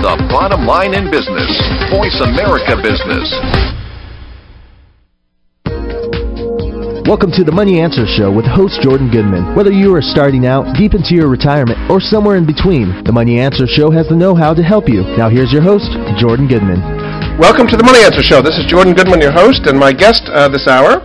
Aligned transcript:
the 0.00 0.16
bottom 0.32 0.64
line 0.64 0.96
in 0.96 1.12
business. 1.12 1.44
Voice 1.92 2.16
America 2.24 2.72
Business. 2.80 3.28
Welcome 7.04 7.28
to 7.36 7.44
the 7.44 7.52
Money 7.52 7.84
Answer 7.84 8.08
Show 8.08 8.32
with 8.32 8.48
host 8.48 8.80
Jordan 8.80 9.12
Goodman. 9.12 9.54
Whether 9.54 9.72
you 9.72 9.92
are 9.92 10.00
starting 10.00 10.46
out, 10.46 10.72
deep 10.72 10.96
into 10.96 11.12
your 11.12 11.28
retirement, 11.28 11.76
or 11.90 12.00
somewhere 12.00 12.40
in 12.40 12.48
between, 12.48 13.04
the 13.04 13.12
Money 13.12 13.40
Answer 13.40 13.66
Show 13.68 13.90
has 13.90 14.08
the 14.08 14.16
know 14.16 14.34
how 14.34 14.54
to 14.54 14.62
help 14.62 14.88
you. 14.88 15.04
Now, 15.20 15.28
here's 15.28 15.52
your 15.52 15.60
host, 15.60 15.92
Jordan 16.16 16.48
Goodman. 16.48 16.80
Welcome 17.36 17.68
to 17.68 17.76
the 17.76 17.84
Money 17.84 18.00
Answer 18.00 18.24
Show. 18.24 18.40
This 18.40 18.56
is 18.56 18.64
Jordan 18.64 18.96
Goodman, 18.96 19.20
your 19.20 19.36
host, 19.36 19.68
and 19.68 19.76
my 19.76 19.92
guest 19.92 20.24
uh, 20.32 20.48
this 20.48 20.64
hour 20.64 21.04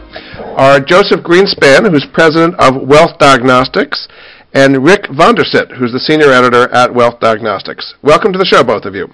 are 0.55 0.79
Joseph 0.79 1.19
Greenspan, 1.19 1.83
who's 1.91 2.07
president 2.15 2.55
of 2.63 2.79
Wealth 2.87 3.19
Diagnostics, 3.19 4.07
and 4.55 4.83
Rick 4.83 5.07
Von 5.11 5.35
Der 5.35 5.43
Sitt, 5.43 5.69
who's 5.69 5.91
the 5.91 5.99
senior 5.99 6.31
editor 6.31 6.71
at 6.73 6.95
Wealth 6.95 7.19
Diagnostics. 7.19 7.93
Welcome 8.01 8.31
to 8.31 8.39
the 8.39 8.45
show, 8.45 8.63
both 8.63 8.85
of 8.85 8.95
you. 8.95 9.07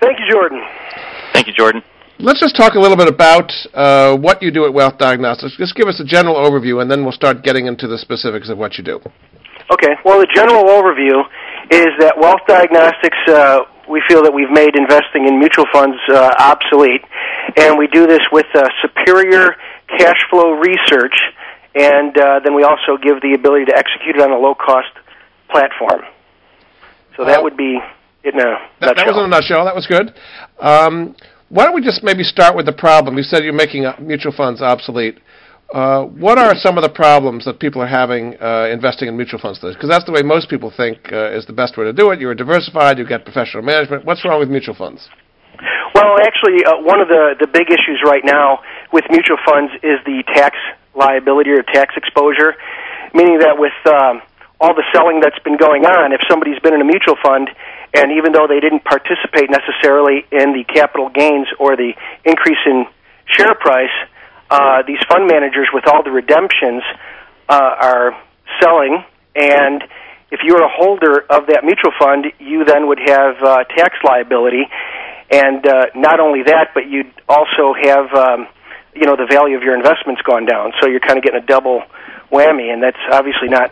Thank 0.00 0.20
you, 0.20 0.30
Jordan. 0.30 0.62
Thank 1.34 1.48
you, 1.48 1.52
Jordan. 1.52 1.82
Let's 2.20 2.40
just 2.40 2.56
talk 2.56 2.74
a 2.74 2.78
little 2.78 2.96
bit 2.96 3.08
about 3.08 3.50
uh, 3.74 4.16
what 4.16 4.40
you 4.40 4.52
do 4.52 4.64
at 4.64 4.72
Wealth 4.72 4.96
Diagnostics. 4.96 5.56
Just 5.58 5.74
give 5.74 5.88
us 5.88 6.00
a 6.00 6.04
general 6.04 6.36
overview, 6.36 6.80
and 6.80 6.90
then 6.90 7.02
we'll 7.02 7.12
start 7.12 7.42
getting 7.42 7.66
into 7.66 7.88
the 7.88 7.98
specifics 7.98 8.48
of 8.48 8.56
what 8.56 8.78
you 8.78 8.84
do. 8.84 9.00
Okay. 9.74 9.98
Well, 10.04 10.20
the 10.20 10.30
general 10.32 10.64
overview 10.70 11.26
is 11.74 11.90
that 11.98 12.14
Wealth 12.16 12.46
Diagnostics, 12.46 13.18
uh, 13.26 13.66
we 13.90 14.00
feel 14.08 14.22
that 14.22 14.32
we've 14.32 14.54
made 14.54 14.78
investing 14.78 15.26
in 15.26 15.40
mutual 15.40 15.66
funds 15.74 15.98
uh, 16.14 16.30
obsolete, 16.38 17.02
and 17.58 17.76
we 17.76 17.88
do 17.88 18.06
this 18.06 18.22
with 18.30 18.46
uh, 18.54 18.62
superior 18.80 19.56
cash 19.98 20.22
flow 20.30 20.52
research, 20.52 21.14
and 21.76 22.16
uh, 22.16 22.40
then 22.42 22.54
we 22.56 22.64
also 22.64 22.96
give 22.96 23.20
the 23.20 23.36
ability 23.36 23.66
to 23.66 23.76
execute 23.76 24.16
it 24.16 24.22
on 24.22 24.32
a 24.32 24.38
low 24.38 24.54
cost 24.54 24.96
platform. 25.50 26.02
So 27.16 27.24
that 27.24 27.40
Uh, 27.40 27.42
would 27.44 27.56
be 27.56 27.78
it 28.24 28.34
in 28.34 28.40
a 28.40 28.58
That, 28.80 28.96
that 28.96 29.06
was 29.06 29.16
in 29.16 29.24
a 29.24 29.28
nutshell. 29.28 29.64
That 29.64 29.76
was 29.76 29.86
good. 29.86 30.14
Um, 30.58 31.14
why 31.48 31.64
don't 31.64 31.74
we 31.74 31.82
just 31.82 32.02
maybe 32.02 32.24
start 32.24 32.56
with 32.56 32.66
the 32.66 32.72
problem? 32.72 33.16
You 33.16 33.22
said 33.22 33.44
you're 33.44 33.52
making 33.52 33.84
uh, 33.84 33.94
mutual 34.00 34.32
funds 34.32 34.62
obsolete. 34.62 35.18
Uh, 35.72 36.04
what 36.04 36.38
are 36.38 36.54
some 36.54 36.78
of 36.78 36.82
the 36.82 36.88
problems 36.88 37.44
that 37.44 37.58
people 37.58 37.82
are 37.82 37.90
having 37.90 38.40
uh, 38.40 38.68
investing 38.72 39.08
in 39.08 39.16
mutual 39.16 39.40
funds? 39.40 39.58
Because 39.60 39.88
that's 39.88 40.04
the 40.04 40.12
way 40.12 40.22
most 40.22 40.48
people 40.48 40.72
think 40.74 41.12
uh, 41.12 41.36
is 41.36 41.44
the 41.44 41.52
best 41.52 41.76
way 41.76 41.84
to 41.84 41.92
do 41.92 42.10
it. 42.10 42.20
You're 42.20 42.34
diversified. 42.34 42.98
You 42.98 43.06
get 43.06 43.24
professional 43.24 43.62
management. 43.62 44.04
What's 44.04 44.24
wrong 44.24 44.38
with 44.38 44.48
mutual 44.48 44.74
funds? 44.74 45.08
Well, 45.94 46.16
actually, 46.22 46.64
uh, 46.64 46.82
one 46.82 47.00
of 47.00 47.08
the, 47.08 47.34
the 47.40 47.48
big 47.48 47.68
issues 47.68 48.02
right 48.04 48.24
now 48.24 48.60
with 48.92 49.04
mutual 49.10 49.38
funds 49.44 49.72
is 49.82 49.98
the 50.04 50.22
tax 50.34 50.56
liability 50.96 51.50
or 51.50 51.62
tax 51.62 51.94
exposure, 51.96 52.56
meaning 53.14 53.38
that 53.40 53.58
with 53.58 53.76
um, 53.86 54.22
all 54.60 54.74
the 54.74 54.84
selling 54.92 55.20
that's 55.20 55.38
been 55.44 55.56
going 55.56 55.84
on, 55.84 56.12
if 56.12 56.20
somebody's 56.28 56.58
been 56.60 56.74
in 56.74 56.80
a 56.80 56.84
mutual 56.84 57.16
fund 57.22 57.50
and 57.94 58.12
even 58.12 58.32
though 58.32 58.46
they 58.48 58.60
didn't 58.60 58.84
participate 58.84 59.48
necessarily 59.48 60.24
in 60.32 60.52
the 60.52 60.64
capital 60.64 61.08
gains 61.08 61.46
or 61.58 61.76
the 61.76 61.92
increase 62.24 62.60
in 62.66 62.86
share 63.26 63.54
price, 63.54 63.92
uh, 64.50 64.82
these 64.86 65.00
fund 65.08 65.26
managers 65.26 65.68
with 65.72 65.84
all 65.86 66.02
the 66.02 66.10
redemptions 66.10 66.82
uh, 67.48 67.76
are 67.80 68.16
selling. 68.60 69.04
And 69.34 69.82
if 70.30 70.40
you're 70.44 70.62
a 70.62 70.68
holder 70.68 71.20
of 71.30 71.46
that 71.48 71.64
mutual 71.64 71.92
fund, 71.98 72.26
you 72.38 72.64
then 72.64 72.86
would 72.88 73.00
have 73.00 73.36
uh, 73.42 73.64
tax 73.76 73.96
liability, 74.04 74.64
and 75.30 75.66
uh, 75.66 75.86
not 75.94 76.20
only 76.20 76.42
that, 76.44 76.70
but 76.74 76.88
you'd 76.88 77.12
also 77.28 77.74
have 77.74 78.12
um, 78.14 78.46
you 78.98 79.06
know 79.06 79.16
the 79.16 79.26
value 79.30 79.56
of 79.56 79.62
your 79.62 79.74
investments 79.74 80.22
gone 80.22 80.46
down. 80.46 80.72
So 80.80 80.88
you're 80.88 81.00
kind 81.00 81.18
of 81.18 81.24
getting 81.24 81.42
a 81.42 81.46
double 81.46 81.82
whammy, 82.32 82.72
and 82.72 82.82
that's 82.82 82.98
obviously 83.12 83.48
not 83.48 83.70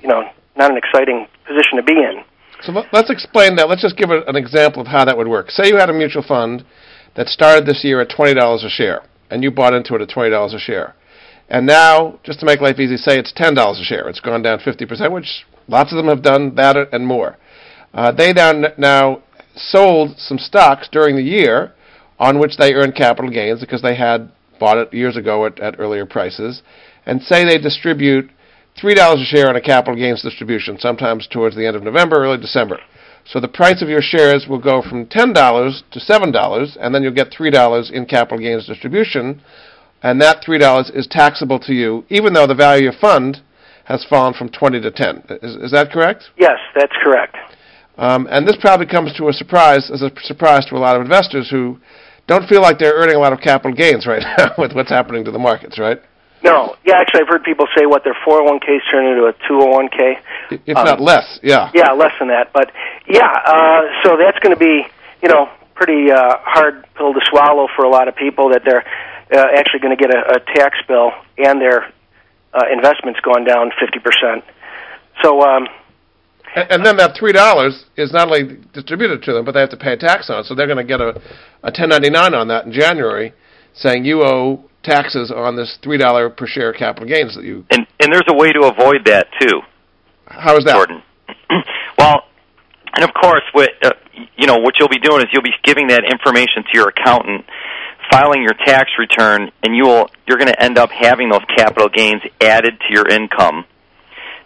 you 0.00 0.08
know 0.08 0.22
not 0.56 0.70
an 0.70 0.76
exciting 0.76 1.26
position 1.46 1.76
to 1.76 1.82
be 1.82 1.92
in. 1.92 2.24
So 2.62 2.72
let- 2.72 2.92
let's 2.92 3.10
explain 3.10 3.56
that. 3.56 3.68
Let's 3.68 3.82
just 3.82 3.96
give 3.96 4.10
an 4.10 4.36
example 4.36 4.80
of 4.82 4.88
how 4.88 5.04
that 5.04 5.16
would 5.16 5.28
work. 5.28 5.50
Say 5.50 5.68
you 5.68 5.76
had 5.76 5.90
a 5.90 5.92
mutual 5.92 6.22
fund 6.22 6.64
that 7.14 7.28
started 7.28 7.66
this 7.66 7.82
year 7.84 8.00
at 8.00 8.08
twenty 8.08 8.34
dollars 8.34 8.64
a 8.64 8.70
share, 8.70 9.02
and 9.30 9.42
you 9.42 9.50
bought 9.50 9.74
into 9.74 9.94
it 9.94 10.00
at 10.00 10.08
twenty 10.08 10.30
dollars 10.30 10.54
a 10.54 10.58
share, 10.58 10.94
and 11.48 11.66
now, 11.66 12.18
just 12.22 12.40
to 12.40 12.46
make 12.46 12.60
life 12.60 12.78
easy, 12.78 12.96
say 12.96 13.18
it's 13.18 13.32
ten 13.32 13.54
dollars 13.54 13.80
a 13.80 13.84
share. 13.84 14.08
It's 14.08 14.20
gone 14.20 14.42
down 14.42 14.60
fifty 14.60 14.86
percent, 14.86 15.12
which 15.12 15.44
lots 15.68 15.92
of 15.92 15.96
them 15.96 16.06
have 16.06 16.22
done 16.22 16.54
that 16.54 16.76
and 16.92 17.06
more. 17.06 17.36
Uh, 17.92 18.12
they 18.12 18.32
now 18.32 18.52
now 18.78 19.22
sold 19.54 20.18
some 20.18 20.38
stocks 20.38 20.88
during 20.90 21.16
the 21.16 21.22
year 21.22 21.72
on 22.18 22.38
which 22.38 22.56
they 22.56 22.72
earned 22.72 22.94
capital 22.94 23.30
gains 23.30 23.60
because 23.60 23.82
they 23.82 23.96
had 23.96 24.30
bought 24.62 24.82
it 24.82 24.94
years 25.02 25.16
ago 25.22 25.34
at, 25.46 25.54
at 25.66 25.80
earlier 25.84 26.06
prices, 26.16 26.62
and 27.04 27.20
say 27.20 27.38
they 27.44 27.58
distribute 27.58 28.26
three 28.80 28.94
dollars 28.94 29.20
a 29.20 29.28
share 29.32 29.48
on 29.48 29.56
a 29.56 29.60
capital 29.72 29.96
gains 30.02 30.22
distribution, 30.22 30.78
sometimes 30.78 31.26
towards 31.26 31.54
the 31.56 31.66
end 31.66 31.76
of 31.76 31.82
November, 31.82 32.16
early 32.24 32.40
December. 32.48 32.78
So 33.24 33.40
the 33.40 33.56
price 33.60 33.82
of 33.82 33.88
your 33.88 34.02
shares 34.02 34.46
will 34.48 34.62
go 34.70 34.76
from 34.82 35.06
ten 35.06 35.32
dollars 35.32 35.82
to 35.94 35.98
seven 36.00 36.30
dollars, 36.40 36.76
and 36.80 36.94
then 36.94 37.02
you'll 37.02 37.20
get 37.22 37.34
three 37.36 37.50
dollars 37.50 37.90
in 37.96 38.06
capital 38.06 38.38
gains 38.38 38.66
distribution, 38.66 39.42
and 40.02 40.20
that 40.20 40.44
three 40.44 40.58
dollars 40.58 40.90
is 40.94 41.06
taxable 41.08 41.58
to 41.66 41.72
you, 41.72 42.04
even 42.08 42.32
though 42.32 42.46
the 42.46 42.54
value 42.66 42.88
of 42.88 42.94
your 42.94 43.00
fund 43.00 43.42
has 43.84 44.06
fallen 44.12 44.34
from 44.34 44.48
twenty 44.48 44.80
to 44.80 44.90
ten. 44.90 45.22
Is, 45.42 45.56
is 45.66 45.72
that 45.72 45.90
correct? 45.94 46.30
Yes, 46.38 46.58
that's 46.78 46.96
correct. 47.02 47.36
Um, 47.98 48.26
and 48.30 48.46
this 48.48 48.58
probably 48.60 48.86
comes 48.86 49.12
to 49.18 49.28
a 49.28 49.32
surprise, 49.32 49.90
as 49.94 50.02
a 50.02 50.10
surprise 50.22 50.64
to 50.66 50.76
a 50.76 50.82
lot 50.86 50.96
of 50.96 51.02
investors 51.02 51.50
who 51.50 51.78
don't 52.32 52.48
feel 52.48 52.62
like 52.62 52.78
they're 52.78 52.94
earning 52.94 53.16
a 53.16 53.18
lot 53.18 53.32
of 53.32 53.40
capital 53.40 53.76
gains 53.76 54.06
right 54.06 54.22
now 54.38 54.52
with 54.58 54.72
what's 54.72 54.90
happening 54.90 55.24
to 55.24 55.30
the 55.30 55.38
markets, 55.38 55.78
right? 55.78 56.00
No, 56.42 56.74
yeah, 56.84 56.96
actually, 56.98 57.20
I've 57.22 57.28
heard 57.28 57.44
people 57.44 57.66
say 57.76 57.86
what 57.86 58.02
their 58.02 58.16
401ks 58.26 58.80
turn 58.90 59.06
into 59.06 59.26
a 59.26 59.32
201k. 59.48 60.18
If 60.66 60.76
Um, 60.76 60.84
not 60.84 61.00
less, 61.00 61.38
yeah. 61.42 61.70
Yeah, 61.72 61.92
less 61.92 62.12
than 62.18 62.28
that. 62.28 62.52
But 62.52 62.72
yeah, 63.06 63.30
uh, 63.46 63.82
so 64.02 64.16
that's 64.16 64.38
going 64.40 64.54
to 64.54 64.58
be, 64.58 64.82
you 65.22 65.28
know, 65.28 65.48
pretty 65.74 66.10
uh, 66.10 66.38
hard 66.42 66.84
pill 66.96 67.12
to 67.12 67.20
swallow 67.30 67.68
for 67.76 67.84
a 67.84 67.88
lot 67.88 68.08
of 68.08 68.16
people 68.16 68.50
that 68.50 68.62
they're 68.64 68.84
uh, 69.32 69.46
actually 69.56 69.80
going 69.80 69.96
to 69.96 70.00
get 70.00 70.12
a, 70.12 70.36
a 70.36 70.40
tax 70.54 70.78
bill 70.88 71.12
and 71.38 71.60
their 71.60 71.92
uh, 72.54 72.64
investments 72.72 73.20
going 73.20 73.44
down 73.44 73.70
50%. 73.80 74.42
So, 75.22 75.42
um, 75.42 75.68
And, 76.54 76.70
and 76.70 76.86
then 76.86 76.96
that 76.98 77.16
three 77.18 77.32
dollars 77.32 77.84
is 77.96 78.12
not 78.12 78.28
only 78.28 78.58
distributed 78.72 79.22
to 79.24 79.32
them, 79.32 79.44
but 79.44 79.52
they 79.52 79.60
have 79.60 79.70
to 79.70 79.76
pay 79.76 79.94
a 79.94 79.96
tax 79.96 80.30
on 80.30 80.40
it. 80.40 80.46
So 80.46 80.54
they're 80.54 80.66
going 80.66 80.78
to 80.78 80.84
get 80.84 81.00
a, 81.00 81.10
a 81.62 81.70
1099 81.72 82.34
on 82.34 82.48
that 82.48 82.66
in 82.66 82.72
January, 82.72 83.32
saying 83.74 84.04
you 84.04 84.22
owe 84.22 84.64
taxes 84.82 85.32
on 85.34 85.56
this 85.56 85.78
three 85.82 85.98
dollar 85.98 86.28
per 86.28 86.46
share 86.46 86.72
capital 86.72 87.08
gains 87.08 87.34
that 87.34 87.44
you. 87.44 87.64
And 87.70 87.86
and 88.00 88.12
there's 88.12 88.28
a 88.28 88.36
way 88.36 88.52
to 88.52 88.64
avoid 88.64 89.06
that 89.06 89.28
too, 89.40 89.60
How 90.26 90.56
is 90.56 90.64
that? 90.64 90.74
Jordan. 90.74 91.02
well, 91.98 92.22
and 92.94 93.04
of 93.04 93.10
course, 93.14 93.42
what 93.52 93.70
uh, 93.82 93.92
you 94.36 94.46
know, 94.46 94.58
what 94.58 94.74
you'll 94.78 94.88
be 94.88 94.98
doing 94.98 95.20
is 95.20 95.26
you'll 95.32 95.42
be 95.42 95.54
giving 95.64 95.88
that 95.88 96.04
information 96.04 96.64
to 96.64 96.70
your 96.74 96.88
accountant, 96.88 97.44
filing 98.10 98.42
your 98.42 98.54
tax 98.66 98.90
return, 98.98 99.50
and 99.62 99.74
you 99.74 99.84
will 99.84 100.10
you're 100.26 100.38
going 100.38 100.52
to 100.52 100.62
end 100.62 100.78
up 100.78 100.90
having 100.90 101.30
those 101.30 101.44
capital 101.56 101.88
gains 101.88 102.22
added 102.40 102.74
to 102.80 102.86
your 102.92 103.08
income, 103.08 103.64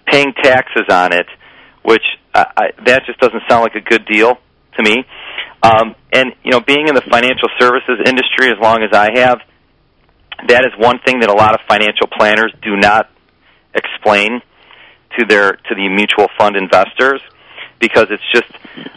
paying 0.06 0.32
taxes 0.42 0.84
on 0.90 1.12
it, 1.12 1.26
which 1.86 2.02
uh, 2.34 2.44
I, 2.56 2.64
that 2.84 3.06
just 3.06 3.20
doesn't 3.20 3.42
sound 3.48 3.62
like 3.62 3.76
a 3.76 3.80
good 3.80 4.04
deal 4.06 4.34
to 4.76 4.82
me. 4.82 5.04
Um, 5.62 5.94
and 6.12 6.32
you 6.42 6.50
know, 6.50 6.60
being 6.60 6.88
in 6.88 6.94
the 6.94 7.06
financial 7.08 7.48
services 7.58 8.02
industry 8.04 8.50
as 8.50 8.58
long 8.60 8.82
as 8.82 8.90
I 8.92 9.08
have, 9.14 9.38
that 10.48 10.64
is 10.66 10.72
one 10.78 10.98
thing 11.06 11.20
that 11.20 11.30
a 11.30 11.34
lot 11.34 11.54
of 11.54 11.60
financial 11.68 12.08
planners 12.10 12.52
do 12.62 12.76
not 12.76 13.08
explain 13.74 14.42
to 15.18 15.24
their 15.26 15.52
to 15.52 15.74
the 15.74 15.88
mutual 15.88 16.26
fund 16.36 16.56
investors 16.56 17.20
because 17.78 18.08
it's 18.10 18.22
just 18.32 18.50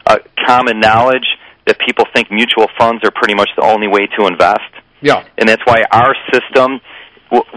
uh, 0.07 0.17
common 0.45 0.79
knowledge 0.79 1.27
that 1.65 1.77
people 1.85 2.05
think 2.13 2.31
mutual 2.31 2.67
funds 2.77 3.03
are 3.03 3.11
pretty 3.11 3.35
much 3.35 3.49
the 3.55 3.63
only 3.63 3.87
way 3.87 4.07
to 4.17 4.25
invest 4.25 4.71
Yeah. 5.01 5.23
and 5.37 5.47
that's 5.47 5.61
why 5.65 5.83
our 5.91 6.15
system 6.33 6.79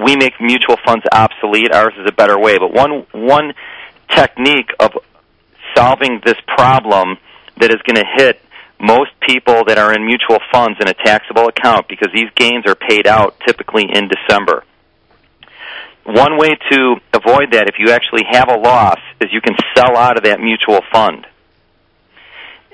we 0.05 0.17
make 0.17 0.35
mutual 0.41 0.77
funds 0.85 1.05
obsolete 1.13 1.73
ours 1.73 1.95
is 1.99 2.07
a 2.07 2.13
better 2.13 2.39
way 2.39 2.59
but 2.59 2.73
one 2.73 3.07
one 3.13 3.53
technique 4.15 4.71
of 4.79 4.91
solving 5.75 6.21
this 6.25 6.37
problem 6.47 7.19
that 7.59 7.71
is 7.71 7.81
going 7.87 7.97
to 7.97 8.07
hit 8.17 8.41
most 8.81 9.13
people 9.21 9.65
that 9.67 9.79
are 9.79 9.95
in 9.95 10.05
mutual 10.05 10.39
funds 10.53 10.79
in 10.81 10.89
a 10.89 10.95
taxable 10.95 11.47
account 11.47 11.87
because 11.89 12.09
these 12.13 12.29
gains 12.35 12.67
are 12.67 12.75
paid 12.75 13.07
out 13.07 13.39
typically 13.47 13.85
in 13.85 14.09
December. 14.09 14.65
One 16.05 16.37
way 16.37 16.57
to 16.71 16.97
avoid 17.15 17.53
that 17.53 17.69
if 17.69 17.77
you 17.79 17.91
actually 17.91 18.25
have 18.29 18.49
a 18.49 18.59
loss 18.59 18.99
is 19.21 19.33
you 19.33 19.41
can 19.41 19.55
sell 19.77 19.97
out 19.97 20.17
of 20.17 20.25
that 20.25 20.41
mutual 20.41 20.81
fund. 20.93 21.27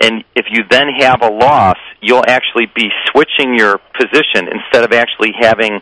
And 0.01 0.25
if 0.35 0.47
you 0.51 0.65
then 0.71 0.89
have 1.01 1.21
a 1.23 1.29
loss, 1.29 1.77
you'll 2.01 2.25
actually 2.27 2.67
be 2.75 2.89
switching 3.11 3.55
your 3.55 3.79
position 3.99 4.49
instead 4.49 4.85
of 4.85 4.93
actually 4.93 5.33
having 5.39 5.81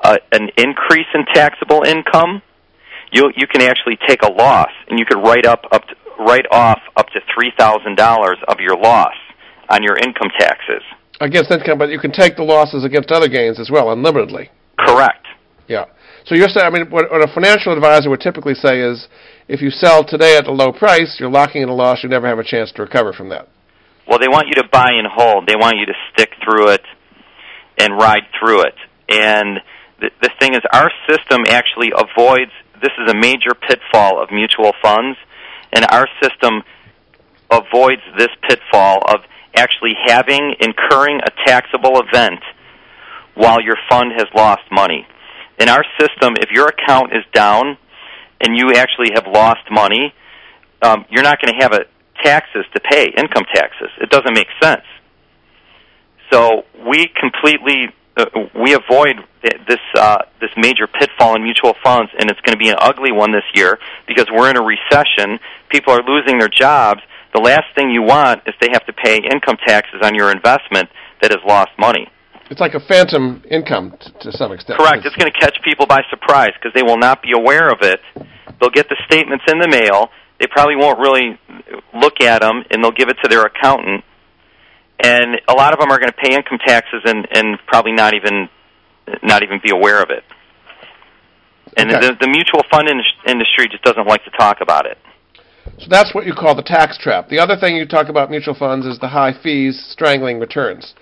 uh, 0.00 0.18
an 0.30 0.50
increase 0.56 1.06
in 1.14 1.24
taxable 1.34 1.82
income. 1.82 2.42
You 3.10 3.32
you 3.34 3.46
can 3.46 3.62
actually 3.62 3.98
take 4.06 4.22
a 4.22 4.30
loss, 4.30 4.70
and 4.88 4.98
you 4.98 5.06
could 5.06 5.18
write 5.18 5.46
up 5.46 5.64
up 5.72 5.86
to, 5.88 5.96
write 6.18 6.46
off 6.50 6.80
up 6.96 7.06
to 7.08 7.20
three 7.34 7.52
thousand 7.58 7.96
dollars 7.96 8.38
of 8.48 8.60
your 8.60 8.76
loss 8.76 9.14
on 9.68 9.82
your 9.82 9.96
income 9.96 10.30
taxes. 10.38 10.82
Against 11.20 11.50
income, 11.50 11.78
but 11.78 11.90
you 11.90 11.98
can 11.98 12.12
take 12.12 12.36
the 12.36 12.42
losses 12.42 12.84
against 12.84 13.10
other 13.10 13.28
gains 13.28 13.58
as 13.58 13.70
well, 13.70 13.90
unlimitedly. 13.90 14.50
Correct. 14.78 15.26
Yeah. 15.66 15.86
So 16.26 16.34
you're 16.34 16.48
saying, 16.48 16.66
I 16.66 16.70
mean, 16.70 16.90
what, 16.90 17.10
what 17.10 17.22
a 17.22 17.32
financial 17.32 17.72
advisor 17.72 18.10
would 18.10 18.20
typically 18.20 18.54
say 18.54 18.80
is, 18.80 19.08
if 19.48 19.62
you 19.62 19.70
sell 19.70 20.04
today 20.04 20.36
at 20.36 20.46
a 20.46 20.52
low 20.52 20.72
price, 20.72 21.16
you're 21.18 21.30
locking 21.30 21.62
in 21.62 21.68
a 21.68 21.74
loss. 21.74 22.02
You 22.02 22.08
never 22.08 22.26
have 22.26 22.38
a 22.38 22.44
chance 22.44 22.72
to 22.72 22.82
recover 22.82 23.12
from 23.12 23.30
that. 23.30 23.48
Well, 24.06 24.18
they 24.18 24.28
want 24.28 24.46
you 24.48 24.60
to 24.62 24.68
buy 24.70 24.90
and 24.92 25.06
hold. 25.06 25.46
They 25.48 25.56
want 25.56 25.76
you 25.78 25.86
to 25.86 25.94
stick 26.12 26.30
through 26.44 26.70
it 26.70 26.82
and 27.78 27.96
ride 27.96 28.26
through 28.38 28.62
it. 28.62 28.74
And 29.08 29.60
the, 30.00 30.10
the 30.20 30.30
thing 30.38 30.54
is, 30.54 30.60
our 30.72 30.90
system 31.08 31.42
actually 31.48 31.92
avoids. 31.94 32.52
This 32.82 32.92
is 33.02 33.10
a 33.10 33.16
major 33.16 33.54
pitfall 33.54 34.22
of 34.22 34.30
mutual 34.30 34.72
funds, 34.82 35.16
and 35.72 35.84
our 35.90 36.08
system 36.22 36.62
avoids 37.50 38.02
this 38.18 38.28
pitfall 38.48 39.02
of 39.08 39.20
actually 39.54 39.94
having 40.06 40.54
incurring 40.60 41.20
a 41.24 41.30
taxable 41.46 42.00
event 42.00 42.40
while 43.34 43.60
your 43.60 43.76
fund 43.88 44.12
has 44.12 44.26
lost 44.34 44.62
money. 44.70 45.06
In 45.58 45.68
our 45.68 45.84
system, 45.98 46.34
if 46.40 46.50
your 46.50 46.68
account 46.68 47.12
is 47.12 47.24
down 47.32 47.78
and 48.40 48.56
you 48.56 48.72
actually 48.76 49.10
have 49.14 49.26
lost 49.26 49.62
money, 49.70 50.12
um, 50.82 51.04
you're 51.10 51.22
not 51.22 51.40
going 51.40 51.54
to 51.54 51.62
have 51.62 51.72
a 51.72 51.84
taxes 52.22 52.64
to 52.74 52.80
pay, 52.80 53.06
income 53.16 53.44
taxes. 53.54 53.88
It 54.00 54.10
doesn't 54.10 54.34
make 54.34 54.48
sense. 54.62 54.84
So 56.32 56.64
we 56.88 57.08
completely 57.20 57.94
we 58.54 58.74
avoid 58.74 59.16
this 59.42 59.80
uh, 59.94 60.18
this 60.40 60.50
major 60.56 60.86
pitfall 60.86 61.36
in 61.36 61.42
mutual 61.42 61.74
funds, 61.84 62.10
and 62.18 62.30
it's 62.30 62.40
going 62.40 62.56
to 62.56 62.62
be 62.62 62.70
an 62.70 62.76
ugly 62.80 63.12
one 63.12 63.32
this 63.32 63.44
year 63.54 63.78
because 64.08 64.26
we're 64.32 64.48
in 64.48 64.56
a 64.56 64.62
recession. 64.62 65.38
People 65.70 65.92
are 65.92 66.02
losing 66.02 66.38
their 66.38 66.48
jobs. 66.48 67.00
The 67.34 67.40
last 67.40 67.66
thing 67.74 67.90
you 67.90 68.02
want 68.02 68.42
is 68.46 68.54
they 68.60 68.70
have 68.72 68.86
to 68.86 68.92
pay 68.92 69.16
income 69.16 69.56
taxes 69.66 70.00
on 70.02 70.14
your 70.14 70.32
investment 70.32 70.88
that 71.20 71.30
has 71.30 71.40
lost 71.46 71.70
money. 71.78 72.08
It's 72.50 72.60
like 72.60 72.74
a 72.74 72.80
phantom 72.80 73.42
income 73.50 73.92
t- 74.00 74.10
to 74.20 74.32
some 74.32 74.52
extent. 74.52 74.78
Correct. 74.78 75.04
It's 75.04 75.16
going 75.16 75.30
to 75.30 75.38
catch 75.38 75.58
people 75.64 75.86
by 75.86 76.00
surprise 76.08 76.52
because 76.54 76.72
they 76.74 76.82
will 76.82 76.98
not 76.98 77.20
be 77.20 77.32
aware 77.36 77.68
of 77.68 77.78
it. 77.82 78.00
They'll 78.60 78.70
get 78.70 78.88
the 78.88 78.96
statements 79.04 79.44
in 79.50 79.58
the 79.58 79.68
mail. 79.68 80.08
They 80.40 80.46
probably 80.46 80.76
won't 80.76 80.98
really 80.98 81.38
look 81.92 82.20
at 82.20 82.40
them, 82.40 82.62
and 82.70 82.82
they'll 82.82 82.96
give 82.96 83.08
it 83.08 83.16
to 83.22 83.28
their 83.28 83.42
accountant. 83.42 84.04
And 85.02 85.40
a 85.48 85.52
lot 85.52 85.72
of 85.72 85.80
them 85.80 85.90
are 85.90 85.98
going 85.98 86.10
to 86.10 86.16
pay 86.16 86.34
income 86.34 86.58
taxes 86.64 87.02
and, 87.04 87.26
and 87.32 87.58
probably 87.66 87.92
not 87.92 88.14
even 88.14 88.48
not 89.22 89.42
even 89.42 89.60
be 89.62 89.70
aware 89.70 90.02
of 90.02 90.10
it. 90.10 90.24
And 91.76 91.90
Okay. 91.90 92.00
the, 92.00 92.16
the 92.22 92.28
mutual 92.28 92.62
fund 92.70 92.88
in- 92.88 93.02
industry 93.30 93.68
just 93.70 93.84
doesn't 93.84 94.06
like 94.06 94.24
to 94.24 94.30
talk 94.30 94.58
about 94.60 94.86
it. 94.86 94.98
So 95.78 95.86
that's 95.90 96.14
what 96.14 96.26
you 96.26 96.32
call 96.32 96.54
the 96.54 96.62
tax 96.62 96.96
trap. 96.98 97.28
The 97.28 97.38
other 97.38 97.56
thing 97.56 97.76
you 97.76 97.86
talk 97.86 98.08
about 98.08 98.30
mutual 98.30 98.54
funds 98.54 98.86
is 98.86 98.98
the 98.98 99.08
high 99.08 99.32
fees 99.42 99.84
strangling 99.90 100.40
returns. 100.40 100.94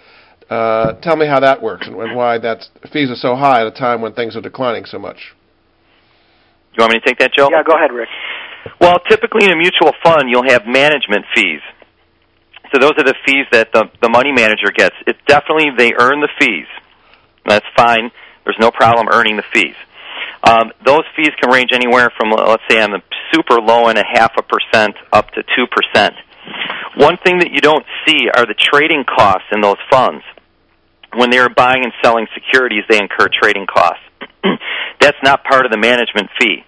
Uh, 0.50 0.94
tell 1.00 1.16
me 1.16 1.26
how 1.26 1.40
that 1.40 1.62
works 1.62 1.86
and, 1.86 1.96
and 1.96 2.16
why 2.16 2.38
that 2.38 2.66
fees 2.92 3.10
are 3.10 3.16
so 3.16 3.36
high 3.36 3.60
at 3.60 3.66
a 3.66 3.70
time 3.70 4.02
when 4.02 4.12
things 4.12 4.36
are 4.36 4.40
declining 4.42 4.84
so 4.84 4.98
much. 4.98 5.32
Do 6.72 6.78
you 6.78 6.82
want 6.82 6.92
me 6.92 7.00
to 7.00 7.06
take 7.06 7.18
that, 7.20 7.32
Joe? 7.32 7.48
Yeah, 7.50 7.62
go 7.62 7.76
ahead, 7.76 7.92
Rick. 7.92 8.08
Well, 8.80 8.98
typically 9.08 9.44
in 9.46 9.52
a 9.52 9.56
mutual 9.56 9.92
fund, 10.02 10.24
you'll 10.28 10.48
have 10.48 10.66
management 10.66 11.24
fees. 11.34 11.60
So 12.74 12.80
those 12.80 12.98
are 12.98 13.04
the 13.04 13.14
fees 13.24 13.46
that 13.52 13.70
the, 13.72 13.88
the 14.02 14.08
money 14.08 14.32
manager 14.32 14.72
gets. 14.74 14.96
It's 15.06 15.18
definitely 15.26 15.70
they 15.78 15.94
earn 15.94 16.20
the 16.20 16.28
fees. 16.40 16.66
That's 17.46 17.66
fine. 17.76 18.10
There's 18.42 18.58
no 18.58 18.72
problem 18.72 19.06
earning 19.12 19.36
the 19.36 19.44
fees. 19.54 19.76
Um, 20.42 20.72
those 20.84 21.04
fees 21.14 21.30
can 21.40 21.52
range 21.52 21.70
anywhere 21.72 22.10
from, 22.18 22.30
let's 22.30 22.64
say, 22.68 22.82
on 22.82 22.90
the 22.90 23.00
super 23.32 23.60
low 23.60 23.86
end, 23.86 23.98
a 23.98 24.02
half 24.04 24.32
a 24.36 24.42
percent 24.42 24.96
up 25.12 25.30
to 25.32 25.44
two 25.54 25.66
percent. 25.70 26.14
One 26.96 27.16
thing 27.24 27.38
that 27.38 27.52
you 27.52 27.60
don't 27.60 27.86
see 28.06 28.28
are 28.34 28.44
the 28.44 28.54
trading 28.58 29.04
costs 29.04 29.46
in 29.52 29.60
those 29.60 29.78
funds. 29.88 30.24
When 31.14 31.30
they're 31.30 31.48
buying 31.48 31.84
and 31.84 31.92
selling 32.02 32.26
securities, 32.34 32.82
they 32.90 32.98
incur 32.98 33.28
trading 33.30 33.66
costs. 33.66 34.02
That's 35.00 35.16
not 35.22 35.44
part 35.44 35.64
of 35.64 35.70
the 35.70 35.78
management 35.78 36.28
fee 36.40 36.64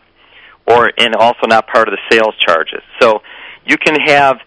or 0.67 0.91
and 0.99 1.17
also 1.17 1.47
not 1.47 1.67
part 1.67 1.89
of 1.89 1.95
the 1.95 2.01
sales 2.11 2.35
charges. 2.39 2.83
So 3.01 3.23
you 3.67 3.77
can 3.77 3.99
have 4.07 4.39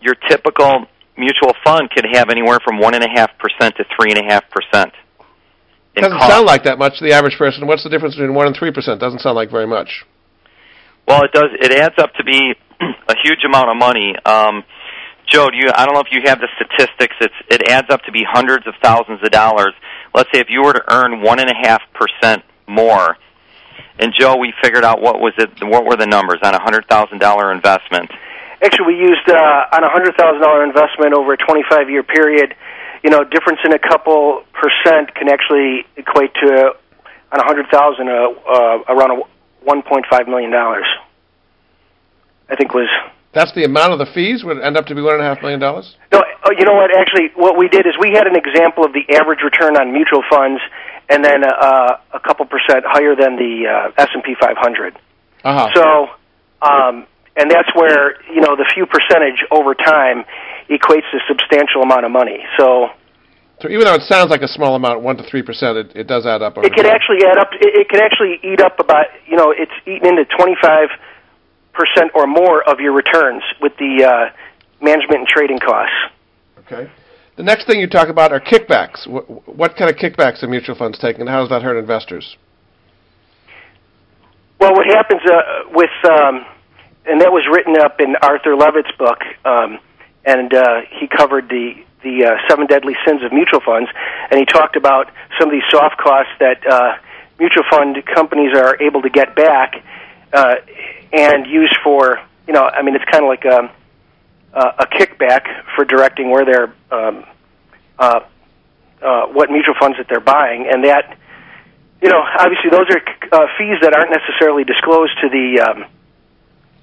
your 0.00 0.14
typical 0.28 0.86
mutual 1.16 1.52
fund 1.64 1.90
could 1.90 2.06
have 2.12 2.30
anywhere 2.30 2.58
from 2.64 2.78
one 2.78 2.94
and 2.94 3.04
a 3.04 3.08
half 3.08 3.30
percent 3.38 3.76
to 3.76 3.84
three 3.96 4.10
and 4.12 4.18
a 4.18 4.24
half 4.24 4.44
percent. 4.50 4.92
It 5.96 6.02
doesn't 6.02 6.20
sound 6.20 6.46
like 6.46 6.64
that 6.64 6.78
much 6.78 6.98
to 6.98 7.04
the 7.04 7.12
average 7.12 7.36
person. 7.36 7.66
What's 7.66 7.82
the 7.82 7.90
difference 7.90 8.14
between 8.14 8.34
1 8.34 8.46
and 8.46 8.56
3%? 8.56 9.00
Doesn't 9.00 9.18
sound 9.18 9.34
like 9.34 9.50
very 9.50 9.66
much. 9.66 10.04
Well, 11.08 11.24
it 11.24 11.32
does. 11.32 11.50
It 11.60 11.72
adds 11.72 11.96
up 11.98 12.14
to 12.14 12.24
be 12.24 12.54
a 12.80 13.14
huge 13.24 13.42
amount 13.44 13.70
of 13.70 13.76
money. 13.76 14.14
Um, 14.24 14.62
Joe, 15.26 15.48
do 15.50 15.56
you? 15.56 15.70
I 15.74 15.84
don't 15.84 15.94
know 15.94 16.00
if 16.00 16.12
you 16.12 16.20
have 16.24 16.38
the 16.38 16.48
statistics. 16.56 17.16
It's 17.20 17.34
it 17.50 17.68
adds 17.68 17.88
up 17.90 18.02
to 18.02 18.12
be 18.12 18.24
hundreds 18.28 18.66
of 18.66 18.74
thousands 18.82 19.20
of 19.22 19.30
dollars. 19.30 19.74
Let's 20.14 20.30
say 20.32 20.40
if 20.40 20.48
you 20.48 20.62
were 20.62 20.72
to 20.72 20.84
earn 20.90 21.20
one 21.22 21.40
and 21.40 21.50
a 21.50 21.68
half 21.68 21.82
percent 21.92 22.44
more, 22.66 23.16
and 23.98 24.14
Joe, 24.18 24.36
we 24.36 24.54
figured 24.62 24.84
out 24.84 25.02
what 25.02 25.20
was 25.20 25.32
it? 25.38 25.50
What 25.62 25.84
were 25.84 25.96
the 25.96 26.06
numbers 26.06 26.38
on 26.42 26.54
a 26.54 26.62
hundred 26.62 26.86
thousand 26.88 27.18
dollar 27.18 27.52
investment? 27.52 28.10
Actually, 28.62 28.94
we 28.94 28.98
used 28.98 29.28
uh, 29.28 29.74
on 29.76 29.84
a 29.84 29.90
hundred 29.90 30.14
thousand 30.16 30.40
dollar 30.42 30.64
investment 30.64 31.14
over 31.14 31.32
a 31.32 31.36
twenty 31.36 31.62
five 31.70 31.88
year 31.90 32.02
period. 32.02 32.54
You 33.04 33.10
know, 33.10 33.22
difference 33.22 33.60
in 33.64 33.72
a 33.72 33.78
couple 33.78 34.42
percent 34.52 35.14
can 35.14 35.28
actually 35.28 35.86
equate 35.96 36.34
to 36.42 36.74
on 37.30 37.40
a 37.40 37.44
hundred 37.44 37.66
thousand 37.70 38.08
uh, 38.08 38.34
uh, 38.34 38.94
around 38.94 39.10
a 39.12 39.22
one 39.62 39.82
point 39.82 40.06
five 40.10 40.26
million 40.26 40.50
dollars. 40.50 40.86
I 42.50 42.56
think 42.56 42.72
was 42.74 42.88
That's 43.34 43.54
the 43.54 43.64
amount 43.64 43.92
of 43.92 43.98
the 43.98 44.06
fees 44.12 44.42
would 44.42 44.58
end 44.58 44.76
up 44.76 44.86
to 44.86 44.94
be 44.94 45.02
1.5 45.02 45.42
million? 45.42 45.60
dollars? 45.60 45.94
no. 46.12 46.24
Oh, 46.44 46.52
you 46.56 46.64
know 46.64 46.72
what? 46.74 46.88
Actually, 46.96 47.28
what 47.36 47.58
we 47.58 47.68
did 47.68 47.84
is 47.84 47.92
we 48.00 48.12
had 48.14 48.26
an 48.26 48.36
example 48.36 48.84
of 48.84 48.94
the 48.94 49.04
average 49.14 49.40
return 49.44 49.76
on 49.76 49.92
mutual 49.92 50.22
funds, 50.30 50.62
and 51.10 51.22
then 51.22 51.44
uh, 51.44 51.98
a 52.14 52.20
couple 52.20 52.46
percent 52.46 52.84
higher 52.86 53.14
than 53.14 53.36
the 53.36 53.66
uh, 53.68 54.02
S 54.02 54.08
and 54.14 54.22
P 54.22 54.34
500. 54.40 54.96
Uh-huh. 55.44 55.68
So, 55.74 56.08
um, 56.66 57.06
and 57.38 57.50
that's 57.50 57.68
where 57.74 58.20
you 58.32 58.40
know 58.40 58.56
the 58.56 58.66
few 58.74 58.86
percentage 58.86 59.44
over 59.50 59.74
time 59.74 60.24
equates 60.68 61.06
to 61.12 61.18
a 61.18 61.24
substantial 61.28 61.82
amount 61.82 62.04
of 62.04 62.10
money. 62.12 62.44
So 62.58 62.88
So 63.60 63.68
even 63.68 63.84
though 63.84 63.94
it 63.94 64.02
sounds 64.02 64.30
like 64.30 64.42
a 64.42 64.48
small 64.48 64.74
amount, 64.76 65.00
1 65.02 65.16
to 65.16 65.22
3%, 65.24 65.32
it, 65.76 65.96
it 65.96 66.06
does 66.06 66.26
add 66.26 66.42
up. 66.42 66.56
over 66.58 66.66
it 66.66 66.72
could 66.74 66.84
time. 66.84 66.94
actually 66.94 67.24
add 67.26 67.38
up. 67.38 67.50
It, 67.54 67.72
it 67.80 67.88
could 67.88 68.00
actually 68.02 68.38
eat 68.42 68.60
up 68.60 68.78
about 68.78 69.06
you 69.26 69.36
know 69.36 69.50
it's 69.56 69.72
eaten 69.86 70.06
into 70.08 70.24
twenty 70.36 70.56
five 70.60 70.88
percent 71.72 72.10
or 72.14 72.26
more 72.26 72.62
of 72.68 72.80
your 72.80 72.92
returns 72.92 73.42
with 73.62 73.72
the 73.78 74.04
uh, 74.04 74.34
management 74.84 75.20
and 75.20 75.28
trading 75.28 75.58
costs. 75.58 75.94
Okay. 76.66 76.90
The 77.36 77.44
next 77.44 77.66
thing 77.68 77.78
you 77.78 77.86
talk 77.88 78.08
about 78.08 78.32
are 78.32 78.40
kickbacks. 78.40 79.06
What, 79.06 79.24
what 79.56 79.76
kind 79.76 79.88
of 79.88 79.96
kickbacks 79.96 80.42
are 80.42 80.48
mutual 80.48 80.74
funds 80.74 80.98
taking, 80.98 81.20
and 81.20 81.30
how 81.30 81.40
does 81.40 81.50
that 81.50 81.62
hurt 81.62 81.78
investors? 81.78 82.36
Well, 84.60 84.72
what 84.74 84.86
happens 84.86 85.20
uh, 85.24 85.70
with, 85.70 85.90
um, 86.10 86.44
and 87.08 87.20
that 87.20 87.32
was 87.32 87.44
written 87.50 87.76
up 87.76 88.00
in 88.00 88.16
Arthur 88.22 88.56
Levitt's 88.56 88.90
book, 88.98 89.22
um, 89.44 89.78
and 90.24 90.52
uh, 90.52 90.82
he 91.00 91.08
covered 91.08 91.48
the 91.48 91.74
the 92.02 92.24
uh, 92.24 92.48
seven 92.48 92.66
deadly 92.66 92.94
sins 93.04 93.22
of 93.24 93.32
mutual 93.32 93.60
funds, 93.60 93.90
and 94.30 94.38
he 94.38 94.46
talked 94.46 94.76
about 94.76 95.10
some 95.38 95.48
of 95.48 95.52
these 95.52 95.66
soft 95.70 95.96
costs 95.96 96.32
that 96.38 96.64
uh, 96.66 96.96
mutual 97.38 97.64
fund 97.70 97.96
companies 98.14 98.56
are 98.56 98.80
able 98.80 99.02
to 99.02 99.10
get 99.10 99.34
back 99.34 99.82
uh, 100.32 100.56
and 101.12 101.46
use 101.46 101.74
for, 101.82 102.20
you 102.46 102.52
know, 102.52 102.62
I 102.62 102.82
mean, 102.82 102.94
it's 102.94 103.04
kind 103.10 103.24
of 103.24 103.28
like 103.28 103.44
a, 103.44 103.72
a 104.54 104.86
kickback 104.86 105.42
for 105.74 105.84
directing 105.84 106.30
where 106.30 106.44
they're, 106.44 106.72
um, 106.92 107.24
uh, 107.98 108.20
uh, 109.02 109.26
what 109.26 109.50
mutual 109.50 109.74
funds 109.80 109.98
that 109.98 110.06
they're 110.08 110.20
buying, 110.20 110.68
and 110.70 110.84
that 110.84 111.18
you 112.00 112.08
know, 112.08 112.22
obviously 112.38 112.70
those 112.70 112.86
are 112.90 113.02
uh, 113.32 113.46
fees 113.58 113.78
that 113.82 113.92
aren't 113.92 114.10
necessarily 114.10 114.64
disclosed 114.64 115.18
to 115.20 115.28
the. 115.28 115.60
Um, 115.60 115.84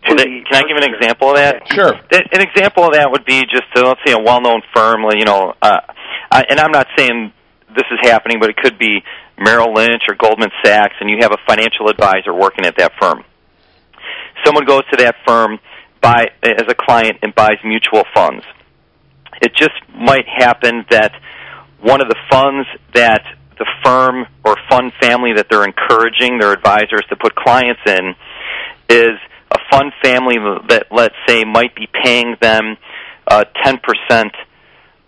Well, 0.07 0.17
the 0.17 0.23
that- 0.23 0.45
can 0.49 0.63
I 0.63 0.67
give 0.67 0.77
an 0.77 0.93
example 0.93 1.29
of 1.29 1.35
that? 1.37 1.63
Sure. 1.73 1.93
An 1.93 2.41
example 2.41 2.85
of 2.85 2.93
that 2.93 3.09
would 3.11 3.25
be 3.25 3.41
just 3.41 3.65
uh, 3.75 3.87
let's 3.87 4.01
say 4.05 4.13
a 4.13 4.19
well-known 4.19 4.61
firm, 4.73 5.03
like, 5.03 5.17
you 5.17 5.25
know, 5.25 5.53
uh, 5.61 5.79
I, 6.31 6.43
and 6.49 6.59
I'm 6.59 6.71
not 6.71 6.87
saying 6.97 7.31
this 7.75 7.85
is 7.91 7.99
happening, 8.01 8.39
but 8.39 8.49
it 8.49 8.57
could 8.57 8.77
be 8.77 9.03
Merrill 9.37 9.73
Lynch 9.73 10.03
or 10.07 10.15
Goldman 10.15 10.51
Sachs, 10.63 10.95
and 10.99 11.09
you 11.09 11.17
have 11.21 11.31
a 11.31 11.37
financial 11.47 11.89
advisor 11.89 12.33
working 12.33 12.65
at 12.65 12.77
that 12.77 12.93
firm. 12.99 13.23
Someone 14.45 14.65
goes 14.65 14.83
to 14.91 14.97
that 14.97 15.15
firm 15.25 15.59
buy 16.01 16.27
as 16.43 16.65
a 16.69 16.75
client 16.75 17.17
and 17.21 17.33
buys 17.33 17.57
mutual 17.63 18.03
funds. 18.13 18.43
It 19.41 19.53
just 19.55 19.73
might 19.93 20.25
happen 20.27 20.85
that 20.89 21.11
one 21.81 22.01
of 22.01 22.07
the 22.07 22.15
funds 22.29 22.67
that 22.93 23.23
the 23.57 23.65
firm 23.83 24.25
or 24.43 24.55
fund 24.69 24.91
family 25.01 25.33
that 25.35 25.47
they're 25.49 25.65
encouraging 25.65 26.39
their 26.39 26.51
advisors 26.51 27.03
to 27.09 27.15
put 27.15 27.35
clients 27.35 27.81
in 27.85 28.15
is 28.89 29.17
fund 29.71 29.91
family 30.03 30.35
that, 30.69 30.87
let's 30.91 31.15
say, 31.27 31.43
might 31.43 31.75
be 31.75 31.87
paying 32.03 32.35
them 32.41 32.77
uh, 33.27 33.43
10%, 33.65 34.31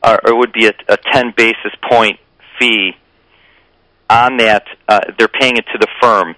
or 0.03 0.13
it 0.25 0.37
would 0.37 0.53
be 0.53 0.67
a, 0.67 0.73
a 0.89 0.97
10 1.13 1.33
basis 1.35 1.71
point 1.89 2.19
fee 2.59 2.91
on 4.09 4.37
that. 4.37 4.63
Uh, 4.87 4.99
they're 5.17 5.27
paying 5.27 5.57
it 5.57 5.65
to 5.73 5.77
the 5.79 5.87
firm 6.01 6.35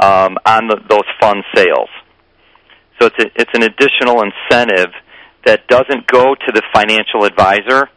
um, 0.00 0.36
on 0.46 0.68
the, 0.68 0.78
those 0.88 1.04
fund 1.20 1.42
sales. 1.54 1.88
So 3.00 3.06
it's, 3.06 3.18
a, 3.18 3.26
it's 3.40 3.50
an 3.54 3.62
additional 3.62 4.22
incentive 4.22 4.92
that 5.44 5.66
doesn't 5.68 6.06
go 6.06 6.34
to 6.34 6.52
the 6.52 6.62
financial 6.72 7.24
advisor 7.24 7.88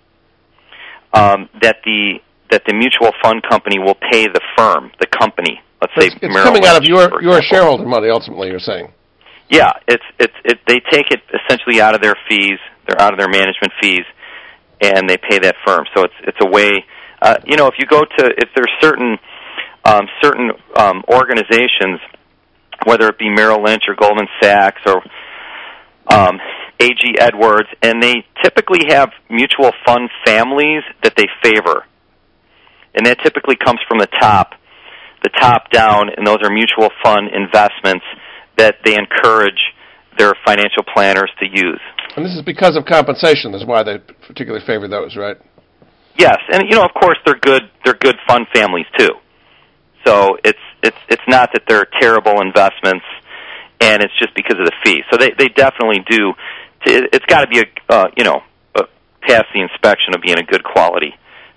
um, 1.14 1.50
that 1.62 1.78
the 1.86 2.20
that 2.52 2.62
the 2.68 2.74
mutual 2.76 3.12
fund 3.24 3.42
company 3.50 3.80
will 3.80 3.96
pay 4.12 4.28
the 4.28 4.42
firm, 4.56 4.92
the 5.00 5.08
company. 5.08 5.60
Let's 5.82 5.94
say 6.00 6.08
It's, 6.08 6.16
it's 6.22 6.36
coming 6.44 6.64
out 6.66 6.78
of 6.78 6.84
your 6.84 7.02
your 7.22 7.38
example. 7.38 7.42
shareholder 7.50 7.86
money, 7.86 8.10
ultimately. 8.10 8.50
You're 8.50 8.60
saying. 8.60 8.92
Yeah, 9.50 9.74
it's 9.88 10.04
it's 10.20 10.34
it. 10.44 10.60
They 10.68 10.80
take 10.92 11.12
it 11.12 11.22
essentially 11.30 11.80
out 11.82 11.94
of 11.94 12.02
their 12.02 12.16
fees. 12.28 12.58
They're 12.88 13.00
out 13.00 13.14
of 13.14 13.20
their 13.20 13.30
management 13.30 13.74
fees, 13.82 14.06
and 14.82 15.08
they 15.10 15.18
pay 15.18 15.40
that 15.40 15.56
firm. 15.66 15.86
So 15.96 16.04
it's 16.04 16.14
it's 16.24 16.38
a 16.42 16.50
way. 16.50 16.84
Uh, 17.22 17.38
you 17.46 17.56
know, 17.56 17.68
if 17.68 17.76
you 17.78 17.86
go 17.86 18.02
to 18.02 18.26
if 18.38 18.50
there's 18.56 18.72
certain 18.82 19.18
um, 19.86 20.08
certain 20.22 20.52
um, 20.76 21.04
organizations, 21.08 22.00
whether 22.86 23.08
it 23.08 23.20
be 23.20 23.30
Merrill 23.30 23.64
Lynch 23.64 23.84
or 23.88 23.96
Goldman 23.96 24.28
Sachs 24.42 24.82
or 24.88 25.04
um, 26.08 26.40
AG 26.80 27.00
Edwards, 27.20 27.70
and 27.84 28.02
they 28.02 28.26
typically 28.44 28.82
have 28.90 29.12
mutual 29.30 29.72
fund 29.86 30.10
families 30.26 30.82
that 31.04 31.14
they 31.16 31.28
favor, 31.44 31.86
and 32.96 33.06
that 33.06 33.20
typically 33.24 33.56
comes 33.56 33.80
from 33.88 34.00
the 34.00 34.08
top, 34.20 34.54
the 35.24 35.30
top 35.30 35.70
down, 35.72 36.10
and 36.18 36.26
those 36.26 36.40
are 36.44 36.50
mutual 36.52 36.90
fund 37.04 37.30
investments 37.32 38.06
that 38.58 38.78
they 38.84 38.96
encourage 38.96 39.60
their 40.18 40.34
financial 40.46 40.84
planners 40.94 41.32
to 41.40 41.46
use. 41.46 41.82
And 42.16 42.26
this 42.26 42.34
is 42.34 42.42
because 42.42 42.78
of 42.78 42.86
compensation. 42.86 43.54
Is 43.54 43.66
why 43.66 43.84
they 43.84 43.98
particularly 44.28 44.66
favor 44.66 44.88
those, 44.88 45.16
right? 45.16 45.38
Yes, 46.18 46.38
and 46.52 46.64
you 46.70 46.76
know, 46.76 46.84
of 46.84 46.94
course, 46.94 47.18
they're 47.26 47.40
good. 47.40 47.64
They're 47.84 47.96
good 48.00 48.16
fund 48.28 48.48
families 48.54 48.86
too. 48.98 49.12
So 50.06 50.38
it's 50.44 50.60
it's 50.84 50.98
it's 51.10 51.28
not 51.28 51.50
that 51.54 51.64
they're 51.68 51.88
terrible 52.00 52.42
investments, 52.42 53.06
and 53.82 54.02
it's 54.02 54.14
just 54.20 54.34
because 54.36 54.58
of 54.60 54.66
the 54.66 54.72
fee. 54.84 55.02
So 55.12 55.18
they 55.18 55.32
they 55.38 55.50
definitely 55.50 56.06
do. 56.10 56.34
It's 56.86 57.26
got 57.26 57.42
to 57.42 57.48
be 57.48 57.60
a 57.60 57.94
uh, 57.94 58.08
you 58.16 58.24
know 58.24 58.42
a, 58.76 58.84
pass 59.22 59.44
the 59.54 59.62
inspection 59.62 60.16
of 60.16 60.22
being 60.22 60.40
a 60.40 60.44
good 60.44 60.64
quality 60.64 61.14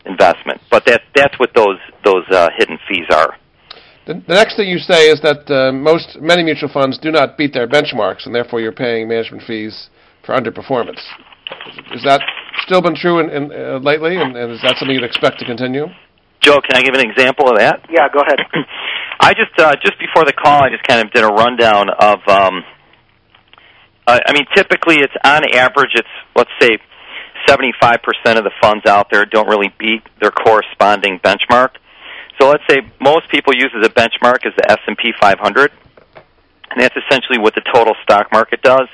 investment. 0.06 0.60
But 0.70 0.86
that 0.86 1.02
that's 1.14 1.38
what 1.38 1.54
those 1.54 1.78
those 2.04 2.24
uh, 2.30 2.48
hidden 2.56 2.78
fees 2.88 3.06
are. 3.12 3.36
The, 4.08 4.14
the 4.24 4.34
next 4.40 4.56
thing 4.56 4.72
you 4.72 4.80
say 4.80 5.12
is 5.12 5.20
that 5.20 5.44
uh, 5.52 5.70
most 5.70 6.16
many 6.16 6.42
mutual 6.42 6.72
funds 6.72 6.96
do 6.96 7.12
not 7.12 7.36
beat 7.36 7.52
their 7.52 7.68
benchmarks, 7.68 8.24
and 8.24 8.34
therefore 8.34 8.58
you're 8.58 8.72
paying 8.72 9.06
management 9.06 9.44
fees 9.44 9.90
for 10.24 10.34
underperformance. 10.34 11.04
Is 11.92 12.02
that 12.08 12.24
still 12.64 12.80
been 12.80 12.96
true 12.96 13.20
in, 13.20 13.28
in 13.28 13.52
uh, 13.52 13.78
lately, 13.84 14.16
and, 14.16 14.34
and 14.34 14.50
is 14.50 14.64
that 14.64 14.80
something 14.80 14.96
you'd 14.96 15.04
expect 15.04 15.38
to 15.40 15.44
continue? 15.44 15.84
Joe, 16.40 16.56
can 16.64 16.80
I 16.80 16.82
give 16.82 16.94
an 16.96 17.04
example 17.04 17.52
of 17.52 17.58
that? 17.58 17.84
Yeah, 17.92 18.08
go 18.08 18.20
ahead. 18.24 18.40
I 19.20 19.36
just 19.36 19.52
uh, 19.60 19.76
just 19.84 20.00
before 20.00 20.24
the 20.24 20.32
call, 20.32 20.64
I 20.64 20.70
just 20.70 20.88
kind 20.88 21.04
of 21.04 21.12
did 21.12 21.22
a 21.22 21.28
rundown 21.28 21.90
of. 21.90 22.20
Um, 22.28 22.64
uh, 24.06 24.20
I 24.24 24.32
mean, 24.32 24.46
typically, 24.56 25.04
it's 25.04 25.12
on 25.22 25.44
average, 25.52 25.92
it's 25.92 26.08
let's 26.34 26.50
say 26.60 26.78
seventy-five 27.46 27.98
percent 28.00 28.38
of 28.38 28.44
the 28.44 28.52
funds 28.62 28.86
out 28.86 29.08
there 29.10 29.26
don't 29.26 29.48
really 29.48 29.68
beat 29.78 30.00
their 30.22 30.30
corresponding 30.30 31.20
benchmark. 31.20 31.76
So 32.38 32.48
let's 32.48 32.62
say 32.70 32.80
most 33.00 33.28
people 33.30 33.52
use 33.54 33.72
as 33.76 33.84
a 33.84 33.90
benchmark 33.90 34.46
is 34.46 34.52
the 34.56 34.70
S 34.70 34.78
and 34.86 34.96
P 34.96 35.12
500, 35.20 35.72
and 36.70 36.80
that's 36.80 36.94
essentially 36.96 37.38
what 37.38 37.54
the 37.54 37.62
total 37.74 37.94
stock 38.02 38.28
market 38.32 38.62
does. 38.62 38.88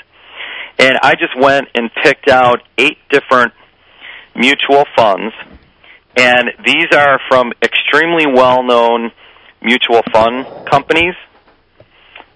And 0.79 0.99
I 1.03 1.15
just 1.15 1.39
went 1.39 1.69
and 1.75 1.91
picked 2.03 2.29
out 2.29 2.63
eight 2.79 2.99
different 3.11 3.53
mutual 4.35 4.85
funds, 4.97 5.35
and 6.17 6.51
these 6.65 6.87
are 6.97 7.21
from 7.29 7.53
extremely 7.63 8.27
well-known 8.27 9.13
mutual 9.63 10.03
fund 10.13 10.47
companies. 10.71 11.15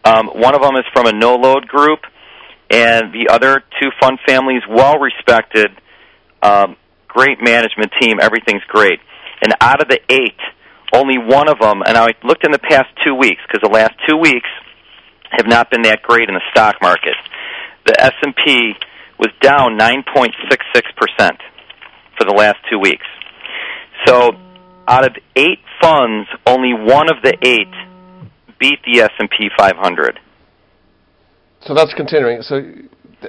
Um, 0.04 0.28
one 0.28 0.54
of 0.54 0.62
them 0.62 0.76
is 0.76 0.84
from 0.92 1.06
a 1.06 1.12
no-load 1.12 1.68
group, 1.68 2.00
and 2.70 3.12
the 3.12 3.28
other 3.30 3.62
two 3.80 3.88
fund 4.00 4.18
families, 4.26 4.62
well-respected, 4.68 5.70
um, 6.42 6.76
great 7.08 7.38
management 7.42 7.92
team, 8.00 8.18
everything's 8.20 8.62
great. 8.68 9.00
And 9.42 9.54
out 9.60 9.80
of 9.80 9.88
the 9.88 10.00
eight, 10.10 10.38
only 10.92 11.18
one 11.18 11.48
of 11.48 11.58
them, 11.58 11.82
and 11.86 11.96
I 11.96 12.08
looked 12.24 12.44
in 12.44 12.52
the 12.52 12.58
past 12.58 12.88
two 13.04 13.14
weeks 13.14 13.40
because 13.46 13.60
the 13.62 13.72
last 13.72 13.94
two 14.08 14.16
weeks 14.16 14.48
have 15.30 15.46
not 15.46 15.70
been 15.70 15.82
that 15.82 16.02
great 16.02 16.28
in 16.28 16.34
the 16.34 16.42
stock 16.50 16.76
market. 16.80 17.14
The 17.86 17.94
S&P 18.00 18.72
was 19.18 19.28
down 19.40 19.78
9.66% 19.78 21.38
for 22.16 22.24
the 22.24 22.34
last 22.34 22.56
two 22.70 22.78
weeks. 22.78 23.04
So 24.06 24.32
out 24.86 25.04
of 25.04 25.16
eight 25.36 25.60
funds, 25.80 26.28
only 26.46 26.72
one 26.72 27.10
of 27.10 27.22
the 27.22 27.36
eight 27.42 27.68
beat 28.58 28.78
the 28.84 29.00
S&P 29.00 29.50
500. 29.56 30.20
So 31.66 31.74
that's 31.74 31.92
continuing. 31.94 32.42
So 32.42 32.62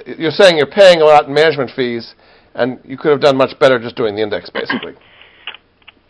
you're 0.06 0.30
saying 0.30 0.56
you're 0.56 0.66
paying 0.70 1.00
a 1.00 1.04
lot 1.04 1.26
in 1.26 1.34
management 1.34 1.70
fees, 1.74 2.14
and 2.54 2.78
you 2.84 2.96
could 2.96 3.10
have 3.10 3.20
done 3.20 3.36
much 3.36 3.58
better 3.58 3.78
just 3.78 3.96
doing 3.96 4.14
the 4.16 4.22
index, 4.22 4.50
basically. 4.50 4.94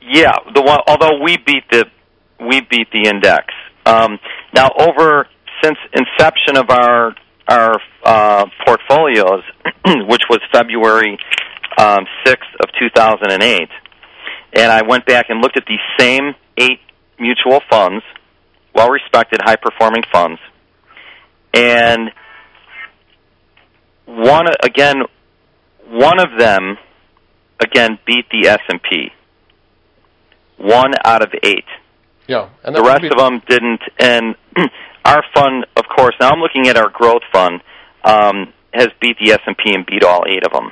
Yeah, 0.02 0.32
the 0.54 0.62
one. 0.62 0.78
Although 0.86 1.22
we 1.22 1.36
beat 1.36 1.64
the 1.70 1.86
we 2.40 2.60
beat 2.62 2.90
the 2.92 3.08
index. 3.08 3.46
Um, 3.84 4.18
now, 4.54 4.70
over 4.78 5.26
since 5.62 5.76
inception 5.92 6.56
of 6.56 6.70
our 6.70 7.14
our 7.48 7.80
uh, 8.04 8.46
portfolios, 8.64 9.42
which 10.06 10.22
was 10.30 10.38
February 10.52 11.18
um, 11.76 12.06
6th 12.24 12.54
of 12.62 12.68
2008, 12.78 13.68
and 14.52 14.72
I 14.72 14.82
went 14.86 15.04
back 15.04 15.26
and 15.30 15.40
looked 15.40 15.56
at 15.56 15.64
these 15.66 15.80
same 15.98 16.34
eight 16.56 16.78
mutual 17.18 17.60
funds, 17.68 18.04
well-respected, 18.72 19.40
high-performing 19.42 20.02
funds, 20.12 20.38
and 21.52 22.10
one 24.06 24.46
again, 24.62 25.02
one 25.88 26.20
of 26.20 26.38
them 26.38 26.76
again 27.60 27.98
beat 28.06 28.26
the 28.30 28.48
S 28.48 28.60
and 28.68 28.80
P 28.80 29.10
one 30.60 30.92
out 31.04 31.22
of 31.22 31.30
eight. 31.42 31.64
Yeah, 32.28 32.50
and 32.62 32.76
the 32.76 32.82
rest 32.82 33.04
of 33.04 33.18
them 33.18 33.42
didn't. 33.48 33.80
And 33.98 34.36
our 35.04 35.24
fund, 35.34 35.66
of 35.76 35.84
course, 35.94 36.14
now 36.20 36.30
I'm 36.30 36.40
looking 36.40 36.68
at 36.68 36.76
our 36.76 36.90
growth 36.90 37.22
fund, 37.32 37.62
um, 38.04 38.52
has 38.72 38.88
beat 39.00 39.16
the 39.18 39.32
S 39.32 39.40
and 39.46 39.56
P 39.56 39.74
and 39.74 39.84
beat 39.84 40.04
all 40.04 40.24
eight 40.28 40.44
of 40.44 40.52
them. 40.52 40.70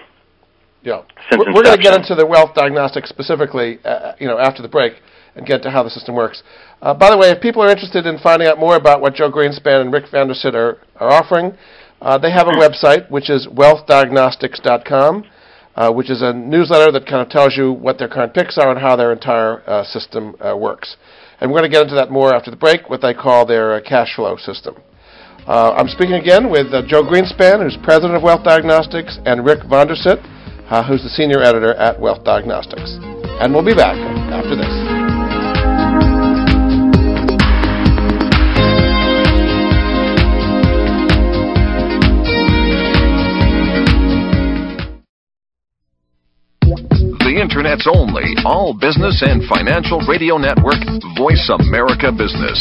Yeah, 0.83 1.03
we're, 1.33 1.53
we're 1.53 1.65
going 1.65 1.77
to 1.77 1.83
get 1.83 1.95
into 1.95 2.15
the 2.15 2.25
wealth 2.25 2.55
diagnostics 2.55 3.09
specifically, 3.09 3.79
uh, 3.85 4.13
you 4.21 4.29
know, 4.29 4.39
after 4.39 4.63
the 4.63 4.69
break, 4.69 4.95
and 5.35 5.45
get 5.45 5.63
to 5.63 5.71
how 5.71 5.83
the 5.83 5.91
system 5.91 6.15
works. 6.15 6.43
Uh, 6.81 6.95
by 6.95 7.11
the 7.11 7.19
way, 7.19 7.31
if 7.31 7.43
people 7.43 7.63
are 7.63 7.69
interested 7.69 8.07
in 8.07 8.19
finding 8.19 8.47
out 8.47 8.59
more 8.59 8.77
about 8.77 9.01
what 9.01 9.15
Joe 9.15 9.31
Greenspan 9.31 9.81
and 9.81 9.93
Rick 9.93 10.05
Von 10.13 10.29
Der 10.29 10.35
Sitt 10.35 10.55
are, 10.55 10.79
are 10.97 11.11
offering, 11.11 11.59
uh, 12.01 12.17
they 12.19 12.31
have 12.31 12.47
a 12.47 12.53
website 12.53 13.11
which 13.11 13.29
is 13.29 13.49
wealthdiagnostics.com 13.49 15.25
uh, 15.79 15.93
which 15.93 16.11
is 16.11 16.23
a 16.23 16.33
newsletter 16.33 16.91
that 16.91 17.07
kind 17.07 17.23
of 17.23 17.29
tells 17.29 17.57
you 17.57 17.73
what 17.73 17.99
their 17.99 18.09
current 18.09 18.35
picks 18.35 18.59
are 18.59 18.71
and 18.71 18.81
how 18.81 18.97
their 18.97 19.13
entire 19.13 19.63
uh, 19.71 19.85
system 19.85 20.35
uh, 20.41 20.57
works. 20.57 20.97
And 21.41 21.53
we're 21.53 21.61
going 21.61 21.71
to 21.71 21.75
get 21.75 21.85
into 21.85 21.95
that 21.95 22.11
more 22.11 22.35
after 22.35 22.51
the 22.51 22.57
break, 22.57 22.91
what 22.91 23.01
they 23.01 23.15
call 23.15 23.47
their 23.47 23.75
uh, 23.75 23.81
cash 23.81 24.17
flow 24.17 24.37
system. 24.37 24.75
Uh, 25.47 25.75
I'm 25.75 25.87
speaking 25.87 26.17
again 26.17 26.51
with 26.51 26.75
uh, 26.75 26.83
Joe 26.85 27.05
Greenspan, 27.05 27.63
who's 27.63 27.79
president 27.85 28.17
of 28.17 28.25
Wealth 28.25 28.43
Diagnostics, 28.43 29.21
and 29.25 29.47
Rick 29.47 29.61
Von 29.71 29.87
Der 29.87 29.95
Sitt, 29.95 30.19
who's 30.89 31.05
the 31.05 31.15
senior 31.15 31.43
editor 31.43 31.75
at 31.75 31.99
Wealth 31.99 32.25
Diagnostics. 32.25 32.99
And 33.41 33.55
we'll 33.55 33.65
be 33.65 33.75
back 33.75 33.97
after 34.35 34.57
this. 34.57 34.88
Internet's 47.39 47.87
only 47.87 48.35
all 48.45 48.75
business 48.75 49.23
and 49.23 49.45
financial 49.47 50.01
radio 50.11 50.39
network, 50.39 50.83
Voice 51.17 51.49
America 51.49 52.11
Business. 52.11 52.59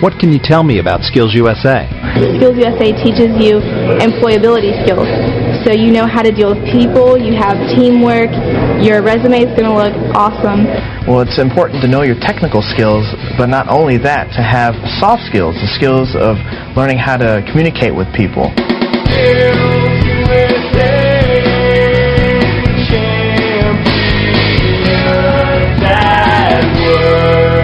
What 0.00 0.18
can 0.18 0.32
you 0.32 0.40
tell 0.40 0.62
me 0.62 0.78
about 0.78 1.04
Skills 1.04 1.34
USA? 1.34 1.84
Skills 2.16 2.56
USA 2.56 2.88
teaches 3.04 3.36
you 3.36 3.60
employability 4.00 4.72
skills. 4.84 5.08
So 5.64 5.72
you 5.72 5.92
know 5.92 6.06
how 6.06 6.22
to 6.22 6.32
deal 6.32 6.56
with 6.56 6.64
people, 6.72 7.20
you 7.20 7.36
have 7.36 7.56
teamwork, 7.76 8.32
your 8.80 9.04
resume 9.04 9.44
is 9.44 9.52
going 9.52 9.68
to 9.68 9.76
look 9.76 9.92
awesome. 10.16 10.64
Well, 11.04 11.20
it's 11.20 11.38
important 11.38 11.82
to 11.82 11.88
know 11.88 12.00
your 12.00 12.16
technical 12.16 12.62
skills, 12.62 13.04
but 13.36 13.52
not 13.52 13.68
only 13.68 13.98
that, 13.98 14.32
to 14.36 14.42
have 14.42 14.72
soft 14.96 15.28
skills, 15.28 15.56
the 15.60 15.68
skills 15.76 16.16
of 16.16 16.40
learning 16.76 16.96
how 16.96 17.18
to 17.18 17.44
communicate 17.52 17.94
with 17.94 18.08
people. 18.16 18.48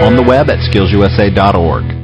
On 0.07 0.15
the 0.15 0.23
web 0.23 0.49
at 0.49 0.59
skillsusa.org. 0.59 1.97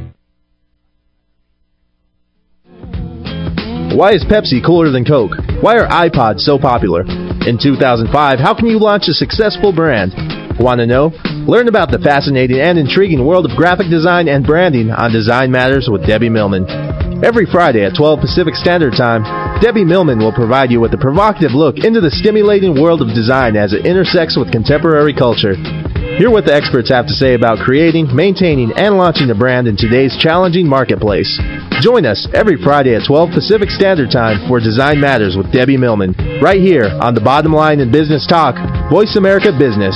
Why 3.93 4.11
is 4.11 4.25
Pepsi 4.25 4.65
cooler 4.65 4.89
than 4.89 5.05
Coke? 5.05 5.37
Why 5.61 5.77
are 5.77 5.87
iPods 5.87 6.39
so 6.39 6.57
popular? 6.57 7.01
In 7.01 7.59
2005, 7.61 8.39
how 8.39 8.53
can 8.55 8.65
you 8.65 8.79
launch 8.79 9.07
a 9.07 9.13
successful 9.13 9.71
brand? 9.71 10.11
Want 10.59 10.79
to 10.79 10.85
know? 10.85 11.11
Learn 11.47 11.67
about 11.67 11.91
the 11.91 11.99
fascinating 11.99 12.59
and 12.59 12.79
intriguing 12.79 13.25
world 13.25 13.45
of 13.45 13.55
graphic 13.55 13.89
design 13.89 14.27
and 14.27 14.45
branding 14.45 14.91
on 14.91 15.11
Design 15.11 15.51
Matters 15.51 15.89
with 15.91 16.05
Debbie 16.05 16.29
Millman. 16.29 16.65
Every 17.23 17.45
Friday 17.47 17.85
at 17.85 17.95
12 17.95 18.19
Pacific 18.19 18.53
Standard 18.53 18.99
Time, 18.99 19.23
Debbie 19.61 19.85
Millman 19.85 20.19
will 20.19 20.35
provide 20.35 20.69
you 20.71 20.81
with 20.81 20.93
a 20.93 20.97
provocative 20.97 21.55
look 21.55 21.79
into 21.79 22.01
the 22.01 22.11
stimulating 22.11 22.75
world 22.75 23.01
of 23.01 23.15
design 23.15 23.55
as 23.55 23.71
it 23.71 23.85
intersects 23.85 24.35
with 24.35 24.51
contemporary 24.51 25.15
culture. 25.15 25.55
Hear 26.19 26.29
what 26.29 26.43
the 26.43 26.53
experts 26.53 26.91
have 26.91 27.07
to 27.07 27.15
say 27.15 27.33
about 27.33 27.63
creating, 27.63 28.13
maintaining, 28.13 28.73
and 28.75 28.97
launching 28.97 29.31
a 29.31 29.35
brand 29.35 29.71
in 29.71 29.77
today's 29.77 30.19
challenging 30.19 30.67
marketplace. 30.67 31.31
Join 31.79 32.05
us 32.05 32.27
every 32.35 32.59
Friday 32.61 32.93
at 32.93 33.07
12 33.07 33.31
Pacific 33.31 33.69
Standard 33.71 34.11
Time 34.11 34.43
for 34.49 34.59
Design 34.59 34.99
Matters 34.99 35.37
with 35.39 35.49
Debbie 35.49 35.79
Millman, 35.79 36.11
right 36.43 36.59
here 36.59 36.91
on 36.99 37.15
the 37.15 37.23
Bottom 37.23 37.53
Line 37.53 37.79
in 37.79 37.89
Business 37.89 38.27
Talk, 38.27 38.59
Voice 38.91 39.15
America 39.15 39.55
Business. 39.57 39.95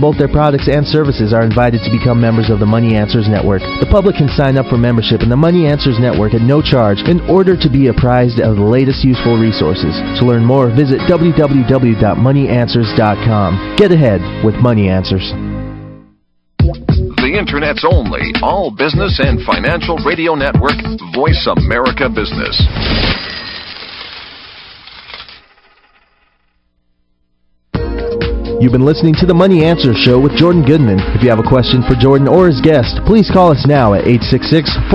both 0.00 0.16
their 0.18 0.28
products 0.28 0.68
and 0.68 0.86
services 0.86 1.32
are 1.32 1.42
invited 1.42 1.80
to 1.84 1.90
become 1.90 2.20
members 2.20 2.50
of 2.50 2.60
the 2.60 2.66
Money 2.66 2.94
Answers 2.94 3.28
Network. 3.28 3.62
The 3.80 3.88
public 3.90 4.14
can 4.16 4.28
sign 4.28 4.56
up 4.56 4.66
for 4.66 4.76
membership 4.76 5.22
in 5.22 5.28
the 5.28 5.36
Money 5.36 5.66
Answers 5.66 5.98
Network 5.98 6.34
at 6.34 6.42
no 6.42 6.62
charge 6.62 6.98
in 7.08 7.20
order 7.28 7.56
to 7.56 7.68
be 7.68 7.88
apprised 7.88 8.38
of 8.40 8.56
the 8.56 8.62
latest 8.62 9.04
useful 9.04 9.36
resources. 9.38 10.00
To 10.20 10.26
learn 10.26 10.44
more, 10.44 10.68
visit 10.68 11.00
www.moneyanswers.com. 11.10 13.76
Get 13.76 13.92
ahead 13.92 14.20
with 14.44 14.54
Money 14.56 14.88
Answers. 14.88 15.32
The 17.26 17.34
Internet's 17.34 17.84
only 17.84 18.32
all 18.42 18.70
business 18.70 19.18
and 19.18 19.42
financial 19.42 19.98
radio 20.06 20.34
network, 20.34 20.78
Voice 21.14 21.46
America 21.50 22.08
Business. 22.08 22.54
You've 28.58 28.72
been 28.72 28.88
listening 28.88 29.12
to 29.20 29.26
the 29.26 29.36
Money 29.36 29.68
Answer 29.68 29.92
Show 29.92 30.18
with 30.18 30.32
Jordan 30.32 30.64
Goodman. 30.64 30.96
If 31.12 31.20
you 31.20 31.28
have 31.28 31.38
a 31.38 31.44
question 31.44 31.84
for 31.84 31.92
Jordan 31.92 32.24
or 32.24 32.48
his 32.48 32.56
guest, 32.64 33.04
please 33.04 33.28
call 33.28 33.52
us 33.52 33.68
now 33.68 33.92
at 33.92 34.08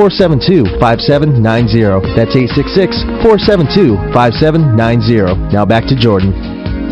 866-472-5790. 0.01 0.82
That's 2.18 2.34
866-472-5790. 3.22 5.53
Now 5.53 5.62
back 5.63 5.86
to 5.86 5.96
Jordan. 5.96 6.34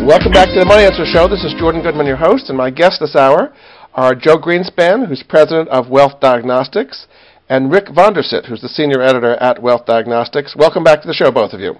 Welcome 0.06 0.30
back 0.30 0.54
to 0.54 0.62
the 0.62 0.64
Money 0.64 0.86
Answer 0.86 1.02
Show. 1.10 1.26
This 1.26 1.42
is 1.42 1.58
Jordan 1.58 1.82
Goodman, 1.82 2.06
your 2.06 2.14
host, 2.14 2.50
and 2.50 2.56
my 2.56 2.70
guests 2.70 3.00
this 3.00 3.16
hour 3.16 3.52
are 3.94 4.14
Joe 4.14 4.38
Greenspan, 4.38 5.08
who's 5.08 5.24
president 5.26 5.68
of 5.70 5.90
Wealth 5.90 6.20
Diagnostics, 6.20 7.08
and 7.48 7.72
Rick 7.72 7.88
Von 7.92 8.14
Der 8.14 8.22
Sitt, 8.22 8.46
who's 8.46 8.60
the 8.60 8.68
senior 8.68 9.02
editor 9.02 9.34
at 9.42 9.60
Wealth 9.60 9.86
Diagnostics. 9.86 10.54
Welcome 10.54 10.84
back 10.84 11.02
to 11.02 11.08
the 11.08 11.14
show, 11.14 11.32
both 11.32 11.52
of 11.52 11.58
you. 11.58 11.74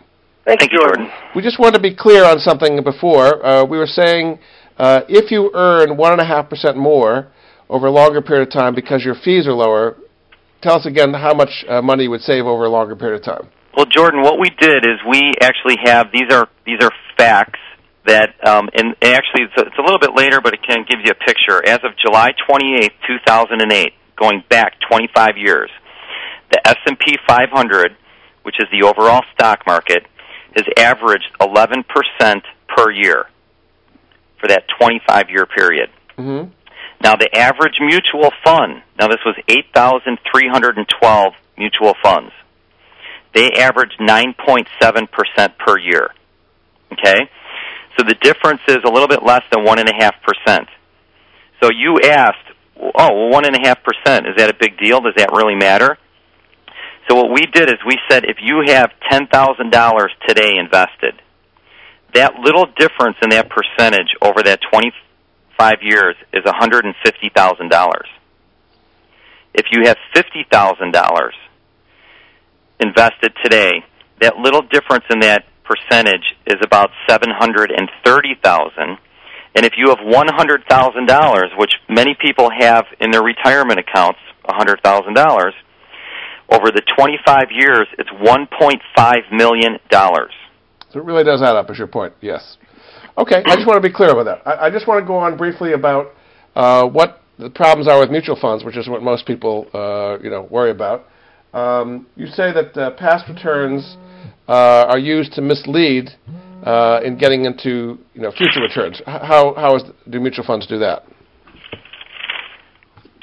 Thank, 0.44 0.60
Thank 0.60 0.72
you, 0.72 0.80
Jordan. 0.80 1.08
We 1.36 1.42
just 1.42 1.60
wanted 1.60 1.78
to 1.78 1.82
be 1.82 1.94
clear 1.94 2.24
on 2.24 2.40
something 2.40 2.82
before. 2.82 3.46
Uh, 3.46 3.64
we 3.64 3.78
were 3.78 3.86
saying 3.86 4.40
uh, 4.80 5.04
if 5.10 5.30
you 5.30 5.50
earn 5.52 5.90
1.5% 5.90 6.74
more 6.74 7.28
over 7.68 7.88
a 7.88 7.90
longer 7.90 8.22
period 8.22 8.48
of 8.48 8.52
time 8.52 8.74
because 8.74 9.04
your 9.04 9.14
fees 9.14 9.46
are 9.46 9.52
lower, 9.52 9.98
tell 10.62 10.76
us 10.76 10.86
again 10.86 11.12
how 11.12 11.34
much 11.34 11.50
uh, 11.68 11.82
money 11.82 12.04
you 12.04 12.10
would 12.10 12.22
save 12.22 12.46
over 12.46 12.64
a 12.64 12.70
longer 12.70 12.96
period 12.96 13.20
of 13.20 13.24
time. 13.24 13.50
Well, 13.76 13.84
Jordan, 13.84 14.22
what 14.22 14.40
we 14.40 14.48
did 14.58 14.86
is 14.86 14.96
we 15.06 15.34
actually 15.42 15.76
have 15.84 16.06
these 16.12 16.32
are 16.32 16.48
these 16.64 16.78
are 16.80 16.90
facts 17.18 17.60
that, 18.06 18.30
um, 18.48 18.70
and, 18.72 18.96
actually 19.02 19.44
it's 19.44 19.56
a, 19.58 19.66
it's 19.66 19.78
a 19.78 19.82
little 19.82 19.98
bit 19.98 20.16
later, 20.16 20.40
but 20.40 20.54
it 20.54 20.60
can 20.66 20.86
give 20.88 21.00
you 21.04 21.12
a 21.12 21.24
picture. 21.26 21.60
As 21.68 21.80
of 21.84 21.92
July 22.02 22.30
28, 22.48 22.90
2008, 23.06 23.92
going 24.18 24.42
back 24.48 24.80
25 24.90 25.36
years, 25.36 25.70
the 26.50 26.66
S&P 26.66 27.18
500, 27.28 27.96
which 28.44 28.56
is 28.58 28.66
the 28.72 28.88
overall 28.88 29.20
stock 29.34 29.60
market, 29.66 30.06
has 30.56 30.64
averaged 30.78 31.30
11% 31.38 31.84
per 32.74 32.90
year 32.90 33.26
for 34.40 34.48
that 34.48 34.64
25 34.80 35.30
year 35.30 35.46
period. 35.46 35.90
Mm-hmm. 36.18 36.50
Now, 37.02 37.16
the 37.16 37.34
average 37.34 37.78
mutual 37.80 38.30
fund, 38.44 38.82
now 38.98 39.08
this 39.08 39.20
was 39.24 39.36
8,312 39.48 41.32
mutual 41.56 41.94
funds. 42.02 42.32
They 43.34 43.52
averaged 43.52 43.98
9.7% 44.00 45.58
per 45.58 45.78
year. 45.78 46.10
Okay? 46.92 47.30
So 47.96 48.04
the 48.06 48.14
difference 48.14 48.60
is 48.68 48.78
a 48.84 48.90
little 48.90 49.08
bit 49.08 49.22
less 49.22 49.42
than 49.50 49.64
1.5%. 49.64 50.66
So 51.62 51.70
you 51.70 52.00
asked, 52.04 52.36
oh, 52.76 52.92
well, 52.94 53.40
1.5%, 53.40 54.28
is 54.28 54.36
that 54.36 54.50
a 54.50 54.56
big 54.58 54.78
deal? 54.78 55.00
Does 55.00 55.14
that 55.16 55.30
really 55.32 55.54
matter? 55.54 55.96
So 57.08 57.16
what 57.16 57.30
we 57.32 57.46
did 57.46 57.68
is 57.68 57.76
we 57.86 57.98
said 58.10 58.24
if 58.24 58.38
you 58.40 58.62
have 58.66 58.90
$10,000 59.10 60.08
today 60.26 60.56
invested, 60.58 61.20
that 62.14 62.34
little 62.36 62.66
difference 62.66 63.16
in 63.22 63.30
that 63.30 63.48
percentage 63.50 64.08
over 64.22 64.42
that 64.42 64.60
25 64.72 65.74
years 65.82 66.16
is 66.32 66.44
$150,000. 66.44 67.90
If 69.52 69.66
you 69.72 69.82
have 69.86 69.96
$50,000 70.14 71.30
invested 72.80 73.32
today, 73.42 73.84
that 74.20 74.36
little 74.36 74.62
difference 74.62 75.04
in 75.10 75.20
that 75.20 75.44
percentage 75.64 76.24
is 76.46 76.56
about 76.62 76.90
730,000. 77.08 78.98
And 79.54 79.66
if 79.66 79.72
you 79.76 79.88
have 79.88 79.98
$100,000, 79.98 81.58
which 81.58 81.72
many 81.88 82.16
people 82.20 82.48
have 82.56 82.86
in 83.00 83.10
their 83.10 83.22
retirement 83.22 83.80
accounts, 83.80 84.20
$100,000, 84.44 85.52
over 86.52 86.70
the 86.70 86.82
25 86.96 87.50
years, 87.52 87.86
it's 87.98 88.10
$1.5 88.10 89.32
million. 89.32 89.78
So 90.92 90.98
it 90.98 91.04
really 91.04 91.24
does 91.24 91.42
add 91.42 91.56
up, 91.56 91.70
is 91.70 91.78
your 91.78 91.86
point? 91.86 92.12
Yes. 92.20 92.56
Okay, 93.16 93.42
I 93.44 93.54
just 93.54 93.66
want 93.66 93.82
to 93.82 93.88
be 93.88 93.92
clear 93.94 94.10
about 94.10 94.24
that. 94.24 94.46
I, 94.46 94.66
I 94.66 94.70
just 94.70 94.86
want 94.88 95.02
to 95.02 95.06
go 95.06 95.16
on 95.16 95.36
briefly 95.36 95.72
about 95.72 96.12
uh, 96.56 96.86
what 96.88 97.20
the 97.38 97.50
problems 97.50 97.88
are 97.88 97.98
with 97.98 98.10
mutual 98.10 98.36
funds, 98.40 98.64
which 98.64 98.76
is 98.76 98.88
what 98.88 99.02
most 99.02 99.26
people, 99.26 99.68
uh, 99.72 100.18
you 100.22 100.30
know, 100.30 100.46
worry 100.50 100.70
about. 100.70 101.06
Um, 101.52 102.06
you 102.16 102.26
say 102.26 102.52
that 102.52 102.76
uh, 102.76 102.90
past 102.92 103.28
returns 103.28 103.96
uh, 104.48 104.86
are 104.88 104.98
used 104.98 105.32
to 105.34 105.42
mislead 105.42 106.10
uh, 106.64 107.00
in 107.04 107.18
getting 107.18 107.44
into, 107.44 107.98
you 108.14 108.22
know, 108.22 108.30
future 108.32 108.60
returns. 108.60 109.00
How 109.06 109.54
how 109.54 109.76
is, 109.76 109.82
do 110.08 110.20
mutual 110.20 110.44
funds 110.44 110.66
do 110.66 110.78
that? 110.78 111.04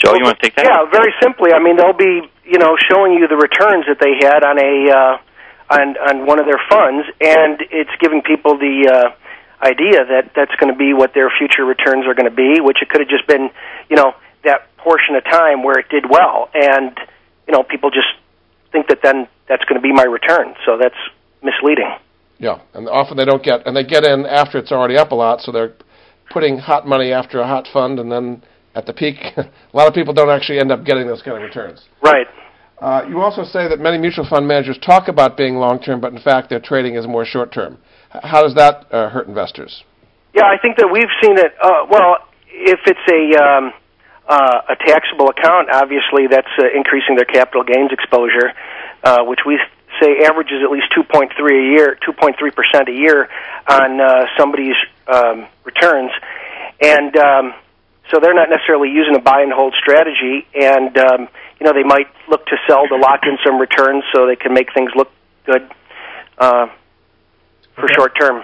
Joe, 0.04 0.14
you 0.14 0.24
want 0.24 0.38
to 0.40 0.44
take 0.44 0.56
that? 0.58 0.66
Yeah, 0.66 0.86
very 0.92 1.14
simply. 1.22 1.54
I 1.54 1.60
mean, 1.60 1.78
they'll 1.78 1.98
be 1.98 2.30
you 2.46 2.60
know 2.60 2.76
showing 2.90 3.14
you 3.14 3.28
the 3.28 3.36
returns 3.36 3.86
that 3.88 4.00
they 4.00 4.16
had 4.22 4.44
on 4.44 4.58
a 4.60 4.74
uh, 4.92 5.18
on 5.70 5.98
on 5.98 6.26
one 6.26 6.40
of 6.40 6.46
their 6.46 6.62
funds, 6.70 7.08
and 7.22 7.60
it's 7.72 7.92
giving 8.00 8.22
people 8.22 8.58
the 8.58 8.88
uh, 8.88 9.66
idea 9.66 10.06
that 10.06 10.32
that's 10.36 10.54
going 10.60 10.72
to 10.72 10.78
be 10.78 10.94
what 10.94 11.14
their 11.14 11.30
future 11.30 11.66
returns 11.66 12.06
are 12.06 12.14
going 12.14 12.30
to 12.30 12.36
be, 12.36 12.62
which 12.62 12.78
it 12.82 12.90
could 12.90 13.02
have 13.02 13.10
just 13.10 13.28
been, 13.28 13.50
you 13.90 13.96
know, 13.96 14.14
that 14.44 14.70
portion 14.78 15.16
of 15.16 15.24
time 15.24 15.64
where 15.64 15.80
it 15.80 15.90
did 15.90 16.06
well, 16.10 16.50
and 16.54 16.98
you 17.48 17.54
know, 17.54 17.64
people 17.64 17.90
just 17.90 18.08
think 18.72 18.88
that 18.88 19.00
then 19.04 19.28
that's 19.48 19.64
going 19.66 19.80
to 19.80 19.82
be 19.82 19.94
my 19.94 20.04
return. 20.04 20.54
So 20.66 20.78
that's 20.78 20.98
misleading. 21.42 21.90
Yeah, 22.40 22.62
and 22.74 22.88
often 22.88 23.18
they 23.18 23.26
don't 23.26 23.44
get, 23.44 23.66
and 23.66 23.76
they 23.76 23.84
get 23.84 24.04
in 24.04 24.26
after 24.26 24.60
it's 24.60 24.72
already 24.72 24.98
up 24.98 25.12
a 25.12 25.16
lot, 25.16 25.42
so 25.42 25.52
they're 25.52 25.74
putting 26.30 26.60
hot 26.60 26.88
money 26.88 27.12
after 27.12 27.40
a 27.40 27.48
hot 27.48 27.68
fund, 27.72 28.00
and 28.00 28.12
then 28.12 28.44
at 28.76 28.86
the 28.86 28.94
peak, 28.94 29.16
a 29.38 29.50
lot 29.74 29.88
of 29.88 29.94
people 29.94 30.14
don't 30.14 30.30
actually 30.30 30.60
end 30.60 30.72
up 30.72 30.86
getting 30.86 31.08
those 31.08 31.22
kind 31.24 31.38
of 31.38 31.44
returns. 31.44 31.86
Right. 32.04 32.28
Uh, 32.80 33.04
you 33.10 33.22
also 33.22 33.44
say 33.44 33.68
that 33.68 33.80
many 33.80 33.98
mutual 33.98 34.26
fund 34.30 34.48
managers 34.48 34.78
talk 34.86 35.08
about 35.08 35.36
being 35.36 35.56
long 35.56 35.80
term, 35.80 36.00
but 36.00 36.14
in 36.14 36.22
fact 36.22 36.50
their 36.50 36.60
trading 36.60 36.96
is 36.96 37.08
more 37.08 37.26
short 37.26 37.52
term. 37.52 37.78
How 38.10 38.44
does 38.44 38.54
that 38.56 38.86
uh, 38.92 39.10
hurt 39.10 39.28
investors? 39.28 39.84
Yeah, 40.36 40.46
I 40.46 40.62
think 40.62 40.78
that 40.78 40.88
we've 40.92 41.10
seen 41.22 41.38
it. 41.38 41.54
Uh, 41.62 41.90
well, 41.90 42.18
if 42.52 42.80
it's 42.86 43.06
a 43.10 43.42
um, 43.42 43.74
uh, 44.30 44.62
a 44.70 44.76
taxable 44.86 45.30
account, 45.30 45.70
obviously 45.72 46.28
that's 46.30 46.52
uh, 46.60 46.66
increasing 46.76 47.16
their 47.16 47.26
capital 47.26 47.64
gains 47.64 47.92
exposure, 47.92 48.54
uh, 49.04 49.24
which 49.24 49.40
we 49.46 49.58
say 50.00 50.22
averages 50.26 50.62
at 50.64 50.70
least 50.70 50.94
2.3 50.96 51.32
a 51.34 51.72
year, 51.74 51.98
2.3 52.06 52.38
percent 52.54 52.90
a 52.90 52.94
year 52.94 53.28
on 53.68 54.00
somebody's 54.38 54.78
um, 55.08 55.48
returns, 55.66 56.12
and 56.80 57.18
um, 57.18 57.54
so 58.12 58.20
they're 58.22 58.36
not 58.36 58.50
necessarily 58.50 58.90
using 58.90 59.16
a 59.16 59.20
buy 59.20 59.42
and 59.42 59.52
hold 59.52 59.74
strategy, 59.82 60.46
and 60.54 60.96
um, 60.98 61.28
you 61.60 61.66
know 61.66 61.74
they 61.74 61.84
might 61.84 62.08
look 62.30 62.46
to 62.48 62.58
sell 62.68 62.88
to 62.88 62.96
lock 62.96 63.22
in 63.24 63.38
some 63.46 63.60
returns 63.60 64.04
so 64.14 64.28
they 64.28 64.36
can 64.36 64.54
make 64.54 64.74
things 64.74 64.92
look 64.96 65.12
good 65.46 65.70
uh, 66.38 66.68
for 67.76 67.86
Okay. 67.86 67.94
short 67.96 68.18
term. 68.20 68.44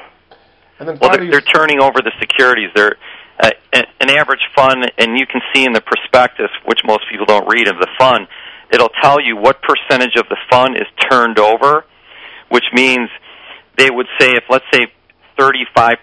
And 0.79 0.87
then 0.89 0.97
Well, 0.99 1.11
they're, 1.17 1.29
they're 1.29 1.41
turning 1.41 1.79
over 1.81 1.99
the 2.01 2.11
securities. 2.19 2.69
They're 2.75 2.95
uh, 3.39 3.49
an 3.73 3.85
an 3.99 4.09
average 4.09 4.45
fund, 4.55 4.91
and 4.97 5.17
you 5.17 5.25
can 5.25 5.41
see 5.53 5.63
in 5.65 5.73
the 5.73 5.81
prospectus, 5.81 6.49
which 6.65 6.79
most 6.85 7.03
people 7.11 7.25
don't 7.25 7.47
read 7.47 7.67
of 7.67 7.77
the 7.77 7.87
fund, 7.97 8.27
it'll 8.71 8.91
tell 9.01 9.19
you 9.21 9.35
what 9.37 9.61
percentage 9.61 10.15
of 10.17 10.27
the 10.29 10.37
fund 10.49 10.75
is 10.75 10.87
turned 11.09 11.39
over, 11.39 11.85
which 12.49 12.65
means 12.73 13.09
they 13.77 13.89
would 13.89 14.07
say 14.19 14.31
if 14.31 14.43
let's 14.49 14.65
say 14.73 14.87
35% 15.37 15.97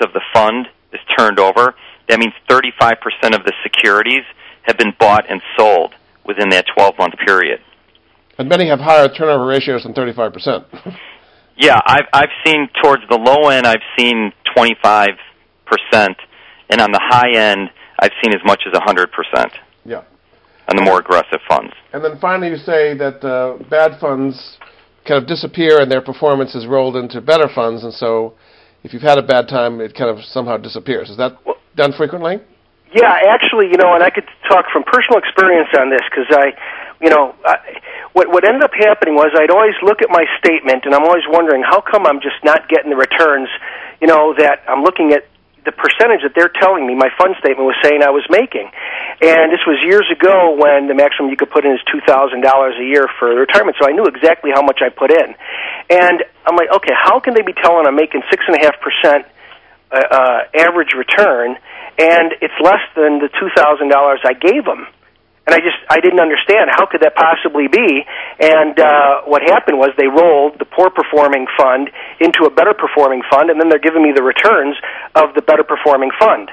of 0.00 0.12
the 0.12 0.20
fund 0.32 0.66
is 0.92 1.00
turned 1.16 1.38
over, 1.38 1.74
that 2.08 2.18
means 2.18 2.34
35% 2.48 2.96
of 3.34 3.44
the 3.44 3.52
securities 3.62 4.24
have 4.62 4.76
been 4.76 4.92
bought 4.98 5.30
and 5.30 5.40
sold 5.56 5.94
within 6.26 6.48
that 6.50 6.66
12 6.76 6.94
month 6.98 7.14
period. 7.26 7.60
And 8.38 8.48
many 8.48 8.68
have 8.68 8.80
higher 8.80 9.08
turnover 9.08 9.46
ratios 9.46 9.84
than 9.84 9.94
35%. 9.94 10.64
yeah, 11.56 11.80
I've 11.86 12.06
I've 12.12 12.34
seen 12.44 12.68
towards 12.82 13.02
the 13.08 13.16
low 13.16 13.48
end 13.48 13.66
I've 13.66 13.84
seen 13.98 14.32
25%, 14.56 15.16
and 16.70 16.80
on 16.80 16.90
the 16.90 17.00
high 17.02 17.36
end 17.36 17.70
I've 17.98 18.12
seen 18.22 18.34
as 18.34 18.40
much 18.44 18.62
as 18.66 18.78
100%. 18.78 19.06
Yeah. 19.84 20.02
On 20.68 20.76
the 20.76 20.82
more 20.82 20.98
aggressive 20.98 21.40
funds. 21.48 21.72
And 21.92 22.02
then 22.02 22.18
finally 22.18 22.48
you 22.48 22.56
say 22.56 22.96
that 22.96 23.22
uh, 23.22 23.62
bad 23.68 24.00
funds 24.00 24.58
kind 25.06 25.22
of 25.22 25.28
disappear 25.28 25.80
and 25.80 25.90
their 25.90 26.00
performance 26.00 26.54
is 26.54 26.66
rolled 26.66 26.96
into 26.96 27.20
better 27.20 27.48
funds 27.54 27.84
and 27.84 27.92
so 27.92 28.32
if 28.82 28.94
you've 28.94 29.02
had 29.02 29.18
a 29.18 29.22
bad 29.22 29.46
time 29.46 29.80
it 29.80 29.94
kind 29.94 30.10
of 30.10 30.24
somehow 30.24 30.56
disappears. 30.56 31.10
Is 31.10 31.18
that 31.18 31.36
done 31.76 31.92
frequently? 31.92 32.40
Yeah, 32.94 33.10
actually, 33.10 33.74
you 33.74 33.76
know, 33.76 33.90
and 33.98 34.06
I 34.06 34.10
could 34.10 34.30
talk 34.46 34.70
from 34.70 34.86
personal 34.86 35.18
experience 35.18 35.66
on 35.74 35.90
this 35.90 36.06
because 36.06 36.30
I, 36.30 36.54
you 37.02 37.10
know, 37.10 37.34
I, 37.42 37.58
what 38.14 38.30
what 38.30 38.46
ended 38.46 38.62
up 38.62 38.70
happening 38.70 39.18
was 39.18 39.34
I'd 39.34 39.50
always 39.50 39.74
look 39.82 39.98
at 39.98 40.14
my 40.14 40.22
statement 40.38 40.86
and 40.86 40.94
I'm 40.94 41.02
always 41.02 41.26
wondering 41.26 41.66
how 41.66 41.82
come 41.82 42.06
I'm 42.06 42.22
just 42.22 42.38
not 42.46 42.70
getting 42.70 42.94
the 42.94 42.96
returns, 42.96 43.50
you 43.98 44.06
know, 44.06 44.32
that 44.38 44.62
I'm 44.70 44.86
looking 44.86 45.10
at 45.10 45.26
the 45.66 45.74
percentage 45.74 46.22
that 46.22 46.38
they're 46.38 46.54
telling 46.54 46.86
me 46.86 46.94
my 46.94 47.10
fund 47.18 47.34
statement 47.42 47.66
was 47.66 47.74
saying 47.82 48.06
I 48.06 48.14
was 48.14 48.22
making. 48.30 48.70
And 49.18 49.50
this 49.50 49.64
was 49.66 49.80
years 49.82 50.06
ago 50.12 50.54
when 50.54 50.86
the 50.86 50.94
maximum 50.94 51.34
you 51.34 51.36
could 51.40 51.50
put 51.50 51.64
in 51.66 51.72
is 51.72 51.82
$2,000 51.90 52.06
a 52.38 52.84
year 52.84 53.08
for 53.18 53.34
retirement. 53.34 53.74
So 53.80 53.88
I 53.88 53.92
knew 53.96 54.04
exactly 54.06 54.52
how 54.54 54.62
much 54.62 54.84
I 54.84 54.92
put 54.92 55.10
in. 55.10 55.34
And 55.90 56.22
I'm 56.46 56.54
like, 56.54 56.70
okay, 56.78 56.94
how 56.94 57.18
can 57.18 57.34
they 57.34 57.42
be 57.42 57.56
telling 57.58 57.88
I'm 57.88 57.96
making 57.96 58.22
6.5% 58.28 59.24
uh, 59.90 59.96
uh, 59.96 60.38
average 60.54 60.92
return 60.92 61.56
and 61.98 62.32
it's 62.40 62.54
less 62.62 62.82
than 62.96 63.18
the 63.18 63.28
$2,000 63.28 63.90
I 64.24 64.32
gave 64.34 64.64
them? 64.64 64.86
and 65.46 65.54
I 65.54 65.60
just 65.60 65.76
I 65.90 66.00
didn't 66.00 66.20
understand 66.20 66.70
how 66.72 66.86
could 66.86 67.02
that 67.02 67.14
possibly 67.14 67.68
be. 67.68 68.04
And 68.40 68.80
uh, 68.80 69.28
what 69.28 69.42
happened 69.42 69.78
was 69.78 69.92
they 69.96 70.08
rolled 70.08 70.58
the 70.58 70.64
poor 70.64 70.88
performing 70.88 71.46
fund 71.56 71.90
into 72.20 72.48
a 72.48 72.50
better 72.50 72.72
performing 72.72 73.22
fund, 73.28 73.50
and 73.50 73.60
then 73.60 73.68
they're 73.68 73.82
giving 73.82 74.02
me 74.02 74.12
the 74.16 74.22
returns 74.22 74.76
of 75.14 75.34
the 75.34 75.42
better 75.42 75.64
performing 75.64 76.10
fund. 76.18 76.50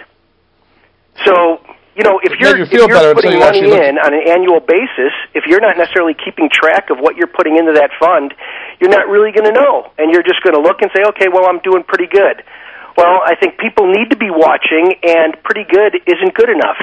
So 1.25 1.63
you 1.95 2.04
know, 2.04 2.19
if 2.23 2.39
you're, 2.39 2.56
you 2.56 2.63
if 2.63 2.71
you're 2.71 3.13
putting 3.13 3.36
you 3.36 3.39
money 3.39 3.67
in 3.67 3.99
on 3.99 4.15
an 4.15 4.23
annual 4.27 4.60
basis, 4.60 5.12
if 5.36 5.43
you're 5.47 5.60
not 5.60 5.75
necessarily 5.75 6.15
keeping 6.15 6.49
track 6.51 6.89
of 6.89 6.99
what 6.99 7.15
you're 7.15 7.32
putting 7.32 7.58
into 7.58 7.73
that 7.75 7.91
fund, 7.99 8.34
you're 8.80 8.91
not 8.91 9.08
really 9.08 9.32
going 9.32 9.47
to 9.47 9.51
know, 9.51 9.91
and 9.99 10.12
you're 10.12 10.23
just 10.23 10.43
going 10.43 10.56
to 10.56 10.63
look 10.63 10.82
and 10.82 10.91
say, 10.95 11.04
okay, 11.15 11.27
well, 11.27 11.47
I'm 11.47 11.60
doing 11.60 11.84
pretty 11.84 12.08
good. 12.08 12.43
Well, 12.97 13.21
I 13.23 13.36
think 13.39 13.58
people 13.58 13.88
need 13.88 14.10
to 14.12 14.17
be 14.17 14.30
watching, 14.30 14.95
and 15.04 15.36
pretty 15.43 15.65
good 15.69 15.95
isn't 16.06 16.34
good 16.36 16.49
enough 16.49 16.77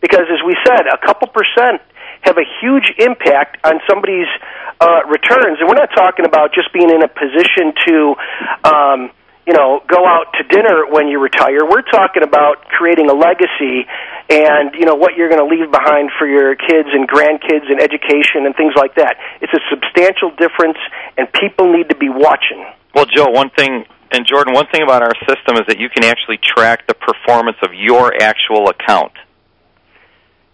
because, 0.00 0.28
as 0.28 0.40
we 0.44 0.56
said, 0.66 0.86
a 0.86 0.98
couple 1.04 1.28
percent 1.28 1.80
have 2.22 2.36
a 2.38 2.46
huge 2.60 2.92
impact 2.98 3.58
on 3.64 3.80
somebody's 3.88 4.28
uh, 4.80 5.04
returns, 5.08 5.60
and 5.60 5.68
we're 5.68 5.80
not 5.80 5.90
talking 5.94 6.24
about 6.24 6.52
just 6.54 6.72
being 6.72 6.90
in 6.90 7.02
a 7.02 7.08
position 7.08 7.72
to. 7.86 8.14
Um, 8.64 9.10
you 9.46 9.52
know, 9.52 9.84
go 9.86 10.06
out 10.06 10.32
to 10.40 10.42
dinner 10.48 10.88
when 10.88 11.06
you 11.08 11.20
retire. 11.20 11.68
We're 11.68 11.84
talking 11.84 12.22
about 12.24 12.64
creating 12.72 13.10
a 13.10 13.12
legacy 13.12 13.84
and, 14.30 14.72
you 14.72 14.86
know, 14.86 14.94
what 14.94 15.16
you're 15.16 15.28
going 15.28 15.44
to 15.44 15.50
leave 15.54 15.70
behind 15.70 16.10
for 16.18 16.26
your 16.26 16.56
kids 16.56 16.88
and 16.92 17.06
grandkids 17.06 17.68
and 17.68 17.76
education 17.76 18.48
and 18.48 18.56
things 18.56 18.72
like 18.74 18.94
that. 18.96 19.16
It's 19.42 19.52
a 19.52 19.60
substantial 19.68 20.30
difference 20.40 20.78
and 21.18 21.28
people 21.32 21.70
need 21.70 21.90
to 21.90 21.94
be 21.94 22.08
watching. 22.08 22.64
Well, 22.94 23.04
Joe, 23.04 23.28
one 23.28 23.50
thing 23.50 23.84
and 24.14 24.24
Jordan, 24.26 24.54
one 24.54 24.66
thing 24.72 24.82
about 24.82 25.02
our 25.02 25.14
system 25.28 25.56
is 25.56 25.66
that 25.68 25.78
you 25.78 25.88
can 25.90 26.04
actually 26.04 26.38
track 26.38 26.86
the 26.86 26.94
performance 26.94 27.56
of 27.62 27.70
your 27.74 28.14
actual 28.22 28.68
account. 28.68 29.12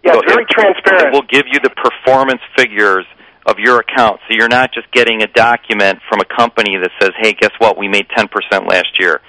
Yeah, 0.02 0.14
So 0.14 0.20
it's 0.20 0.32
very 0.32 0.44
it- 0.44 0.48
transparent. 0.48 1.08
It 1.08 1.12
will 1.12 1.28
give 1.28 1.44
you 1.46 1.60
the 1.62 1.70
performance 1.70 2.40
figures 2.56 3.04
of 3.46 3.58
your 3.58 3.80
account. 3.80 4.20
So 4.26 4.34
you're 4.36 4.48
not 4.48 4.72
just 4.72 4.90
getting 4.92 5.22
a 5.22 5.26
document 5.26 6.00
from 6.08 6.20
a 6.20 6.24
company 6.24 6.76
that 6.78 6.90
says, 7.00 7.10
"Hey, 7.18 7.32
guess 7.32 7.52
what? 7.58 7.76
We 7.76 7.88
made 7.88 8.08
10% 8.16 8.66
last 8.66 8.98
year." 8.98 9.20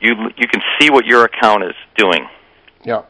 You 0.00 0.14
you 0.36 0.48
can 0.48 0.62
see 0.80 0.90
what 0.90 1.04
your 1.06 1.24
account 1.24 1.64
is 1.64 1.74
doing. 1.96 2.26
Yeah. 2.84 3.02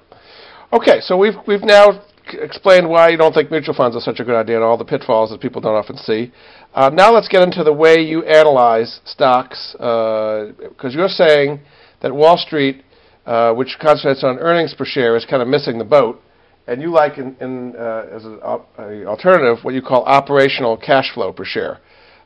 Okay, 0.72 1.00
so 1.00 1.16
we've 1.16 1.36
we've 1.46 1.62
now 1.64 2.00
explained 2.32 2.88
why 2.88 3.08
you 3.08 3.16
don't 3.16 3.34
think 3.34 3.50
mutual 3.50 3.74
funds 3.74 3.96
are 3.96 4.00
such 4.00 4.20
a 4.20 4.24
good 4.24 4.36
idea 4.36 4.56
and 4.56 4.64
all 4.64 4.76
the 4.76 4.84
pitfalls 4.84 5.30
that 5.30 5.40
people 5.40 5.60
don't 5.60 5.74
often 5.74 5.96
see. 5.96 6.32
Uh, 6.72 6.88
now 6.88 7.12
let's 7.12 7.28
get 7.28 7.42
into 7.42 7.64
the 7.64 7.72
way 7.72 7.96
you 8.00 8.24
analyze 8.24 9.00
stocks, 9.04 9.72
because 9.72 10.94
you're 10.94 11.08
saying 11.08 11.60
that 12.00 12.14
Wall 12.14 12.36
Street, 12.36 12.84
uh, 13.26 13.52
which 13.52 13.76
concentrates 13.80 14.22
on 14.22 14.38
earnings 14.38 14.74
per 14.74 14.84
share, 14.84 15.16
is 15.16 15.24
kind 15.24 15.42
of 15.42 15.48
missing 15.48 15.78
the 15.78 15.84
boat, 15.84 16.20
and 16.66 16.80
you 16.80 16.90
like 16.90 17.18
in, 17.18 17.36
in 17.40 17.74
uh, 17.76 18.06
as 18.12 18.24
an 18.24 18.38
op- 18.42 18.78
alternative 18.78 19.64
what 19.64 19.74
you 19.74 19.82
call 19.82 20.04
operational 20.04 20.76
cash 20.76 21.12
flow 21.12 21.32
per 21.32 21.44
share. 21.44 21.78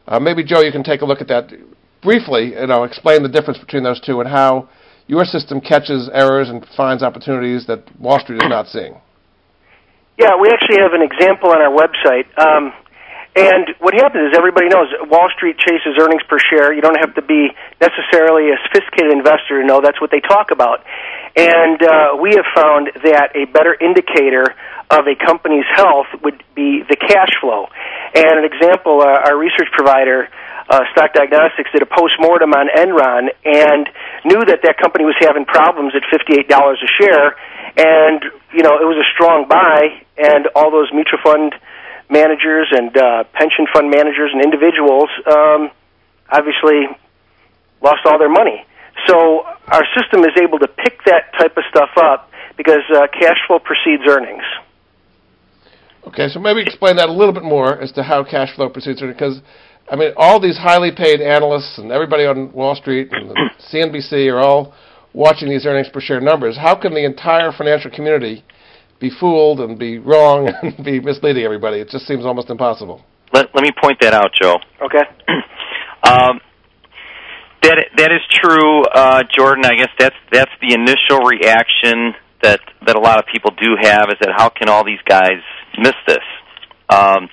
Uh, 0.07 0.21
maybe 0.21 0.45
Joe, 0.45 0.61
you 0.61 0.73
can 0.73 0.85
take 0.85 1.01
a 1.01 1.07
look 1.07 1.23
at 1.23 1.29
that 1.29 1.51
briefly. 2.03 2.55
and 2.55 2.71
I'll 2.71 2.85
explain 2.85 3.23
the 3.23 3.29
difference 3.29 3.59
between 3.59 3.83
those 3.83 4.01
two 4.01 4.21
and 4.21 4.29
how 4.29 4.69
your 5.07 5.25
system 5.25 5.61
catches 5.61 6.11
errors 6.13 6.51
and 6.51 6.65
finds 6.77 7.03
opportunities 7.03 7.67
that 7.67 7.83
Wall 7.99 8.21
Street 8.21 8.43
is 8.43 8.49
not 8.49 8.69
seeing. 8.69 9.01
Yeah, 10.19 10.37
we 10.41 10.49
actually 10.49 10.79
have 10.81 10.93
an 10.93 11.03
example 11.03 11.51
on 11.51 11.61
our 11.61 11.75
website. 11.75 12.29
Um, 12.39 12.73
and 13.35 13.75
what 13.83 13.95
happens 13.95 14.31
is 14.31 14.39
everybody 14.39 14.69
knows 14.71 14.87
Wall 15.11 15.27
Street 15.35 15.59
chases 15.59 15.99
earnings 15.99 16.23
per 16.31 16.39
share. 16.39 16.73
You 16.73 16.81
don't 16.81 16.99
have 17.03 17.15
to 17.19 17.23
be 17.23 17.51
necessarily 17.83 18.55
a 18.55 18.57
sophisticated 18.71 19.11
investor 19.11 19.59
to 19.59 19.67
know 19.67 19.83
that's 19.83 20.01
what 20.01 20.15
they 20.15 20.21
talk 20.21 20.53
about. 20.55 20.87
And 21.35 21.83
uh, 21.83 22.15
we 22.23 22.31
have 22.39 22.47
found 22.55 22.95
that 23.03 23.35
a 23.35 23.51
better 23.51 23.75
indicator 23.75 24.55
of 24.87 25.11
a 25.11 25.19
company's 25.19 25.67
health 25.75 26.07
would 26.23 26.39
be 26.55 26.87
the 26.87 26.95
cash 26.95 27.35
flow. 27.43 27.67
And 28.15 28.39
an 28.39 28.47
example, 28.47 29.03
uh, 29.03 29.27
our 29.27 29.37
research 29.37 29.67
provider, 29.75 30.31
uh, 30.71 30.87
Stock 30.93 31.13
Diagnostics, 31.15 31.75
did 31.75 31.83
a 31.83 31.91
postmortem 31.91 32.55
on 32.55 32.71
Enron 32.71 33.35
and 33.43 33.91
knew 34.25 34.47
that 34.47 34.63
that 34.63 34.79
company 34.79 35.05
was 35.05 35.19
having 35.19 35.45
problems 35.45 35.91
at 35.99 36.07
$58 36.07 36.47
a 36.47 36.91
share. 37.03 37.35
And, 37.75 38.23
you 38.55 38.63
know, 38.63 38.79
it 38.79 38.87
was 38.87 38.95
a 38.95 39.09
strong 39.11 39.49
buy, 39.51 40.07
and 40.17 40.47
all 40.55 40.71
those 40.71 40.93
mutual 40.95 41.19
fund 41.25 41.59
managers 42.11 42.69
and 42.71 42.97
uh, 42.97 43.25
pension 43.33 43.67
fund 43.73 43.91
managers 43.91 44.31
and 44.33 44.43
individuals 44.43 45.09
um, 45.27 45.71
obviously 46.31 46.87
lost 47.83 48.05
all 48.07 48.19
their 48.19 48.33
money. 48.33 48.65
So 49.07 49.45
our 49.69 49.83
system 49.99 50.21
is 50.25 50.37
able 50.41 50.59
to 50.59 50.69
pick 50.69 51.05
that 51.07 51.33
type 51.39 51.57
of 51.57 51.65
stuff 51.71 51.91
up 51.97 52.31
because 52.57 52.85
uh, 52.95 53.07
cash 53.13 53.39
flow 53.47 53.59
precedes 53.59 54.05
earnings. 54.09 54.45
Okay, 56.07 56.29
so 56.29 56.39
maybe 56.39 56.61
explain 56.61 56.97
that 56.97 57.09
a 57.09 57.13
little 57.13 57.33
bit 57.33 57.43
more 57.43 57.81
as 57.81 57.91
to 57.93 58.03
how 58.03 58.23
cash 58.25 58.55
flow 58.55 58.69
proceeds, 58.69 59.03
earnings 59.03 59.17
because 59.17 59.41
I 59.91 59.97
mean, 59.97 60.13
all 60.17 60.41
these 60.41 60.57
highly 60.57 60.93
paid 60.93 61.21
analysts 61.21 61.79
and 61.79 61.93
everybody 61.93 62.25
on 62.25 62.53
Wall 62.53 62.75
Street 62.75 63.09
and 63.13 63.37
CNBC 63.73 64.33
are 64.33 64.39
all 64.39 64.75
watching 65.13 65.49
these 65.49 65.67
earnings 65.67 65.89
per 65.93 66.01
share 66.01 66.21
numbers. 66.21 66.57
How 66.57 66.75
can 66.75 66.95
the 66.95 67.05
entire 67.05 67.53
financial 67.53 67.91
community 67.91 68.45
be 69.05 69.11
fooled 69.21 69.61
and 69.61 69.79
be 69.79 69.99
wrong 69.99 70.49
and 70.63 70.85
be 70.85 71.01
misleading 71.01 71.45
everybody? 71.45 71.79
It 71.79 71.91
just 71.91 72.07
seems 72.07 72.25
almost 72.25 72.51
impossible. 72.51 73.05
Let 73.33 73.55
let 73.55 73.63
me 73.63 73.71
point 73.81 73.99
that 74.01 74.15
out, 74.15 74.31
Joe. 74.41 74.57
Okay. 74.83 75.05
Um, 76.05 76.39
that 77.63 77.79
that 77.97 78.13
is 78.13 78.21
true, 78.29 78.85
uh, 78.85 79.23
Jordan. 79.35 79.65
I 79.65 79.75
guess 79.75 79.89
that's 79.99 80.15
that's 80.31 80.51
the 80.61 80.75
initial 80.75 81.25
reaction 81.25 82.13
that 82.43 82.61
that 82.85 82.95
a 82.95 83.01
lot 83.01 83.19
of 83.19 83.25
people 83.33 83.53
do 83.57 83.73
have 83.81 84.13
is 84.13 84.17
that 84.21 84.29
how 84.37 84.51
can 84.51 84.69
all 84.69 84.85
these 84.85 85.01
guys 85.09 85.41
miss 85.79 85.97
this? 86.07 86.27
Um, 86.91 87.31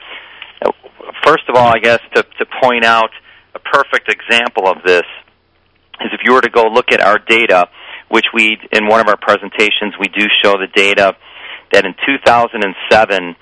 first 1.27 1.43
of 1.49 1.55
all, 1.57 1.67
I 1.67 1.79
guess 1.79 1.99
to 2.15 2.23
to 2.23 2.45
point 2.63 2.85
out 2.85 3.09
a 3.55 3.59
perfect 3.59 4.07
example 4.07 4.69
of 4.69 4.77
this 4.85 5.03
is 5.99 6.11
if 6.13 6.21
you 6.23 6.31
were 6.31 6.41
to 6.41 6.49
go 6.49 6.63
look 6.63 6.93
at 6.93 7.01
our 7.01 7.19
data, 7.19 7.67
which 8.07 8.27
we 8.33 8.57
in 8.71 8.87
one 8.87 9.01
of 9.01 9.09
our 9.09 9.17
presentations 9.17 9.99
we 9.99 10.07
do 10.07 10.25
show 10.41 10.53
the 10.53 10.71
data 10.73 11.11
that 11.71 11.85
in 11.85 11.93
2007 12.05 13.35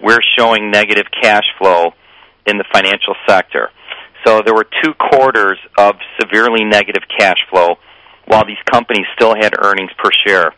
we're 0.00 0.20
showing 0.38 0.70
negative 0.70 1.06
cash 1.22 1.44
flow 1.58 1.92
in 2.46 2.58
the 2.58 2.64
financial 2.72 3.14
sector. 3.28 3.70
So 4.26 4.40
there 4.44 4.54
were 4.54 4.66
two 4.82 4.92
quarters 4.94 5.58
of 5.78 5.96
severely 6.20 6.64
negative 6.64 7.02
cash 7.18 7.38
flow 7.50 7.76
while 8.26 8.44
these 8.46 8.60
companies 8.70 9.06
still 9.14 9.34
had 9.34 9.54
earnings 9.58 9.90
per 9.98 10.10
share. 10.26 10.52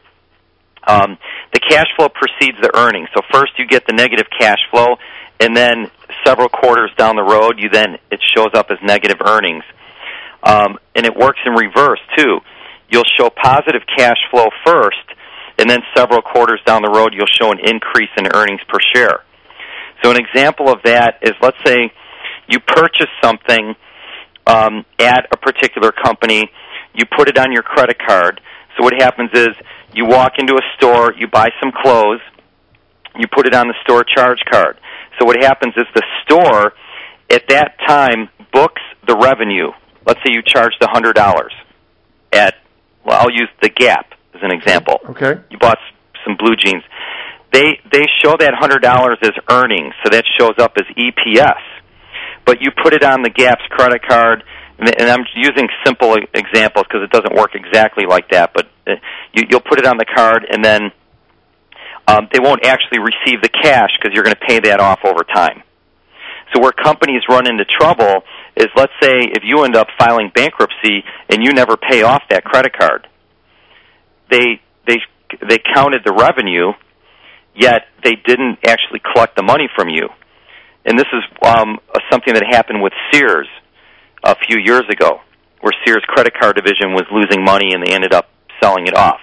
Um, 0.86 1.16
the 1.52 1.60
cash 1.60 1.86
flow 1.96 2.08
precedes 2.08 2.58
the 2.60 2.76
earnings. 2.76 3.08
So 3.14 3.22
first 3.32 3.52
you 3.58 3.66
get 3.66 3.86
the 3.86 3.92
negative 3.92 4.26
cash 4.38 4.58
flow, 4.70 4.96
and 5.38 5.56
then 5.56 5.90
several 6.26 6.48
quarters 6.48 6.90
down 6.98 7.16
the 7.16 7.22
road, 7.22 7.58
you 7.58 7.68
then 7.68 7.98
it 8.10 8.20
shows 8.34 8.50
up 8.54 8.66
as 8.70 8.78
negative 8.82 9.18
earnings. 9.24 9.64
Um, 10.42 10.78
and 10.94 11.06
it 11.06 11.16
works 11.16 11.38
in 11.46 11.52
reverse 11.52 12.00
too. 12.16 12.40
You'll 12.90 13.08
show 13.18 13.30
positive 13.30 13.82
cash 13.96 14.18
flow 14.30 14.48
first, 14.66 15.06
and 15.62 15.70
then 15.70 15.78
several 15.96 16.20
quarters 16.20 16.60
down 16.66 16.82
the 16.82 16.90
road, 16.90 17.14
you'll 17.14 17.30
show 17.38 17.52
an 17.52 17.60
increase 17.62 18.10
in 18.18 18.26
earnings 18.34 18.60
per 18.68 18.80
share. 18.92 19.20
So 20.02 20.10
an 20.10 20.16
example 20.16 20.68
of 20.68 20.82
that 20.82 21.20
is, 21.22 21.34
let's 21.40 21.56
say 21.64 21.92
you 22.48 22.58
purchase 22.58 23.06
something 23.22 23.76
um, 24.48 24.84
at 24.98 25.28
a 25.30 25.36
particular 25.36 25.92
company, 25.92 26.50
you 26.96 27.04
put 27.16 27.28
it 27.28 27.38
on 27.38 27.52
your 27.52 27.62
credit 27.62 27.96
card. 28.04 28.40
So 28.76 28.82
what 28.82 28.94
happens 28.98 29.30
is 29.34 29.50
you 29.94 30.04
walk 30.04 30.32
into 30.38 30.54
a 30.54 30.62
store, 30.76 31.14
you 31.16 31.28
buy 31.28 31.50
some 31.62 31.70
clothes, 31.70 32.20
you 33.16 33.28
put 33.32 33.46
it 33.46 33.54
on 33.54 33.68
the 33.68 33.74
store 33.84 34.02
charge 34.02 34.40
card. 34.50 34.80
So 35.20 35.26
what 35.26 35.40
happens 35.40 35.74
is 35.76 35.84
the 35.94 36.02
store 36.24 36.72
at 37.30 37.46
that 37.50 37.76
time 37.86 38.30
books 38.52 38.82
the 39.06 39.14
revenue. 39.14 39.70
Let's 40.04 40.18
say 40.26 40.32
you 40.32 40.42
charged 40.42 40.78
a 40.82 40.88
hundred 40.88 41.14
dollars 41.14 41.52
at 42.32 42.56
well, 43.04 43.20
I'll 43.20 43.30
use 43.30 43.48
the 43.62 43.68
Gap 43.68 44.14
as 44.42 44.50
an 44.50 44.56
example. 44.56 45.00
Okay. 45.10 45.40
You 45.50 45.58
bought 45.58 45.78
some 46.24 46.36
blue 46.36 46.56
jeans. 46.56 46.82
They 47.52 47.78
they 47.90 48.04
show 48.22 48.34
that 48.38 48.54
hundred 48.58 48.82
dollars 48.82 49.18
as 49.22 49.32
earnings, 49.50 49.94
so 50.02 50.10
that 50.10 50.24
shows 50.38 50.54
up 50.58 50.72
as 50.76 50.84
EPS. 50.96 51.60
But 52.44 52.58
you 52.60 52.70
put 52.82 52.94
it 52.94 53.04
on 53.04 53.22
the 53.22 53.30
Gap's 53.30 53.62
credit 53.70 54.02
card, 54.08 54.42
and 54.78 55.08
I'm 55.08 55.24
using 55.36 55.68
simple 55.84 56.16
examples 56.34 56.86
because 56.88 57.04
it 57.04 57.10
doesn't 57.10 57.34
work 57.36 57.54
exactly 57.54 58.04
like 58.08 58.30
that. 58.30 58.52
But 58.54 58.68
you, 59.34 59.44
you'll 59.48 59.60
put 59.60 59.78
it 59.78 59.86
on 59.86 59.96
the 59.96 60.06
card, 60.06 60.46
and 60.50 60.64
then 60.64 60.90
um, 62.08 62.28
they 62.32 62.40
won't 62.40 62.64
actually 62.64 62.98
receive 62.98 63.42
the 63.42 63.48
cash 63.48 63.90
because 63.98 64.14
you're 64.14 64.24
going 64.24 64.34
to 64.34 64.46
pay 64.46 64.58
that 64.60 64.80
off 64.80 65.00
over 65.04 65.22
time. 65.22 65.62
So 66.52 66.60
where 66.60 66.72
companies 66.72 67.22
run 67.28 67.46
into 67.48 67.64
trouble 67.64 68.24
is, 68.56 68.66
let's 68.76 68.92
say, 69.00 69.12
if 69.32 69.42
you 69.44 69.64
end 69.64 69.76
up 69.76 69.86
filing 69.98 70.30
bankruptcy 70.34 71.04
and 71.28 71.42
you 71.42 71.52
never 71.52 71.76
pay 71.76 72.02
off 72.02 72.22
that 72.30 72.44
credit 72.44 72.76
card, 72.78 73.06
they 74.32 74.60
they 74.88 74.98
they 75.48 75.58
counted 75.74 76.02
the 76.04 76.12
revenue, 76.12 76.72
yet 77.54 77.86
they 78.02 78.16
didn't 78.26 78.58
actually 78.66 79.00
collect 79.12 79.36
the 79.36 79.42
money 79.42 79.68
from 79.76 79.88
you. 79.88 80.08
And 80.84 80.98
this 80.98 81.06
is 81.12 81.22
um, 81.46 81.78
something 82.10 82.34
that 82.34 82.42
happened 82.50 82.82
with 82.82 82.92
Sears 83.12 83.46
a 84.24 84.34
few 84.34 84.58
years 84.58 84.82
ago, 84.90 85.20
where 85.60 85.72
Sears 85.84 86.02
credit 86.08 86.32
card 86.40 86.56
division 86.56 86.94
was 86.94 87.04
losing 87.12 87.44
money 87.44 87.72
and 87.72 87.84
they 87.86 87.94
ended 87.94 88.12
up 88.12 88.28
selling 88.60 88.86
it 88.86 88.96
off. 88.96 89.20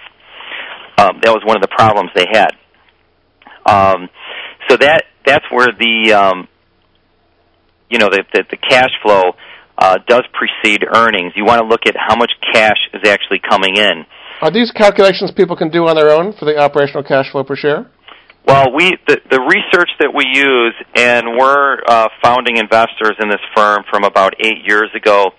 Um, 0.96 1.20
that 1.22 1.32
was 1.32 1.42
one 1.44 1.56
of 1.56 1.62
the 1.62 1.68
problems 1.68 2.10
they 2.14 2.26
had. 2.30 2.52
Um, 3.66 4.08
so 4.68 4.76
that 4.76 5.04
that's 5.26 5.44
where 5.50 5.68
the 5.68 6.12
um, 6.12 6.48
you 7.90 7.98
know 7.98 8.08
the 8.08 8.24
the, 8.32 8.44
the 8.50 8.56
cash 8.56 8.90
flow 9.02 9.32
uh, 9.76 9.98
does 10.06 10.24
precede 10.32 10.84
earnings. 10.84 11.32
You 11.36 11.44
want 11.44 11.60
to 11.60 11.66
look 11.66 11.86
at 11.86 11.94
how 11.96 12.16
much 12.16 12.32
cash 12.52 12.78
is 12.94 13.08
actually 13.08 13.40
coming 13.40 13.76
in. 13.76 14.04
Are 14.40 14.50
these 14.50 14.70
calculations 14.70 15.30
people 15.32 15.54
can 15.54 15.68
do 15.68 15.86
on 15.86 15.96
their 15.96 16.10
own 16.10 16.32
for 16.32 16.46
the 16.46 16.56
operational 16.56 17.02
cash 17.02 17.30
flow 17.30 17.44
per 17.44 17.56
share? 17.56 17.90
Well, 18.46 18.72
we 18.74 18.96
the, 19.06 19.20
the 19.30 19.40
research 19.40 19.90
that 20.00 20.14
we 20.14 20.24
use, 20.32 20.74
and 20.96 21.36
we're 21.38 21.78
uh, 21.86 22.08
founding 22.22 22.56
investors 22.56 23.16
in 23.20 23.28
this 23.28 23.40
firm 23.54 23.84
from 23.90 24.04
about 24.04 24.34
eight 24.40 24.64
years 24.64 24.88
ago, 24.94 25.32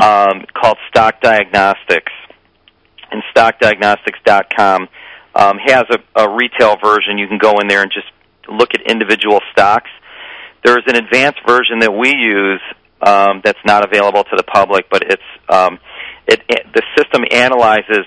um, 0.00 0.44
called 0.54 0.78
Stock 0.88 1.20
Diagnostics, 1.20 2.12
and 3.10 3.22
StockDiagnostics.com 3.34 4.88
um, 5.34 5.58
has 5.64 5.84
a, 5.90 6.22
a 6.22 6.34
retail 6.34 6.76
version. 6.82 7.18
You 7.18 7.26
can 7.26 7.38
go 7.38 7.58
in 7.58 7.66
there 7.66 7.82
and 7.82 7.90
just 7.90 8.06
look 8.48 8.74
at 8.74 8.82
individual 8.82 9.40
stocks. 9.50 9.90
There's 10.64 10.84
an 10.86 10.94
advanced 10.96 11.40
version 11.46 11.80
that 11.80 11.92
we 11.92 12.14
use 12.14 12.62
um, 13.02 13.40
that's 13.42 13.58
not 13.66 13.84
available 13.84 14.22
to 14.22 14.36
the 14.36 14.44
public, 14.44 14.86
but 14.88 15.02
it's 15.02 15.22
um, 15.48 15.78
it, 16.28 16.42
it, 16.48 16.66
the 16.72 16.82
system 16.96 17.24
analyzes 17.30 18.06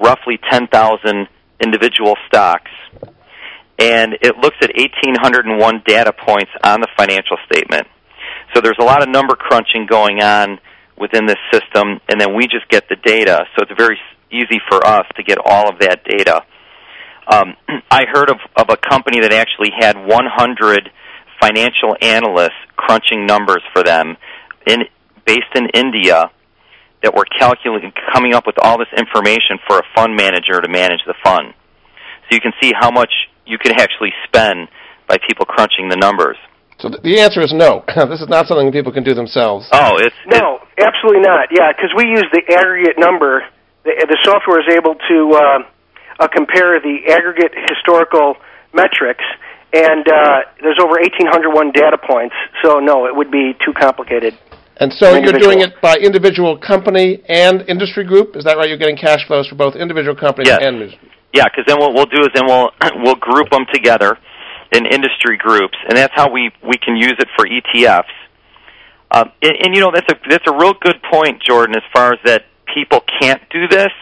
roughly 0.00 0.38
10,000 0.50 1.28
individual 1.62 2.16
stocks, 2.26 2.70
and 3.78 4.14
it 4.20 4.36
looks 4.36 4.56
at 4.62 4.70
1,801 4.76 5.82
data 5.86 6.12
points 6.12 6.50
on 6.64 6.80
the 6.80 6.88
financial 6.96 7.36
statement. 7.50 7.86
So 8.54 8.60
there's 8.60 8.78
a 8.80 8.84
lot 8.84 9.02
of 9.02 9.08
number 9.08 9.34
crunching 9.36 9.86
going 9.88 10.22
on 10.22 10.58
within 10.98 11.26
this 11.26 11.38
system, 11.52 12.00
and 12.08 12.20
then 12.20 12.34
we 12.34 12.44
just 12.44 12.68
get 12.68 12.88
the 12.88 12.96
data. 12.96 13.46
So 13.56 13.62
it's 13.62 13.72
very 13.78 13.98
easy 14.30 14.60
for 14.68 14.84
us 14.86 15.06
to 15.16 15.22
get 15.22 15.38
all 15.44 15.68
of 15.68 15.78
that 15.80 16.04
data. 16.04 16.42
Um, 17.30 17.56
I 17.90 18.04
heard 18.12 18.30
of, 18.30 18.38
of 18.56 18.66
a 18.68 18.76
company 18.76 19.20
that 19.20 19.32
actually 19.32 19.70
had 19.78 19.96
100 19.96 20.90
financial 21.40 21.96
analysts 22.02 22.60
crunching 22.76 23.26
numbers 23.26 23.62
for 23.72 23.82
them, 23.82 24.16
in, 24.66 24.80
based 25.24 25.52
in 25.54 25.68
India, 25.74 26.30
that 27.02 27.14
were 27.14 27.24
calculating, 27.24 27.92
coming 28.12 28.34
up 28.34 28.46
with 28.46 28.56
all 28.62 28.78
this 28.78 28.92
information 28.96 29.58
for 29.66 29.78
a 29.78 29.82
fund 29.94 30.16
manager 30.16 30.60
to 30.60 30.68
manage 30.68 31.00
the 31.06 31.14
fund. 31.24 31.54
So 32.28 32.36
you 32.36 32.40
can 32.40 32.52
see 32.60 32.72
how 32.78 32.90
much 32.90 33.10
you 33.46 33.58
could 33.58 33.72
actually 33.72 34.12
spend 34.24 34.68
by 35.08 35.16
people 35.26 35.46
crunching 35.46 35.88
the 35.88 35.96
numbers. 35.96 36.36
So 36.78 36.88
the 36.88 37.20
answer 37.20 37.40
is 37.40 37.52
no. 37.52 37.84
this 38.08 38.20
is 38.20 38.28
not 38.28 38.46
something 38.46 38.72
people 38.72 38.92
can 38.92 39.04
do 39.04 39.14
themselves. 39.14 39.68
Oh, 39.72 39.96
it's 39.98 40.16
no, 40.26 40.60
it's, 40.76 40.86
absolutely 40.86 41.20
not. 41.20 41.48
Yeah, 41.52 41.72
because 41.72 41.92
we 41.96 42.08
use 42.08 42.24
the 42.32 42.40
aggregate 42.48 42.96
number. 42.96 43.44
The, 43.84 44.06
the 44.08 44.18
software 44.24 44.60
is 44.60 44.68
able 44.72 44.96
to 44.96 45.18
uh, 45.36 46.24
uh, 46.24 46.28
compare 46.28 46.80
the 46.80 47.12
aggregate 47.12 47.52
historical 47.68 48.36
metrics, 48.72 49.24
and 49.72 50.08
uh, 50.08 50.48
there's 50.60 50.78
over 50.80 50.96
1,801 51.00 51.72
data 51.72 51.98
points. 51.98 52.34
So 52.64 52.80
no, 52.80 53.06
it 53.06 53.14
would 53.16 53.30
be 53.30 53.52
too 53.64 53.72
complicated. 53.72 54.36
And 54.80 54.92
so 54.94 55.14
you're 55.14 55.38
doing 55.38 55.60
it 55.60 55.74
by 55.82 55.96
individual 55.96 56.56
company 56.56 57.22
and 57.28 57.62
industry 57.68 58.02
group. 58.02 58.34
Is 58.34 58.44
that 58.44 58.56
right? 58.56 58.66
You're 58.66 58.78
getting 58.78 58.96
cash 58.96 59.26
flows 59.26 59.46
for 59.46 59.54
both 59.54 59.76
individual 59.76 60.16
companies 60.16 60.48
yes. 60.48 60.60
and 60.62 60.76
industry. 60.76 61.10
Yeah, 61.34 61.44
because 61.44 61.64
then 61.68 61.78
what 61.78 61.92
we'll 61.92 62.06
do 62.06 62.22
is 62.22 62.28
then 62.34 62.46
we'll 62.46 62.70
we'll 63.04 63.20
group 63.20 63.50
them 63.50 63.66
together 63.72 64.16
in 64.72 64.86
industry 64.86 65.36
groups, 65.36 65.76
and 65.86 65.96
that's 65.96 66.14
how 66.16 66.32
we 66.32 66.50
we 66.62 66.78
can 66.78 66.96
use 66.96 67.14
it 67.18 67.28
for 67.36 67.46
ETFs. 67.46 68.04
Um, 69.12 69.30
and, 69.42 69.52
and 69.60 69.74
you 69.74 69.82
know 69.82 69.90
that's 69.92 70.10
a 70.10 70.16
that's 70.28 70.46
a 70.48 70.56
real 70.56 70.74
good 70.80 70.96
point, 71.12 71.42
Jordan, 71.42 71.76
as 71.76 71.82
far 71.92 72.14
as 72.14 72.18
that 72.24 72.46
people 72.74 73.00
can't 73.20 73.42
do 73.50 73.68
this 73.68 73.92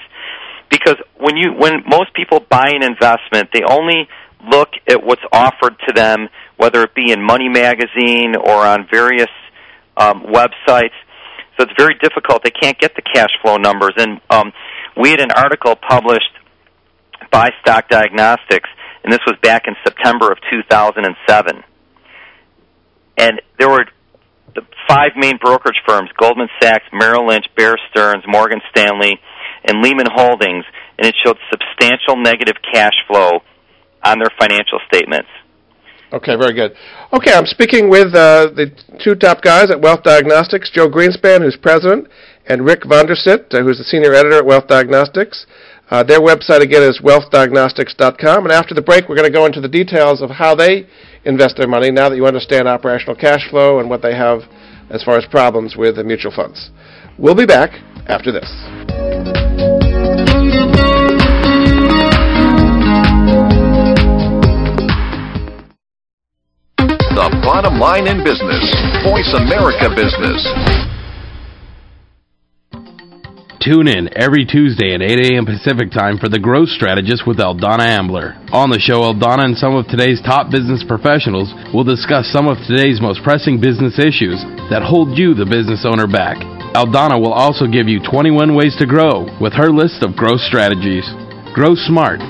because 0.70 0.96
when 1.18 1.36
you 1.36 1.52
when 1.52 1.82
most 1.88 2.12
people 2.14 2.40
buy 2.48 2.70
an 2.70 2.82
investment, 2.82 3.50
they 3.52 3.62
only 3.68 4.08
look 4.48 4.68
at 4.88 5.02
what's 5.02 5.22
offered 5.32 5.76
to 5.88 5.92
them, 5.92 6.28
whether 6.56 6.82
it 6.82 6.94
be 6.94 7.10
in 7.10 7.22
Money 7.22 7.48
Magazine 7.48 8.36
or 8.36 8.64
on 8.64 8.86
various 8.90 9.30
um, 9.98 10.22
websites. 10.22 10.96
So 11.56 11.64
it's 11.64 11.72
very 11.76 11.96
difficult. 12.00 12.42
They 12.44 12.50
can't 12.50 12.78
get 12.78 12.94
the 12.94 13.02
cash 13.02 13.30
flow 13.42 13.56
numbers. 13.56 13.92
And 13.96 14.20
um, 14.30 14.52
we 14.96 15.10
had 15.10 15.20
an 15.20 15.32
article 15.32 15.74
published 15.76 16.30
by 17.30 17.50
Stock 17.60 17.88
Diagnostics, 17.88 18.70
and 19.04 19.12
this 19.12 19.20
was 19.26 19.36
back 19.42 19.64
in 19.66 19.74
September 19.84 20.30
of 20.30 20.38
2007. 20.50 21.64
And 23.18 23.42
there 23.58 23.68
were 23.68 23.86
the 24.54 24.62
five 24.88 25.12
main 25.16 25.36
brokerage 25.38 25.80
firms 25.86 26.08
Goldman 26.16 26.48
Sachs, 26.62 26.84
Merrill 26.92 27.26
Lynch, 27.26 27.46
Bear 27.56 27.76
Stearns, 27.90 28.24
Morgan 28.26 28.60
Stanley, 28.70 29.20
and 29.64 29.82
Lehman 29.82 30.06
Holdings, 30.10 30.64
and 30.96 31.06
it 31.06 31.14
showed 31.24 31.36
substantial 31.50 32.16
negative 32.16 32.56
cash 32.72 32.94
flow 33.06 33.40
on 34.02 34.18
their 34.18 34.30
financial 34.38 34.78
statements. 34.86 35.28
Okay, 36.12 36.36
very 36.36 36.54
good. 36.54 36.72
Okay, 37.12 37.32
I'm 37.32 37.44
speaking 37.44 37.90
with 37.90 38.14
uh, 38.14 38.48
the 38.56 38.72
two 39.02 39.14
top 39.14 39.42
guys 39.42 39.70
at 39.70 39.80
Wealth 39.80 40.02
Diagnostics, 40.02 40.70
Joe 40.70 40.88
Greenspan, 40.88 41.42
who's 41.42 41.56
president, 41.56 42.08
and 42.46 42.64
Rick 42.64 42.84
Von 42.86 43.06
Der 43.06 43.14
Sitt, 43.14 43.52
uh, 43.52 43.62
who's 43.62 43.76
the 43.76 43.84
senior 43.84 44.14
editor 44.14 44.38
at 44.38 44.46
Wealth 44.46 44.68
Diagnostics. 44.68 45.46
Uh, 45.90 46.02
their 46.02 46.20
website, 46.20 46.60
again, 46.60 46.82
is 46.82 47.00
wealthdiagnostics.com. 47.02 48.44
And 48.44 48.52
after 48.52 48.74
the 48.74 48.82
break, 48.82 49.08
we're 49.08 49.16
going 49.16 49.30
to 49.30 49.36
go 49.36 49.46
into 49.46 49.60
the 49.60 49.68
details 49.68 50.22
of 50.22 50.30
how 50.30 50.54
they 50.54 50.86
invest 51.24 51.56
their 51.56 51.68
money 51.68 51.90
now 51.90 52.08
that 52.08 52.16
you 52.16 52.26
understand 52.26 52.68
operational 52.68 53.14
cash 53.14 53.48
flow 53.50 53.78
and 53.78 53.88
what 53.88 54.02
they 54.02 54.14
have 54.14 54.40
as 54.90 55.02
far 55.02 55.18
as 55.18 55.26
problems 55.26 55.76
with 55.76 55.96
the 55.96 56.04
mutual 56.04 56.32
funds. 56.34 56.70
We'll 57.18 57.34
be 57.34 57.46
back 57.46 57.70
after 58.06 58.32
this. 58.32 59.37
Bottom 67.44 67.78
line 67.78 68.08
in 68.08 68.24
business. 68.24 68.64
Voice 69.04 69.32
America 69.36 69.92
Business. 69.92 70.40
Tune 73.60 73.88
in 73.88 74.08
every 74.16 74.46
Tuesday 74.46 74.94
at 74.94 75.02
8 75.02 75.34
a.m. 75.34 75.44
Pacific 75.44 75.90
Time 75.90 76.16
for 76.16 76.30
The 76.30 76.38
Growth 76.38 76.70
Strategist 76.70 77.26
with 77.26 77.36
Eldonna 77.36 77.84
Ambler. 77.84 78.32
On 78.48 78.70
the 78.70 78.80
show, 78.80 79.04
Eldonna 79.04 79.44
and 79.44 79.58
some 79.58 79.76
of 79.76 79.84
today's 79.88 80.22
top 80.24 80.48
business 80.48 80.80
professionals 80.88 81.52
will 81.74 81.84
discuss 81.84 82.32
some 82.32 82.48
of 82.48 82.56
today's 82.64 83.02
most 83.02 83.20
pressing 83.20 83.60
business 83.60 83.98
issues 84.00 84.40
that 84.72 84.80
hold 84.80 85.18
you, 85.18 85.34
the 85.34 85.44
business 85.44 85.84
owner, 85.84 86.06
back. 86.08 86.40
Eldonna 86.72 87.20
will 87.20 87.34
also 87.34 87.66
give 87.68 87.92
you 87.92 88.00
21 88.00 88.56
ways 88.56 88.72
to 88.80 88.86
grow 88.86 89.28
with 89.36 89.52
her 89.52 89.68
list 89.68 90.00
of 90.00 90.16
growth 90.16 90.40
strategies. 90.40 91.04
Grow 91.52 91.76
smart, 91.76 92.24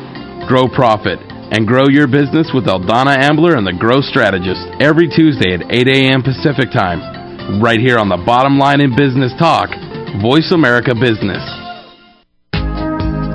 grow 0.51 0.67
profit, 0.67 1.23
and 1.51 1.67
grow 1.67 1.89
your 1.89 2.07
business 2.07 2.51
with 2.53 2.67
Eldonna 2.67 3.17
Ambler 3.17 3.57
and 3.57 3.67
the 3.67 3.73
Growth 3.73 4.05
Strategist 4.05 4.61
every 4.81 5.09
Tuesday 5.09 5.55
at 5.55 5.65
8 5.71 5.89
a.m. 5.89 6.23
Pacific 6.23 6.71
Time, 6.71 7.61
right 7.61 7.81
here 7.81 7.99
on 7.99 8.09
the 8.09 8.23
Bottom 8.25 8.59
Line 8.59 8.81
in 8.81 8.97
Business 8.97 9.33
Talk, 9.39 9.71
Voice 10.21 10.53
America 10.53 10.95
Business. 10.95 11.67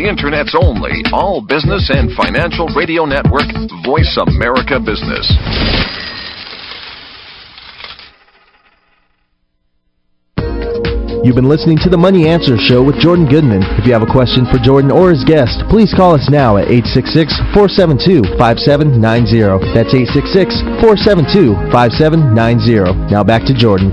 The 0.00 0.08
Internet's 0.08 0.56
only 0.56 1.04
all 1.12 1.44
business 1.44 1.92
and 1.92 2.08
financial 2.16 2.64
radio 2.72 3.04
network, 3.04 3.44
Voice 3.84 4.16
America 4.16 4.80
Business. 4.80 5.28
You've 11.20 11.36
been 11.36 11.52
listening 11.52 11.76
to 11.84 11.92
the 11.92 12.00
Money 12.00 12.32
Answer 12.32 12.56
Show 12.56 12.80
with 12.82 12.96
Jordan 12.96 13.28
Goodman. 13.28 13.60
If 13.76 13.84
you 13.84 13.92
have 13.92 14.00
a 14.00 14.08
question 14.08 14.48
for 14.48 14.56
Jordan 14.56 14.88
or 14.90 15.12
his 15.12 15.20
guest, 15.22 15.68
please 15.68 15.92
call 15.92 16.16
us 16.16 16.32
now 16.32 16.56
at 16.56 16.72
866-472-5790. 17.52 19.04
That's 19.76 19.92
866-472-5790. 20.80 23.12
Now 23.12 23.20
back 23.22 23.44
to 23.44 23.52
Jordan. 23.52 23.92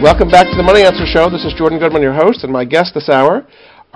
Welcome 0.00 0.30
back 0.30 0.48
to 0.48 0.56
the 0.56 0.64
Money 0.64 0.80
Answer 0.80 1.04
Show. 1.04 1.28
This 1.28 1.44
is 1.44 1.52
Jordan 1.52 1.78
Goodman, 1.78 2.00
your 2.00 2.14
host, 2.14 2.42
and 2.42 2.50
my 2.50 2.64
guest 2.64 2.94
this 2.94 3.10
hour 3.10 3.46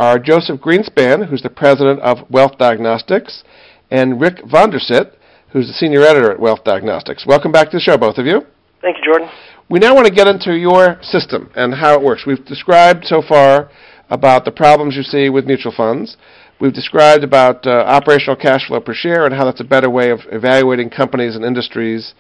are 0.01 0.19
Joseph 0.19 0.59
Greenspan, 0.61 1.29
who's 1.29 1.43
the 1.43 1.51
president 1.51 2.01
of 2.01 2.21
Wealth 2.31 2.57
Diagnostics, 2.57 3.45
and 3.91 4.19
Rick 4.19 4.39
Von 4.51 4.71
Der 4.71 4.79
Sitt, 4.79 5.13
who's 5.53 5.67
the 5.67 5.75
senior 5.75 6.01
editor 6.01 6.33
at 6.33 6.41
Wealth 6.41 6.65
Diagnostics. 6.65 7.27
Welcome 7.27 7.53
back 7.53 7.69
to 7.69 7.77
the 7.77 7.83
show, 7.83 7.99
both 7.99 8.17
of 8.17 8.25
you. 8.25 8.41
Thank 8.81 8.97
you, 8.97 9.05
Jordan. 9.05 9.29
We 9.69 9.79
now 9.79 9.95
want 9.95 10.07
to 10.07 10.13
get 10.13 10.27
into 10.27 10.57
your 10.57 10.97
system 11.03 11.51
and 11.55 11.75
how 11.75 11.93
it 11.93 12.03
works. 12.03 12.25
We've 12.27 12.43
described 12.47 13.05
so 13.05 13.21
far 13.21 13.71
about 14.09 14.47
the 14.47 14.51
problems 14.51 14.97
you 14.97 15.03
see 15.03 15.29
with 15.29 15.45
mutual 15.45 15.73
funds. 15.77 16.17
We've 16.63 16.73
described 16.73 17.23
about 17.23 17.67
uh, 17.67 17.71
operational 17.71 18.37
cash 18.37 18.69
flow 18.69 18.81
per 18.81 18.95
share 18.95 19.27
and 19.27 19.35
how 19.35 19.45
that's 19.45 19.61
a 19.61 19.65
better 19.65 19.91
way 19.91 20.13
of 20.13 20.21
evaluating 20.33 20.89
companies 20.89 21.37
and 21.37 21.45
industries 21.45 22.15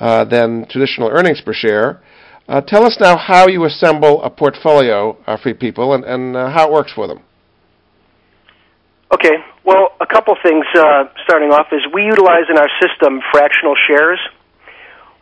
uh, 0.00 0.24
than 0.24 0.66
traditional 0.70 1.10
earnings 1.10 1.42
per 1.42 1.52
share. 1.52 2.00
Uh, 2.48 2.62
tell 2.62 2.84
us 2.84 2.96
now 2.98 3.18
how 3.18 3.46
you 3.46 3.64
assemble 3.64 4.22
a 4.22 4.30
portfolio 4.30 5.18
for 5.42 5.52
people 5.52 5.92
and, 5.92 6.04
and 6.04 6.34
uh, 6.34 6.48
how 6.48 6.68
it 6.68 6.72
works 6.72 6.92
for 6.94 7.06
them. 7.06 7.20
Okay, 9.12 9.36
well, 9.64 9.94
a 10.00 10.06
couple 10.06 10.34
things 10.42 10.66
uh, 10.74 11.04
starting 11.24 11.50
off 11.50 11.68
is 11.72 11.80
we 11.94 12.04
utilize 12.04 12.50
in 12.50 12.58
our 12.58 12.68
system 12.82 13.20
fractional 13.30 13.76
shares 13.86 14.18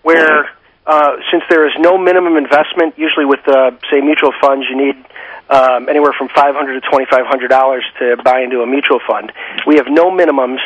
where 0.02 0.50
uh, 0.86 1.16
since 1.30 1.42
there 1.48 1.66
is 1.66 1.72
no 1.78 1.98
minimum 1.98 2.36
investment, 2.36 2.96
usually 2.98 3.26
with 3.26 3.46
uh, 3.46 3.72
say 3.90 4.00
mutual 4.00 4.32
funds, 4.40 4.66
you 4.68 4.76
need 4.76 4.96
um, 5.50 5.88
anywhere 5.88 6.12
from 6.16 6.28
five 6.28 6.54
hundred 6.54 6.80
to 6.80 6.88
twenty 6.88 7.06
five 7.10 7.26
hundred 7.26 7.48
dollars 7.48 7.84
to 7.98 8.16
buy 8.22 8.40
into 8.40 8.62
a 8.62 8.66
mutual 8.66 9.00
fund. 9.06 9.32
We 9.66 9.76
have 9.76 9.86
no 9.88 10.10
minimums, 10.10 10.60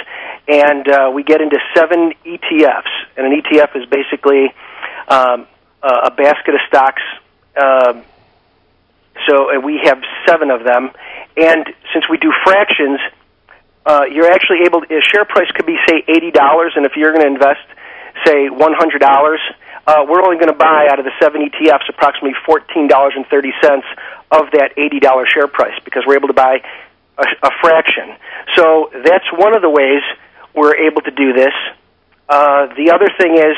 and 0.47 0.89
uh, 0.89 1.11
we 1.13 1.23
get 1.23 1.41
into 1.41 1.59
seven 1.75 2.13
ETFs, 2.25 2.95
and 3.17 3.27
an 3.27 3.43
ETF 3.43 3.77
is 3.77 3.87
basically 3.87 4.53
um, 5.09 5.47
a 5.83 6.11
basket 6.11 6.55
of 6.55 6.61
stocks. 6.69 7.03
Uh, 7.57 8.01
so 9.27 9.51
uh, 9.51 9.61
we 9.61 9.81
have 9.85 9.99
seven 10.27 10.51
of 10.51 10.65
them, 10.65 10.91
and 11.37 11.67
since 11.93 12.05
we 12.11 12.19
do 12.19 12.33
fractions, 12.45 13.01
uh, 13.87 14.05
you're 14.13 14.31
actually 14.31 14.67
able. 14.67 14.83
To, 14.83 14.87
a 14.95 15.01
share 15.01 15.25
price 15.25 15.51
could 15.57 15.67
be 15.67 15.77
say 15.89 16.05
eighty 16.07 16.31
dollars, 16.31 16.73
and 16.77 16.87
if 16.87 16.93
you're 16.97 17.13
going 17.13 17.25
to 17.25 17.33
invest, 17.33 17.65
say 18.27 18.49
one 18.49 18.75
hundred 18.75 19.01
dollars 19.01 19.41
uh, 19.89 20.05
we're 20.05 20.21
only 20.21 20.37
going 20.37 20.53
to 20.53 20.61
buy 20.61 20.87
out 20.93 20.99
of 20.99 21.07
the 21.07 21.17
seven 21.19 21.41
ETFs 21.41 21.89
approximately 21.89 22.37
$14.30 22.45 23.25
of 24.31 24.53
that 24.53 24.77
$80 24.77 25.25
share 25.33 25.49
price 25.49 25.73
because 25.83 26.05
we're 26.07 26.17
able 26.17 26.29
to 26.29 26.37
buy 26.37 26.61
a, 27.17 27.25
a 27.43 27.51
fraction. 27.63 28.13
So 28.55 28.93
that's 28.93 29.25
one 29.33 29.57
of 29.57 29.63
the 29.63 29.71
ways 29.71 30.05
we're 30.55 30.77
able 30.77 31.01
to 31.01 31.11
do 31.11 31.33
this. 31.33 31.57
Uh, 32.29 32.69
the 32.77 32.93
other 32.93 33.09
thing 33.17 33.41
is 33.41 33.57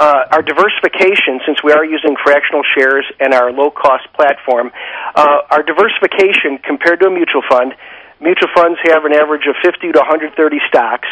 uh, 0.00 0.32
our 0.32 0.42
diversification, 0.42 1.44
since 1.44 1.62
we 1.62 1.72
are 1.72 1.84
using 1.84 2.16
fractional 2.24 2.62
shares 2.74 3.04
and 3.20 3.34
our 3.34 3.52
low 3.52 3.70
cost 3.70 4.08
platform, 4.14 4.72
uh, 5.14 5.52
our 5.52 5.62
diversification 5.62 6.58
compared 6.64 7.00
to 7.00 7.06
a 7.06 7.10
mutual 7.10 7.42
fund, 7.48 7.74
mutual 8.20 8.48
funds 8.56 8.80
have 8.88 9.04
an 9.04 9.12
average 9.12 9.44
of 9.46 9.54
50 9.62 9.92
to 9.92 9.98
130 10.00 10.32
stocks, 10.68 11.08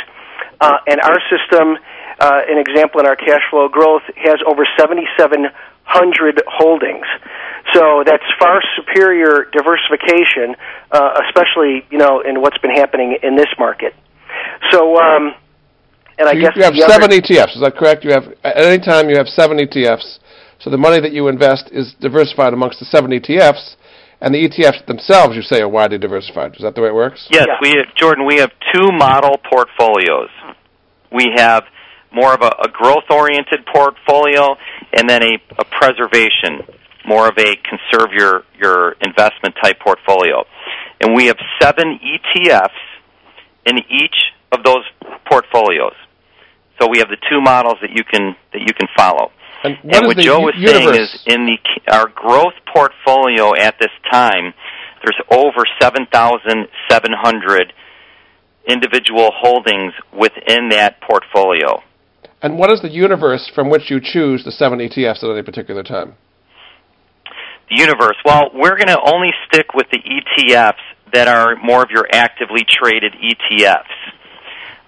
uh, 0.61 0.79
and 0.89 1.01
our 1.05 1.21
system 1.29 1.77
uh, 2.19 2.43
an 2.49 2.59
example 2.59 3.01
in 3.01 3.07
our 3.07 3.17
cash 3.17 3.43
flow 3.51 3.69
growth, 3.69 4.03
has 4.17 4.39
over 4.47 4.67
7,700 4.79 6.43
holdings. 6.47 7.07
So 7.75 8.03
that's 8.05 8.25
far 8.39 8.61
superior 8.77 9.47
diversification, 9.53 10.57
uh, 10.91 11.21
especially 11.27 11.87
you 11.91 11.99
know 11.99 12.21
in 12.21 12.41
what's 12.41 12.59
been 12.59 12.75
happening 12.75 13.19
in 13.23 13.37
this 13.37 13.53
market. 13.59 13.95
So, 14.73 14.99
um, 14.99 15.35
and 16.19 16.29
I 16.29 16.33
you, 16.33 16.43
guess 16.43 16.53
you 16.57 16.63
have 16.63 16.75
the 16.75 16.87
seven 16.89 17.11
other, 17.11 17.21
ETFs. 17.21 17.55
Is 17.55 17.63
that 17.63 17.77
correct? 17.77 18.05
You 18.05 18.11
have 18.11 18.25
at 18.45 18.59
any 18.59 18.83
time 18.83 19.09
you 19.09 19.17
have 19.17 19.29
seven 19.29 19.59
ETFs. 19.59 20.19
So 20.61 20.71
the 20.71 20.79
money 20.79 21.01
that 21.01 21.13
you 21.13 21.29
invest 21.29 21.71
is 21.71 21.95
diversified 22.01 22.53
amongst 22.53 22.81
the 22.81 22.87
seven 22.87 23.13
ETFs, 23.13 23.77
and 24.21 24.35
the 24.35 24.49
ETFs 24.49 24.85
themselves, 24.87 25.37
you 25.37 25.43
say, 25.43 25.61
are 25.61 25.69
widely 25.69 25.99
diversified. 25.99 26.57
Is 26.57 26.63
that 26.63 26.75
the 26.75 26.83
way 26.83 26.89
it 26.89 26.95
works? 26.95 27.29
Yes, 27.31 27.47
we 27.63 27.75
Jordan. 27.97 28.27
We 28.27 28.39
have 28.39 28.51
two 28.75 28.91
model 28.91 29.39
portfolios. 29.49 30.31
We 31.13 31.31
have 31.37 31.65
more 32.13 32.35
of 32.35 32.41
a, 32.43 32.51
a 32.65 32.69
growth-oriented 32.73 33.67
portfolio, 33.73 34.57
and 34.93 35.09
then 35.09 35.23
a, 35.23 35.39
a 35.59 35.65
preservation, 35.65 36.67
more 37.07 37.29
of 37.29 37.39
a 37.39 37.57
conserve 37.63 38.13
your 38.13 38.43
your 38.59 38.93
investment 39.01 39.55
type 39.63 39.79
portfolio. 39.79 40.45
And 41.01 41.15
we 41.15 41.27
have 41.27 41.39
seven 41.63 42.01
ETFs 42.03 42.71
in 43.67 43.79
each 43.79 44.33
of 44.51 44.65
those 44.65 44.85
portfolios. 45.31 45.95
So 46.81 46.89
we 46.89 46.99
have 46.99 47.09
the 47.09 47.19
two 47.29 47.41
models 47.41 47.77
that 47.83 47.91
you 47.91 48.05
can 48.05 48.37
that 48.53 48.61
you 48.61 48.73
can 48.75 48.89
follow. 48.97 49.33
And 49.65 49.77
what, 49.83 50.07
what 50.07 50.19
is 50.19 50.25
Joe 50.25 50.39
the 50.39 50.43
was 50.43 50.55
u- 50.57 50.69
saying 50.69 50.95
is 50.95 51.23
in 51.27 51.47
the 51.47 51.59
our 51.93 52.09
growth 52.09 52.55
portfolio 52.73 53.55
at 53.57 53.75
this 53.81 53.91
time, 54.11 54.55
there's 55.03 55.19
over 55.31 55.65
seven 55.81 56.07
thousand 56.13 56.69
seven 56.89 57.11
hundred 57.13 57.73
individual 58.69 59.31
holdings 59.35 59.95
within 60.13 60.69
that 60.71 61.01
portfolio. 61.01 61.83
And 62.41 62.59
what 62.59 62.71
is 62.71 62.83
the 62.83 62.91
universe 62.91 63.51
from 63.53 63.69
which 63.69 63.91
you 63.91 64.01
choose 64.01 64.45
the 64.45 64.53
seven 64.53 64.79
ETFs 64.79 65.25
at 65.25 65.31
any 65.31 65.43
particular 65.43 65.83
time? 65.83 66.15
The 67.71 67.81
universe. 67.81 68.17
Well, 68.25 68.51
we're 68.55 68.77
going 68.77 68.89
to 68.89 69.01
only 69.13 69.31
stick 69.49 69.75
with 69.75 69.87
the 69.91 69.99
ETFs 69.99 70.75
that 71.13 71.27
are 71.27 71.57
more 71.57 71.83
of 71.83 71.91
your 71.91 72.07
actively 72.13 72.65
traded 72.69 73.15
ETFs. 73.15 73.85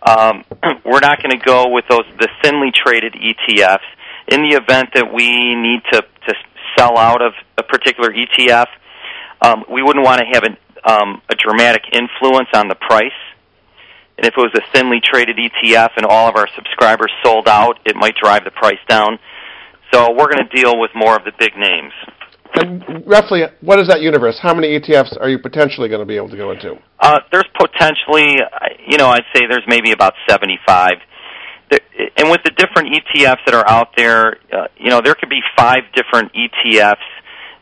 Um, 0.03 0.45
we're 0.85 1.01
not 1.01 1.23
going 1.23 1.39
to 1.39 1.45
go 1.45 1.69
with 1.69 1.85
those 1.89 2.05
the 2.19 2.29
thinly 2.43 2.73
traded 2.75 3.15
ETFs. 3.15 3.87
In 4.29 4.43
the 4.43 4.57
event 4.57 4.91
that 4.95 5.13
we 5.13 5.55
need 5.55 5.81
to, 5.93 6.03
to 6.03 6.35
sell 6.79 6.97
out 6.97 7.23
of 7.23 7.33
a 7.59 7.63
particular 7.63 8.11
ETF, 8.11 8.67
um, 9.43 9.65
we 9.71 9.83
wouldn't 9.83 10.05
want 10.05 10.21
to 10.21 10.27
have 10.33 10.45
an, 10.45 10.57
um, 10.85 11.23
a 11.29 11.35
dramatic 11.35 11.83
influence 11.93 12.49
on 12.55 12.69
the 12.69 12.77
price. 12.77 13.17
And 14.19 14.27
if 14.27 14.35
it 14.37 14.41
was 14.41 14.53
a 14.55 14.73
thinly 14.73 15.01
traded 15.03 15.37
ETF 15.37 15.91
and 15.97 16.07
all 16.07 16.29
of 16.29 16.37
our 16.37 16.47
subscribers 16.55 17.11
sold 17.25 17.49
out, 17.49 17.81
it 17.87 17.97
might 17.97 18.15
drive 18.17 18.45
the 18.45 18.51
price 18.51 18.79
down. 18.89 19.19
So 19.93 20.13
we're 20.13 20.31
going 20.31 20.47
to 20.47 20.55
deal 20.55 20.79
with 20.79 20.91
more 20.95 21.17
of 21.17 21.25
the 21.25 21.33
big 21.39 21.57
names. 21.57 21.93
And 22.55 23.07
roughly, 23.07 23.43
what 23.61 23.79
is 23.79 23.89
that 23.89 24.01
universe? 24.01 24.39
How 24.41 24.55
many 24.55 24.79
ETFs 24.79 25.17
are 25.21 25.29
you 25.29 25.39
potentially 25.39 25.89
going 25.89 26.01
to 26.01 26.07
be 26.07 26.17
able 26.17 26.31
to 26.31 26.37
go 26.37 26.51
into? 26.51 26.79
Uh, 26.99 27.21
there's 27.31 27.49
potentially, 27.59 28.37
you 28.87 28.99
know, 28.99 29.09
I'd 29.09 29.25
say 29.35 29.43
there's 29.49 29.65
maybe 29.69 29.93
about 29.93 30.15
75. 30.29 30.93
And 32.17 32.31
with 32.31 32.41
the 32.45 32.51
different 32.51 32.95
ETFs 32.95 33.45
that 33.47 33.55
are 33.55 33.69
out 33.69 33.97
there, 33.97 34.37
uh, 34.53 34.67
you 34.77 34.91
know, 34.91 35.01
there 35.03 35.15
could 35.15 35.29
be 35.31 35.41
five 35.57 35.81
different 35.95 36.33
ETFs 36.35 36.97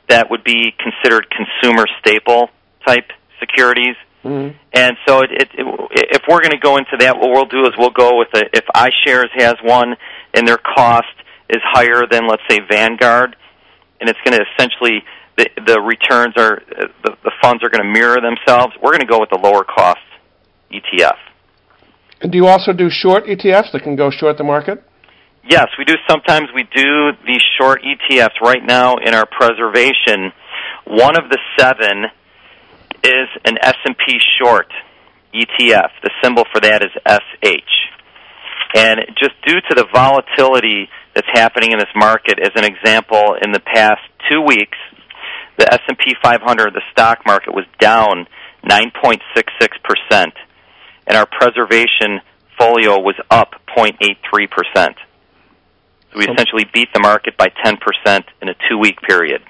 that 0.08 0.30
would 0.30 0.42
be 0.42 0.74
considered 0.78 1.26
consumer 1.30 1.84
staple 2.00 2.48
type 2.86 3.10
securities. 3.38 3.94
Mm-hmm. 4.24 4.56
And 4.72 4.96
so, 5.06 5.20
it, 5.20 5.30
it, 5.32 5.50
it, 5.52 6.06
if 6.12 6.22
we're 6.28 6.40
going 6.40 6.52
to 6.52 6.58
go 6.58 6.76
into 6.78 6.96
that, 7.00 7.18
what 7.18 7.30
we'll 7.30 7.46
do 7.46 7.66
is 7.66 7.72
we'll 7.76 7.90
go 7.90 8.18
with 8.18 8.28
a, 8.34 8.44
if 8.54 8.64
iShares 8.74 9.28
has 9.36 9.54
one 9.62 9.94
and 10.34 10.48
their 10.48 10.58
cost 10.58 11.06
is 11.50 11.60
higher 11.62 12.04
than, 12.10 12.26
let's 12.26 12.42
say, 12.48 12.60
Vanguard, 12.68 13.36
and 14.00 14.08
it's 14.08 14.18
going 14.24 14.38
to 14.38 14.44
essentially 14.54 15.02
the 15.36 15.48
the 15.66 15.80
returns 15.80 16.34
are 16.36 16.62
the, 17.04 17.16
the 17.22 17.32
funds 17.40 17.62
are 17.62 17.70
going 17.70 17.82
to 17.82 17.90
mirror 17.90 18.18
themselves. 18.20 18.74
We're 18.82 18.90
going 18.90 19.06
to 19.06 19.06
go 19.06 19.20
with 19.20 19.30
the 19.30 19.38
lower 19.38 19.64
cost 19.64 20.00
ETF. 20.72 21.16
And 22.20 22.32
do 22.32 22.38
you 22.38 22.46
also 22.46 22.72
do 22.72 22.90
short 22.90 23.24
ETFs 23.26 23.72
that 23.72 23.82
can 23.82 23.94
go 23.96 24.10
short 24.10 24.38
the 24.38 24.44
market? 24.44 24.82
Yes, 25.48 25.68
we 25.78 25.84
do. 25.84 25.94
Sometimes 26.08 26.48
we 26.54 26.64
do 26.74 27.12
these 27.26 27.42
short 27.58 27.80
ETFs. 27.82 28.40
Right 28.42 28.62
now, 28.62 28.96
in 28.96 29.14
our 29.14 29.26
preservation, 29.26 30.32
one 30.84 31.16
of 31.16 31.30
the 31.30 31.38
seven 31.58 32.04
is 33.04 33.28
an 33.44 33.56
S 33.62 33.76
and 33.84 33.96
P 33.96 34.18
short 34.40 34.66
ETF. 35.32 35.90
The 36.02 36.10
symbol 36.22 36.44
for 36.52 36.60
that 36.60 36.82
is 36.82 36.90
SH. 37.06 37.87
And 38.74 39.00
just 39.16 39.34
due 39.46 39.60
to 39.60 39.74
the 39.74 39.86
volatility 39.92 40.88
that's 41.14 41.28
happening 41.32 41.72
in 41.72 41.78
this 41.78 41.92
market, 41.96 42.38
as 42.38 42.50
an 42.54 42.64
example, 42.64 43.36
in 43.42 43.52
the 43.52 43.60
past 43.60 44.00
two 44.30 44.42
weeks, 44.42 44.76
the 45.58 45.72
S&P 45.72 46.14
500, 46.22 46.74
the 46.74 46.82
stock 46.92 47.20
market, 47.26 47.54
was 47.54 47.64
down 47.80 48.26
9.66 48.64 49.18
percent, 49.82 50.34
and 51.06 51.16
our 51.16 51.26
preservation 51.26 52.20
folio 52.58 53.00
was 53.00 53.14
up 53.30 53.54
0.83 53.76 54.50
percent. 54.50 54.96
So 56.12 56.18
we 56.18 56.24
essentially 56.24 56.64
beat 56.72 56.88
the 56.92 57.00
market 57.00 57.36
by 57.36 57.48
10 57.64 57.78
percent 57.78 58.26
in 58.42 58.48
a 58.48 58.54
two-week 58.68 59.00
period. 59.02 59.42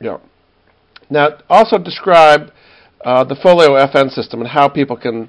Yeah. 0.00 0.18
Now, 1.08 1.38
also 1.48 1.78
describe 1.78 2.52
uh, 3.04 3.24
the 3.24 3.36
folio 3.36 3.74
FN 3.86 4.10
system 4.10 4.40
and 4.40 4.48
how 4.48 4.68
people 4.68 4.96
can 4.96 5.28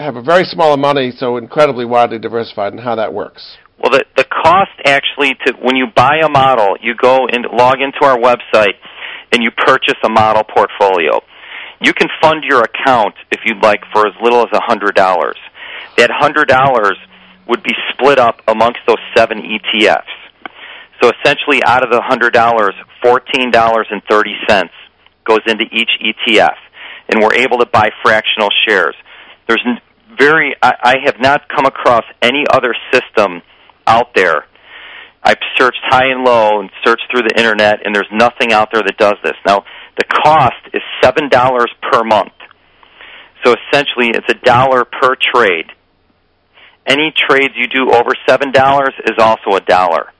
have 0.00 0.16
a 0.16 0.22
very 0.22 0.44
small 0.44 0.72
amount 0.72 0.96
of 0.96 1.02
money 1.02 1.12
so 1.16 1.36
incredibly 1.36 1.84
widely 1.84 2.18
diversified 2.18 2.72
and 2.72 2.80
how 2.80 2.96
that 2.96 3.12
works. 3.12 3.58
Well, 3.78 3.92
the 3.92 4.04
the 4.16 4.24
cost 4.24 4.72
actually 4.84 5.34
to 5.46 5.54
when 5.60 5.76
you 5.76 5.86
buy 5.94 6.20
a 6.24 6.28
model, 6.28 6.76
you 6.80 6.94
go 6.94 7.26
and 7.28 7.46
log 7.52 7.80
into 7.80 8.04
our 8.04 8.18
website 8.18 8.76
and 9.32 9.42
you 9.42 9.50
purchase 9.50 9.96
a 10.04 10.08
model 10.08 10.42
portfolio. 10.44 11.20
You 11.80 11.92
can 11.94 12.08
fund 12.20 12.44
your 12.44 12.60
account 12.60 13.14
if 13.30 13.40
you'd 13.44 13.62
like 13.62 13.80
for 13.92 14.06
as 14.06 14.14
little 14.22 14.40
as 14.40 14.52
a 14.52 14.60
hundred 14.60 14.94
dollars. 14.94 15.36
That 15.96 16.10
hundred 16.10 16.48
dollars 16.48 16.96
would 17.48 17.62
be 17.62 17.72
split 17.92 18.18
up 18.18 18.42
amongst 18.48 18.80
those 18.86 19.00
seven 19.16 19.38
ETFs. 19.38 20.02
So 21.02 21.10
essentially, 21.10 21.62
out 21.64 21.82
of 21.82 21.90
the 21.90 22.02
hundred 22.02 22.32
dollars, 22.32 22.74
fourteen 23.02 23.50
dollars 23.50 23.86
and 23.90 24.02
thirty 24.10 24.34
cents 24.48 24.72
goes 25.24 25.40
into 25.46 25.64
each 25.72 25.90
ETF, 26.00 26.56
and 27.08 27.22
we're 27.22 27.34
able 27.34 27.58
to 27.58 27.66
buy 27.66 27.90
fractional 28.02 28.48
shares. 28.68 28.94
There's 29.48 29.64
very, 30.20 30.54
I, 30.62 30.72
I 30.82 30.94
have 31.06 31.18
not 31.18 31.48
come 31.48 31.64
across 31.64 32.04
any 32.22 32.44
other 32.52 32.74
system 32.92 33.42
out 33.86 34.14
there. 34.14 34.44
I've 35.22 35.38
searched 35.58 35.80
high 35.82 36.10
and 36.12 36.24
low 36.24 36.60
and 36.60 36.70
searched 36.84 37.04
through 37.10 37.22
the 37.22 37.36
internet, 37.36 37.84
and 37.84 37.94
there's 37.94 38.08
nothing 38.12 38.52
out 38.52 38.68
there 38.72 38.82
that 38.82 38.96
does 38.96 39.16
this. 39.24 39.34
Now, 39.46 39.64
the 39.98 40.04
cost 40.04 40.62
is 40.72 40.82
seven 41.02 41.28
dollars 41.28 41.70
per 41.82 42.04
month. 42.04 42.32
So 43.44 43.54
essentially, 43.54 44.10
it's 44.14 44.28
a 44.30 44.44
dollar 44.44 44.84
per 44.84 45.16
trade. 45.34 45.66
Any 46.86 47.12
trades 47.28 47.54
you 47.56 47.66
do 47.66 47.92
over 47.92 48.10
seven 48.28 48.52
dollars 48.52 48.94
is 49.04 49.16
also 49.18 49.56
a 49.56 49.60
dollar. 49.60 50.12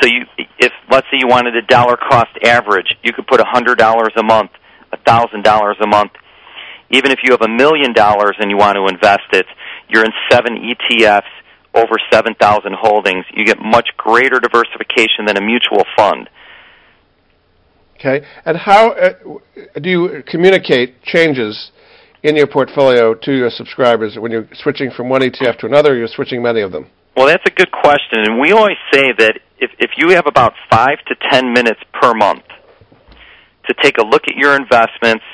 So 0.00 0.08
you, 0.08 0.24
if 0.58 0.72
let's 0.90 1.06
say 1.10 1.18
you 1.20 1.28
wanted 1.28 1.56
a 1.56 1.62
dollar 1.62 1.96
cost 1.96 2.30
average, 2.42 2.96
you 3.02 3.12
could 3.12 3.26
put 3.26 3.40
a 3.40 3.46
hundred 3.46 3.78
dollars 3.78 4.12
a 4.16 4.22
month, 4.22 4.50
a 4.92 4.96
thousand 4.96 5.44
dollars 5.44 5.76
a 5.82 5.86
month. 5.86 6.12
Even 6.90 7.12
if 7.12 7.20
you 7.22 7.32
have 7.32 7.42
a 7.42 7.48
million 7.48 7.92
dollars 7.92 8.36
and 8.38 8.50
you 8.50 8.56
want 8.56 8.76
to 8.76 8.86
invest 8.86 9.30
it, 9.32 9.46
you're 9.88 10.04
in 10.04 10.12
seven 10.30 10.56
ETFs 10.56 11.30
over 11.74 11.96
7,000 12.12 12.74
holdings, 12.78 13.24
you 13.32 13.44
get 13.44 13.58
much 13.60 13.90
greater 13.96 14.40
diversification 14.40 15.24
than 15.26 15.36
a 15.36 15.40
mutual 15.40 15.84
fund. 15.96 16.28
Okay, 17.96 18.26
and 18.44 18.56
how 18.56 18.92
uh, 18.92 19.12
do 19.80 19.88
you 19.88 20.22
communicate 20.26 21.02
changes 21.02 21.70
in 22.22 22.34
your 22.34 22.46
portfolio 22.46 23.14
to 23.14 23.32
your 23.32 23.50
subscribers 23.50 24.16
when 24.18 24.32
you're 24.32 24.48
switching 24.54 24.90
from 24.90 25.08
one 25.10 25.20
ETF 25.20 25.58
to 25.58 25.66
another? 25.66 25.94
You're 25.94 26.08
switching 26.08 26.42
many 26.42 26.62
of 26.62 26.72
them. 26.72 26.86
Well, 27.14 27.26
that's 27.26 27.44
a 27.46 27.50
good 27.50 27.70
question, 27.70 28.24
and 28.24 28.40
we 28.40 28.52
always 28.52 28.78
say 28.90 29.12
that 29.18 29.38
if 29.58 29.70
if 29.78 29.90
you 29.98 30.14
have 30.14 30.26
about 30.26 30.54
five 30.70 30.96
to 31.08 31.14
ten 31.30 31.52
minutes 31.52 31.80
per 31.92 32.14
month 32.14 32.44
to 33.68 33.74
take 33.82 33.98
a 33.98 34.04
look 34.04 34.22
at 34.26 34.34
your 34.34 34.56
investments 34.56 35.24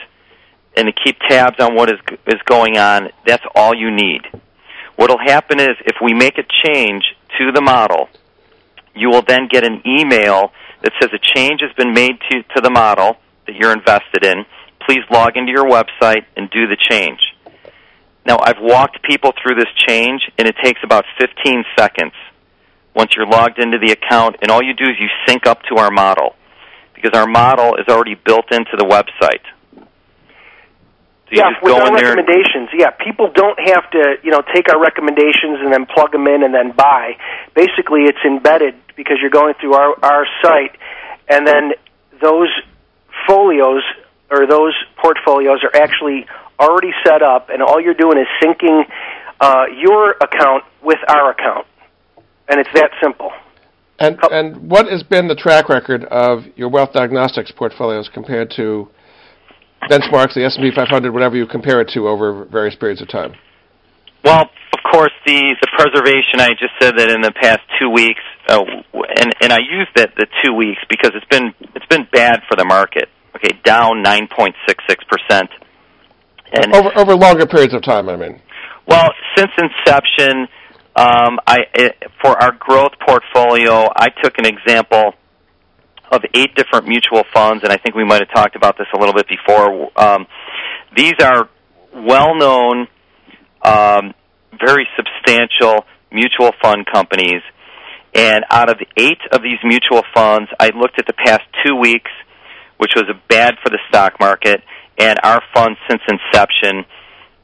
and 0.77 0.87
to 0.87 0.93
keep 0.93 1.19
tabs 1.29 1.59
on 1.61 1.75
what 1.75 1.91
is 1.91 1.99
is 2.27 2.41
going 2.45 2.77
on, 2.77 3.09
that's 3.27 3.45
all 3.55 3.75
you 3.75 3.91
need. 3.91 4.23
What'll 4.97 5.19
happen 5.19 5.61
is 5.61 5.77
if 5.85 5.97
we 6.03 6.15
make 6.15 6.39
a 6.39 6.45
change 6.65 7.05
to 7.39 7.53
the 7.53 7.61
model, 7.61 8.09
you 8.95 9.11
will 9.11 9.23
then 9.23 9.49
get 9.51 9.65
an 9.65 9.83
email 9.87 10.53
that 10.83 10.93
says 11.01 11.11
a 11.13 11.19
change 11.19 11.61
has 11.61 11.73
been 11.77 11.93
made 11.93 12.19
to, 12.31 12.43
to 12.55 12.61
the 12.63 12.71
model 12.71 13.17
that 13.47 13.57
you're 13.57 13.73
invested 13.73 14.25
in. 14.25 14.45
Please 14.87 15.03
log 15.11 15.37
into 15.37 15.53
your 15.53 15.65
website 15.65 16.25
and 16.37 16.49
do 16.51 16.67
the 16.67 16.77
change. 16.77 17.21
Now, 18.25 18.39
I've 18.43 18.61
walked 18.61 19.03
people 19.03 19.33
through 19.41 19.55
this 19.55 19.73
change, 19.87 20.23
and 20.39 20.49
it 20.49 20.57
takes 20.63 20.81
about 20.83 21.05
15 21.19 21.65
seconds 21.79 22.13
once 22.95 23.13
you're 23.15 23.27
logged 23.27 23.59
into 23.59 23.79
the 23.79 23.93
account, 23.93 24.37
and 24.43 24.51
all 24.51 24.63
you 24.63 24.75
do 24.75 24.85
is 24.85 24.97
you 24.99 25.09
sync 25.27 25.47
up 25.47 25.63
to 25.65 25.77
our 25.77 25.91
model 25.91 26.35
because 26.95 27.13
our 27.15 27.27
model 27.27 27.77
is 27.77 27.85
already 27.89 28.15
built 28.15 28.51
into 28.51 28.73
the 28.77 28.85
website. 28.85 29.45
So 31.37 31.45
yeah, 31.45 31.55
with 31.63 31.75
our 31.75 31.93
recommendations, 31.93 32.71
yeah, 32.73 32.91
people 32.91 33.31
don't 33.33 33.59
have 33.61 33.91
to, 33.91 34.17
you 34.23 34.31
know, 34.31 34.43
take 34.55 34.73
our 34.73 34.81
recommendations 34.81 35.61
and 35.61 35.73
then 35.73 35.87
plug 35.87 36.13
them 36.13 36.27
in 36.27 36.43
and 36.43 36.55
then 36.55 36.73
buy. 36.73 37.17
Basically, 37.55 38.03
it's 38.05 38.25
embedded 38.25 38.75
because 38.97 39.19
you're 39.21 39.31
going 39.31 39.55
through 39.61 39.75
our 39.75 39.95
our 40.03 40.27
site, 40.43 40.77
and 41.29 41.47
then 41.47 41.73
those 42.21 42.49
folios 43.27 43.83
or 44.31 44.47
those 44.47 44.75
portfolios 45.01 45.63
are 45.63 45.77
actually 45.81 46.27
already 46.59 46.91
set 47.05 47.23
up, 47.23 47.51
and 47.51 47.63
all 47.63 47.81
you're 47.81 47.95
doing 47.95 48.19
is 48.19 48.27
syncing 48.43 48.85
uh, 49.41 49.65
your 49.77 50.13
account 50.13 50.65
with 50.83 50.99
our 51.09 51.31
account, 51.31 51.67
and 52.49 52.61
it's 52.61 52.71
that 52.75 52.91
simple. 53.03 53.31
And 53.99 54.19
and 54.31 54.71
what 54.71 54.87
has 54.89 55.03
been 55.03 55.29
the 55.29 55.35
track 55.35 55.69
record 55.69 56.05
of 56.05 56.45
your 56.57 56.69
wealth 56.69 56.93
diagnostics 56.93 57.51
portfolios 57.51 58.11
compared 58.13 58.51
to 58.57 58.89
benchmarks, 59.89 60.35
the 60.35 60.45
S&P 60.45 60.71
500, 60.75 61.13
whatever 61.13 61.37
you 61.37 61.47
compare 61.47 61.81
it 61.81 61.89
to 61.95 62.09
over 62.09 62.45
various 62.45 62.77
periods 62.77 63.01
of 63.03 63.09
time? 63.09 63.35
Well, 64.25 64.43
of 64.73 64.93
course, 64.93 65.13
the 65.25 65.57
the 65.61 65.69
preservation. 65.77 66.41
I 66.41 66.51
just 66.59 66.75
said 66.81 66.99
that 66.99 67.11
in 67.11 67.21
the 67.21 67.33
past 67.33 67.61
two 67.79 67.91
weeks, 67.91 68.21
uh, 68.49 68.59
and 68.59 69.35
and 69.41 69.53
I 69.53 69.59
use 69.59 69.89
that 69.97 70.11
the 70.17 70.27
two 70.45 70.53
weeks 70.53 70.81
because 70.91 71.13
it's 71.15 71.27
been 71.27 71.55
it's 71.75 71.87
been 71.87 72.07
bad 72.13 72.41
for 72.49 72.57
the 72.57 72.65
market. 72.65 73.09
Okay, 73.37 73.59
down 73.65 74.03
nine 74.03 74.29
point 74.29 74.55
six 74.67 74.83
six 74.89 75.05
percent. 75.05 75.51
And 76.53 76.75
over 76.75 76.91
over 76.97 77.15
longer 77.15 77.47
periods 77.47 77.75
of 77.75 77.83
time, 77.83 78.09
I 78.09 78.17
mean. 78.17 78.41
Well, 78.87 79.11
since 79.37 79.51
inception, 79.59 80.49
um, 80.97 81.39
I 81.47 81.59
it, 81.75 82.03
for 82.23 82.41
our 82.41 82.53
growth 82.59 82.93
portfolio, 83.07 83.89
I 83.95 84.09
took 84.23 84.39
an 84.39 84.47
example 84.47 85.15
of 86.11 86.23
eight 86.35 86.55
different 86.55 86.87
mutual 86.87 87.25
funds, 87.35 87.65
and 87.65 87.73
I 87.73 87.77
think 87.77 87.95
we 87.95 88.05
might 88.05 88.21
have 88.21 88.33
talked 88.35 88.57
about 88.57 88.77
this 88.79 88.87
a 88.95 88.99
little 88.99 89.15
bit 89.15 89.27
before. 89.29 89.91
Um, 89.97 90.27
these 90.97 91.15
are 91.21 91.49
well-known, 91.95 92.87
um, 93.63 94.15
very 94.59 94.87
substantial 94.97 95.85
mutual 96.11 96.53
fund 96.63 96.87
companies, 96.93 97.43
and 98.15 98.45
out 98.51 98.71
of 98.71 98.79
eight 98.97 99.21
of 99.33 99.43
these 99.43 99.59
mutual 99.65 100.03
funds, 100.15 100.49
I 100.59 100.71
looked 100.75 100.99
at 100.99 101.07
the 101.07 101.13
past 101.13 101.43
two 101.65 101.75
weeks. 101.77 102.11
which 102.79 102.93
was 102.95 103.05
bad 103.29 103.55
for 103.63 103.71
the 103.71 103.79
stock 103.89 104.21
market, 104.21 104.61
and 104.99 105.19
our 105.23 105.41
fund 105.55 105.77
since 105.89 106.03
inception, 106.09 106.85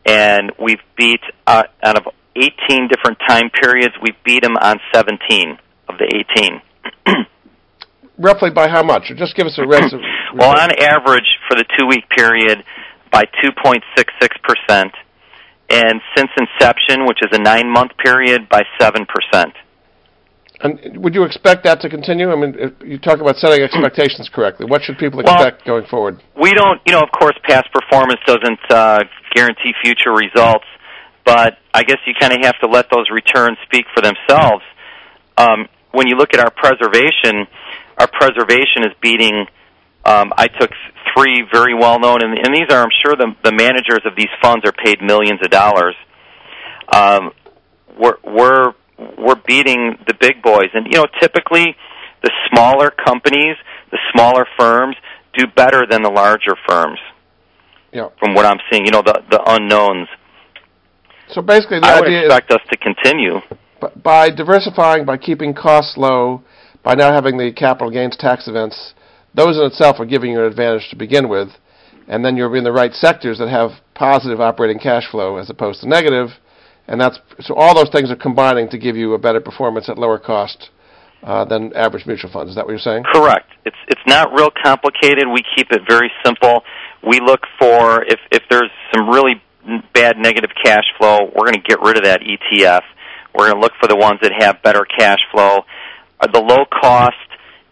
and 0.05 0.53
we've 0.59 0.83
beat 0.97 1.21
uh, 1.47 1.63
out 1.83 1.97
of 1.97 2.13
18 2.37 2.89
different 2.89 3.19
time 3.27 3.51
periods, 3.51 3.95
we 4.03 4.11
beat 4.25 4.43
them 4.43 4.57
on 4.57 4.79
17 4.95 5.59
of 5.89 5.97
the 5.99 6.25
18. 6.37 6.61
Roughly 8.19 8.51
by 8.51 8.69
how 8.69 8.83
much? 8.83 9.11
Or 9.11 9.15
just 9.15 9.35
give 9.37 9.47
us 9.47 9.59
a 9.59 9.67
res- 9.67 9.93
well, 10.35 10.51
on 10.51 10.71
average 10.81 11.39
for 11.49 11.57
the 11.57 11.65
two-week 11.79 12.09
period, 12.11 12.63
by 13.11 13.25
2.66 13.45 13.81
percent, 14.43 14.93
and 15.71 16.01
since 16.17 16.31
inception, 16.37 17.07
which 17.07 17.19
is 17.23 17.29
a 17.33 17.39
nine-month 17.39 17.93
period, 18.03 18.49
by 18.49 18.63
seven 18.81 19.07
percent. 19.07 19.55
And 20.63 21.03
would 21.03 21.15
you 21.15 21.25
expect 21.25 21.65
that 21.65 21.81
to 21.81 21.89
continue? 21.91 22.31
I 22.31 22.37
mean, 22.37 22.55
you 22.85 22.99
talk 22.99 23.21
about 23.21 23.37
setting 23.37 23.63
expectations 23.65 24.31
correctly. 24.33 24.67
What 24.67 24.83
should 24.83 24.97
people 24.97 25.21
expect 25.21 25.67
well, 25.67 25.79
going 25.79 25.89
forward? 25.91 26.23
We 26.41 26.55
don't, 26.55 26.81
you 26.87 26.93
know, 26.93 27.01
of 27.01 27.11
course, 27.11 27.35
past 27.43 27.67
performance 27.73 28.21
doesn't 28.27 28.61
uh, 28.71 29.01
guarantee 29.35 29.73
future 29.83 30.13
results, 30.13 30.65
but 31.25 31.59
I 31.75 31.83
guess 31.83 31.99
you 32.07 32.15
kind 32.19 32.33
of 32.33 32.45
have 32.45 32.59
to 32.61 32.69
let 32.69 32.87
those 32.95 33.07
returns 33.11 33.59
speak 33.65 33.87
for 33.95 34.03
themselves. 34.03 34.63
Um, 35.37 35.67
when 35.91 36.07
you 36.07 36.17
look 36.17 36.33
at 36.33 36.41
our 36.41 36.51
preservation, 36.51 37.47
our 38.03 38.11
preservation 38.11 38.83
is 38.83 38.93
beating. 39.01 39.47
Um, 40.05 40.33
I 40.37 40.49
took 40.49 40.71
three 41.15 41.45
very 41.53 41.75
well 41.75 42.01
known, 42.01 42.23
and, 42.23 42.37
and 42.37 42.55
these 42.55 42.67
are, 42.71 42.83
I'm 42.83 42.91
sure, 43.05 43.15
the, 43.15 43.35
the 43.45 43.53
managers 43.53 44.01
of 44.05 44.17
these 44.17 44.33
funds 44.43 44.65
are 44.67 44.73
paid 44.73 45.01
millions 45.01 45.41
of 45.43 45.51
dollars. 45.51 45.95
Um, 46.93 47.31
we're, 47.99 48.17
we're 48.25 48.73
we're 49.19 49.41
beating 49.47 49.99
the 50.07 50.15
big 50.15 50.43
boys, 50.43 50.71
and 50.75 50.87
you 50.87 50.99
know, 50.99 51.07
typically 51.21 51.77
the 52.23 52.31
smaller 52.51 52.91
companies, 52.91 53.57
the 53.91 53.99
smaller 54.13 54.47
firms, 54.59 54.97
do 55.35 55.47
better 55.47 55.87
than 55.89 56.03
the 56.03 56.11
larger 56.11 56.57
firms. 56.69 56.99
Yeah. 57.93 58.09
From 58.19 58.35
what 58.35 58.47
I'm 58.47 58.59
seeing, 58.71 58.85
you 58.85 58.91
know, 58.91 59.03
the 59.03 59.23
the 59.31 59.43
unknowns. 59.47 60.09
So 61.31 61.43
basically, 61.43 61.81
the 61.81 61.87
I 61.87 62.01
would 62.01 62.09
idea 62.09 62.27
expect 62.27 62.51
is 62.51 62.57
us 62.57 62.63
to 62.71 62.77
continue. 62.77 63.41
by 64.03 64.31
diversifying, 64.31 65.05
by 65.05 65.17
keeping 65.17 65.55
costs 65.55 65.97
low, 65.97 66.43
by 66.85 66.95
not 66.95 67.15
having 67.15 67.39
the 67.39 67.53
capital 67.53 67.91
gains 67.91 68.17
tax 68.17 68.49
events, 68.49 68.95
those 69.35 69.57
in 69.57 69.65
itself 69.65 70.01
are 70.01 70.07
giving 70.07 70.33
you 70.33 70.41
an 70.41 70.51
advantage 70.51 70.89
to 70.91 70.97
begin 70.97 71.29
with, 71.29 71.49
and 72.09 72.25
then 72.25 72.37
you're 72.37 72.55
in 72.57 72.65
the 72.65 72.73
right 72.73 72.93
sectors 72.93 73.39
that 73.39 73.49
have 73.49 73.71
positive 73.95 74.41
operating 74.41 74.79
cash 74.79 75.11
flow 75.11 75.37
as 75.37 75.49
opposed 75.49 75.81
to 75.81 75.89
negative, 75.89 76.29
and 76.89 77.01
that's 77.01 77.19
so 77.41 77.55
all 77.55 77.75
those 77.75 77.91
things 77.91 78.11
are 78.11 78.17
combining 78.17 78.69
to 78.69 78.79
give 78.79 78.97
you 78.97 79.15
a 79.15 79.19
better 79.19 79.41
performance 79.41 79.89
at 79.89 79.97
lower 79.97 80.19
cost 80.19 80.71
uh, 81.23 81.45
than 81.45 81.73
average 81.75 82.05
mutual 82.07 82.31
funds. 82.31 82.51
Is 82.51 82.57
that 82.57 82.65
what 82.65 82.73
you're 82.73 82.79
saying? 82.81 83.05
Correct. 83.13 83.47
It's 83.65 83.77
it's 83.89 84.01
not 84.07 84.33
real 84.35 84.51
complicated. 84.63 85.25
We 85.33 85.43
keep 85.57 85.71
it 85.71 85.83
very 85.89 86.11
simple. 86.25 86.63
We 87.07 87.21
look 87.21 87.43
for 87.59 88.03
if 88.05 88.19
if 88.31 88.43
there's 88.51 88.71
some 88.95 89.09
really 89.09 89.41
bad 89.95 90.17
negative 90.19 90.51
cash 90.65 90.85
flow, 90.99 91.31
we're 91.35 91.47
going 91.47 91.55
to 91.55 91.67
get 91.67 91.81
rid 91.81 91.97
of 91.97 92.05
that 92.05 92.21
ETF. 92.21 92.83
We're 93.35 93.51
going 93.51 93.55
to 93.55 93.61
look 93.61 93.73
for 93.81 93.87
the 93.87 93.97
ones 93.97 94.19
that 94.23 94.33
have 94.41 94.63
better 94.63 94.85
cash 94.85 95.21
flow. 95.31 95.61
Uh, 96.23 96.29
the 96.33 96.41
low 96.41 96.65
cost. 96.65 97.17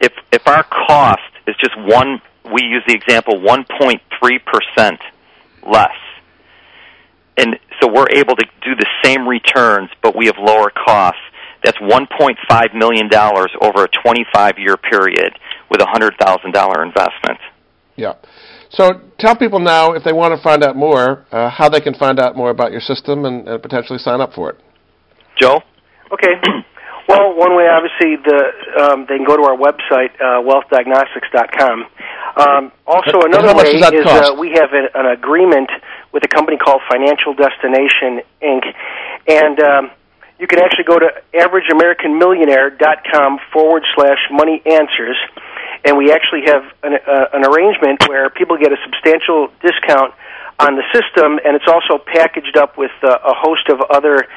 If 0.01 0.13
if 0.33 0.47
our 0.47 0.65
cost 0.65 1.21
is 1.47 1.55
just 1.61 1.77
one, 1.79 2.21
we 2.53 2.63
use 2.63 2.83
the 2.87 2.95
example 2.95 3.35
1.3 3.41 4.01
percent 4.45 5.01
less 5.63 5.95
and 7.41 7.59
so 7.81 7.91
we're 7.91 8.11
able 8.11 8.37
to 8.37 8.45
do 8.63 8.75
the 8.75 8.87
same 9.03 9.27
returns, 9.27 9.89
but 10.03 10.15
we 10.15 10.27
have 10.27 10.37
lower 10.39 10.71
costs. 10.71 11.21
That's 11.65 11.79
$1.5 11.79 12.75
million 12.75 13.09
over 13.61 13.85
a 13.85 13.89
25 13.89 14.59
year 14.59 14.77
period 14.77 15.39
with 15.71 15.81
a 15.81 15.85
$100,000 15.85 16.87
investment. 16.87 17.39
Yeah. 17.97 18.15
So 18.71 19.01
tell 19.19 19.37
people 19.37 19.59
now, 19.59 19.93
if 19.93 20.05
they 20.05 20.13
want 20.13 20.37
to 20.37 20.43
find 20.43 20.63
out 20.63 20.77
more, 20.77 21.27
uh, 21.33 21.51
how 21.51 21.69
they 21.69 21.81
can 21.81 21.95
find 21.95 22.19
out 22.19 22.37
more 22.37 22.51
about 22.51 22.73
your 22.73 22.81
system 22.81 23.25
and, 23.25 23.49
and 23.49 23.63
potentially 23.63 23.99
sign 23.99 24.21
up 24.21 24.33
for 24.35 24.51
it. 24.51 24.61
Joe? 25.41 25.61
Okay. 26.13 26.35
well, 27.11 27.35
one 27.35 27.57
way, 27.57 27.67
obviously, 27.67 28.15
the 28.23 28.53
um, 28.81 29.07
they 29.09 29.17
can 29.17 29.27
go 29.27 29.37
to 29.37 29.43
our 29.43 29.57
website, 29.57 30.15
uh, 30.21 30.41
wealthdiagnostics.com. 30.47 31.87
Um, 32.37 32.71
also, 32.87 33.23
another 33.27 33.53
way 33.55 33.77
is 33.77 34.07
uh, 34.07 34.35
we 34.39 34.53
have 34.55 34.73
an, 34.73 34.89
an 34.95 35.07
agreement 35.07 35.71
with 36.13 36.23
a 36.25 36.29
company 36.29 36.57
called 36.57 36.81
Financial 36.89 37.35
Destination 37.35 38.23
Inc. 38.43 38.73
And 39.27 39.61
um, 39.61 39.91
you 40.39 40.47
can 40.47 40.61
actually 40.61 40.85
go 40.85 40.99
to 40.99 41.11
averageamericanmillionaire.com 41.35 43.41
forward 43.53 43.85
slash 43.95 44.31
money 44.31 44.63
answers. 44.65 45.19
And 45.85 45.97
we 45.97 46.13
actually 46.13 46.43
have 46.47 46.63
an, 46.83 46.95
uh, 46.95 47.27
an 47.33 47.45
arrangement 47.45 48.09
where 48.09 48.31
people 48.31 48.57
get 48.57 48.73
a 48.73 48.77
substantial 48.85 49.49
discount 49.63 50.15
on 50.61 50.77
the 50.77 50.85
system, 50.93 51.41
and 51.45 51.57
it's 51.57 51.67
also 51.67 51.97
packaged 51.97 52.57
up 52.57 52.77
with 52.77 52.93
uh, 53.03 53.09
a 53.09 53.33
host 53.33 53.69
of 53.71 53.81
other 53.89 54.29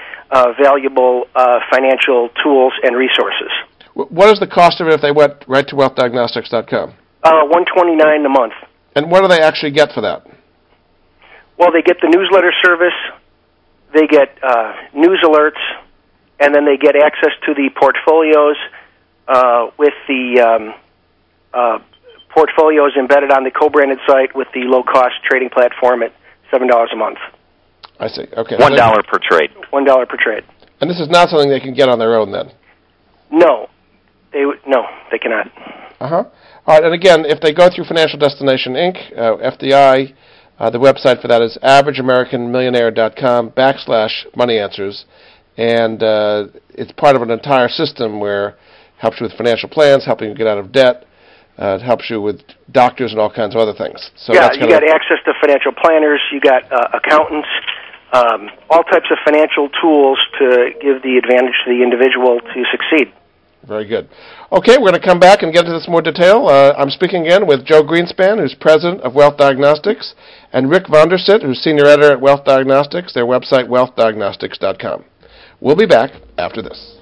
valuable 0.61 1.25
uh, 1.35 1.59
financial 1.71 2.29
tools 2.43 2.73
and 2.83 2.95
resources. 2.95 3.51
What 3.93 4.29
is 4.33 4.39
the 4.39 4.47
cost 4.47 4.81
of 4.81 4.87
it 4.87 4.93
if 4.93 5.01
they 5.01 5.11
went 5.11 5.45
right 5.47 5.67
to 5.67 5.75
wealthdiagnostics.com? 5.75 6.93
Uh, 7.23 7.45
One 7.45 7.65
twenty 7.73 7.95
nine 7.95 8.25
a 8.25 8.29
month. 8.29 8.53
And 8.95 9.09
what 9.11 9.21
do 9.21 9.27
they 9.27 9.41
actually 9.41 9.71
get 9.71 9.91
for 9.93 10.01
that? 10.01 10.25
Well, 11.57 11.71
they 11.71 11.81
get 11.81 11.97
the 12.01 12.09
newsletter 12.09 12.51
service, 12.63 12.97
they 13.93 14.07
get 14.07 14.37
uh, 14.41 14.73
news 14.93 15.21
alerts, 15.23 15.61
and 16.39 16.53
then 16.53 16.65
they 16.65 16.77
get 16.77 16.95
access 16.95 17.31
to 17.45 17.53
the 17.53 17.69
portfolios 17.79 18.57
uh, 19.27 19.69
with 19.77 19.93
the 20.07 20.41
um, 20.41 20.73
uh, 21.53 21.79
portfolios 22.33 22.93
embedded 22.97 23.31
on 23.31 23.43
the 23.43 23.51
co-branded 23.51 23.99
site 24.07 24.35
with 24.35 24.47
the 24.53 24.61
low-cost 24.61 25.15
trading 25.23 25.49
platform 25.49 26.01
at 26.01 26.11
seven 26.51 26.67
dollars 26.67 26.89
a 26.91 26.97
month. 26.97 27.19
I 27.99 28.07
see. 28.07 28.23
Okay. 28.35 28.55
One 28.57 28.75
per 28.75 29.19
trade. 29.21 29.51
One 29.69 29.85
dollar 29.85 30.05
per 30.05 30.17
trade. 30.17 30.43
And 30.81 30.89
this 30.89 30.99
is 30.99 31.09
not 31.09 31.29
something 31.29 31.49
they 31.49 31.59
can 31.59 31.73
get 31.73 31.89
on 31.89 31.99
their 31.99 32.15
own 32.15 32.31
then. 32.31 32.51
No, 33.31 33.67
they 34.31 34.41
w- 34.41 34.59
no, 34.67 34.83
they 35.11 35.17
cannot. 35.17 35.47
Uh 35.99 36.07
huh. 36.07 36.23
All 36.65 36.75
right. 36.75 36.83
And 36.83 36.93
again, 36.93 37.25
if 37.25 37.39
they 37.39 37.53
go 37.53 37.69
through 37.73 37.85
Financial 37.85 38.19
Destination 38.19 38.73
Inc., 38.73 38.97
uh, 39.17 39.37
FDI, 39.37 40.13
uh, 40.59 40.69
the 40.69 40.79
website 40.79 41.21
for 41.21 41.27
that 41.27 41.41
is 41.41 41.57
averageamericanmillionaire.com 41.63 43.51
backslash 43.51 44.25
money 44.35 44.59
answers, 44.59 45.05
and 45.57 46.03
uh, 46.03 46.47
it's 46.69 46.91
part 46.91 47.15
of 47.15 47.21
an 47.21 47.31
entire 47.31 47.69
system 47.69 48.19
where 48.19 48.49
it 48.49 48.55
helps 48.97 49.19
you 49.19 49.25
with 49.25 49.33
financial 49.37 49.69
plans, 49.69 50.05
helping 50.05 50.29
you 50.29 50.35
get 50.35 50.47
out 50.47 50.57
of 50.57 50.71
debt. 50.71 51.05
Uh, 51.57 51.77
it 51.79 51.83
helps 51.83 52.09
you 52.09 52.19
with 52.19 52.41
doctors 52.71 53.11
and 53.11 53.21
all 53.21 53.31
kinds 53.31 53.53
of 53.53 53.61
other 53.61 53.73
things. 53.77 54.09
So 54.17 54.33
yeah, 54.33 54.41
that's 54.41 54.57
you 54.57 54.67
got 54.67 54.83
access 54.83 55.21
to 55.25 55.33
financial 55.39 55.71
planners, 55.71 56.19
you 56.31 56.41
got 56.41 56.63
uh, 56.71 56.97
accountants, 56.97 57.47
um, 58.13 58.49
all 58.69 58.83
types 58.83 59.09
of 59.11 59.17
financial 59.25 59.69
tools 59.81 60.19
to 60.39 60.69
give 60.79 61.01
the 61.01 61.17
advantage 61.17 61.57
to 61.65 61.73
the 61.73 61.81
individual 61.81 62.39
to 62.39 62.63
succeed. 62.71 63.11
Very 63.67 63.87
good. 63.87 64.09
Okay, 64.51 64.77
we're 64.77 64.91
going 64.91 65.01
to 65.01 65.05
come 65.05 65.19
back 65.19 65.41
and 65.41 65.53
get 65.53 65.65
into 65.65 65.77
this 65.77 65.87
more 65.87 66.01
detail. 66.01 66.47
Uh, 66.47 66.73
I'm 66.77 66.89
speaking 66.89 67.25
again 67.25 67.47
with 67.47 67.65
Joe 67.65 67.81
Greenspan, 67.81 68.39
who's 68.39 68.53
president 68.59 69.01
of 69.01 69.15
Wealth 69.15 69.37
Diagnostics, 69.37 70.13
and 70.51 70.69
Rick 70.69 70.87
Von 70.89 71.09
Der 71.09 71.17
Sitt, 71.17 71.41
who's 71.41 71.63
senior 71.63 71.85
editor 71.85 72.11
at 72.11 72.21
Wealth 72.21 72.43
Diagnostics, 72.43 73.13
their 73.13 73.25
website, 73.25 73.67
wealthdiagnostics.com. 73.69 75.05
We'll 75.61 75.77
be 75.77 75.87
back 75.87 76.11
after 76.37 76.61
this. 76.61 76.97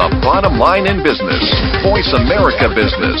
The 0.00 0.08
bottom 0.24 0.58
line 0.58 0.86
in 0.86 1.02
business. 1.04 1.44
Voice 1.84 2.14
America 2.16 2.72
Business. 2.74 3.20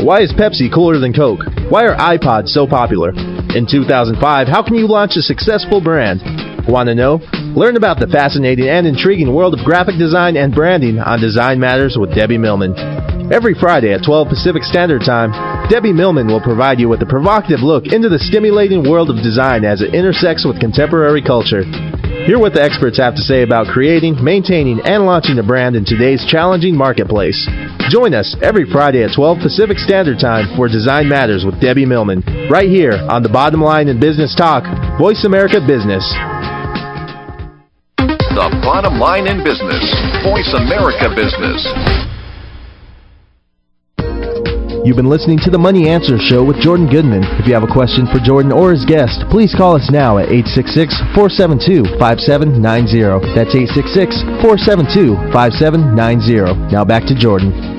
Why 0.00 0.22
is 0.24 0.32
Pepsi 0.32 0.72
cooler 0.72 0.98
than 0.98 1.12
Coke? 1.12 1.44
Why 1.68 1.84
are 1.84 1.94
iPods 1.94 2.48
so 2.48 2.66
popular? 2.66 3.10
In 3.52 3.68
2005, 3.68 4.48
how 4.48 4.62
can 4.64 4.74
you 4.74 4.88
launch 4.88 5.12
a 5.16 5.22
successful 5.22 5.84
brand? 5.84 6.24
Want 6.66 6.88
to 6.88 6.94
know? 6.94 7.20
Learn 7.52 7.76
about 7.76 8.00
the 8.00 8.08
fascinating 8.08 8.66
and 8.66 8.86
intriguing 8.86 9.34
world 9.34 9.52
of 9.52 9.60
graphic 9.60 9.98
design 9.98 10.38
and 10.38 10.54
branding 10.54 10.98
on 10.98 11.20
Design 11.20 11.60
Matters 11.60 11.98
with 12.00 12.14
Debbie 12.14 12.38
Millman. 12.38 12.72
Every 13.30 13.52
Friday 13.52 13.92
at 13.92 14.02
12 14.02 14.28
Pacific 14.28 14.64
Standard 14.64 15.02
Time, 15.04 15.36
Debbie 15.68 15.92
Millman 15.92 16.28
will 16.28 16.40
provide 16.40 16.80
you 16.80 16.88
with 16.88 17.02
a 17.02 17.06
provocative 17.06 17.60
look 17.60 17.92
into 17.92 18.08
the 18.08 18.18
stimulating 18.18 18.88
world 18.88 19.10
of 19.10 19.22
design 19.22 19.66
as 19.66 19.82
it 19.82 19.94
intersects 19.94 20.46
with 20.48 20.64
contemporary 20.64 21.20
culture. 21.20 21.62
Hear 22.24 22.40
what 22.40 22.54
the 22.54 22.64
experts 22.64 22.96
have 22.96 23.14
to 23.16 23.22
say 23.22 23.42
about 23.42 23.68
creating, 23.68 24.16
maintaining, 24.24 24.80
and 24.80 25.04
launching 25.04 25.38
a 25.38 25.44
brand 25.44 25.76
in 25.76 25.84
today's 25.84 26.24
challenging 26.24 26.74
marketplace. 26.74 27.36
Join 27.90 28.14
us 28.14 28.38
every 28.40 28.70
Friday 28.70 29.02
at 29.02 29.10
12 29.18 29.42
Pacific 29.42 29.76
Standard 29.76 30.20
Time 30.20 30.54
for 30.54 30.68
Design 30.68 31.08
Matters 31.08 31.44
with 31.44 31.60
Debbie 31.60 31.84
Millman, 31.84 32.22
right 32.48 32.70
here 32.70 32.92
on 33.10 33.24
the 33.24 33.28
Bottom 33.28 33.60
Line 33.60 33.88
in 33.88 33.98
Business 33.98 34.32
Talk, 34.38 34.62
Voice 34.96 35.24
America 35.26 35.58
Business. 35.58 36.06
The 38.30 38.46
bottom 38.62 39.02
line 39.02 39.26
in 39.26 39.42
business. 39.42 39.82
Voice 40.22 40.54
America 40.54 41.10
Business. 41.18 41.66
You've 44.86 44.96
been 44.96 45.10
listening 45.10 45.42
to 45.42 45.50
the 45.50 45.58
Money 45.58 45.90
Answer 45.90 46.14
Show 46.16 46.44
with 46.46 46.62
Jordan 46.62 46.86
Goodman. 46.86 47.24
If 47.42 47.48
you 47.50 47.54
have 47.54 47.66
a 47.66 47.74
question 47.74 48.06
for 48.06 48.20
Jordan 48.22 48.52
or 48.52 48.70
his 48.70 48.84
guest, 48.86 49.26
please 49.34 49.52
call 49.52 49.74
us 49.74 49.90
now 49.90 50.18
at 50.18 50.28
866-472-5790. 51.18 53.34
That's 53.34 53.50
866-472-5790. 54.46 56.70
Now 56.70 56.84
back 56.84 57.02
to 57.10 57.18
Jordan. 57.18 57.69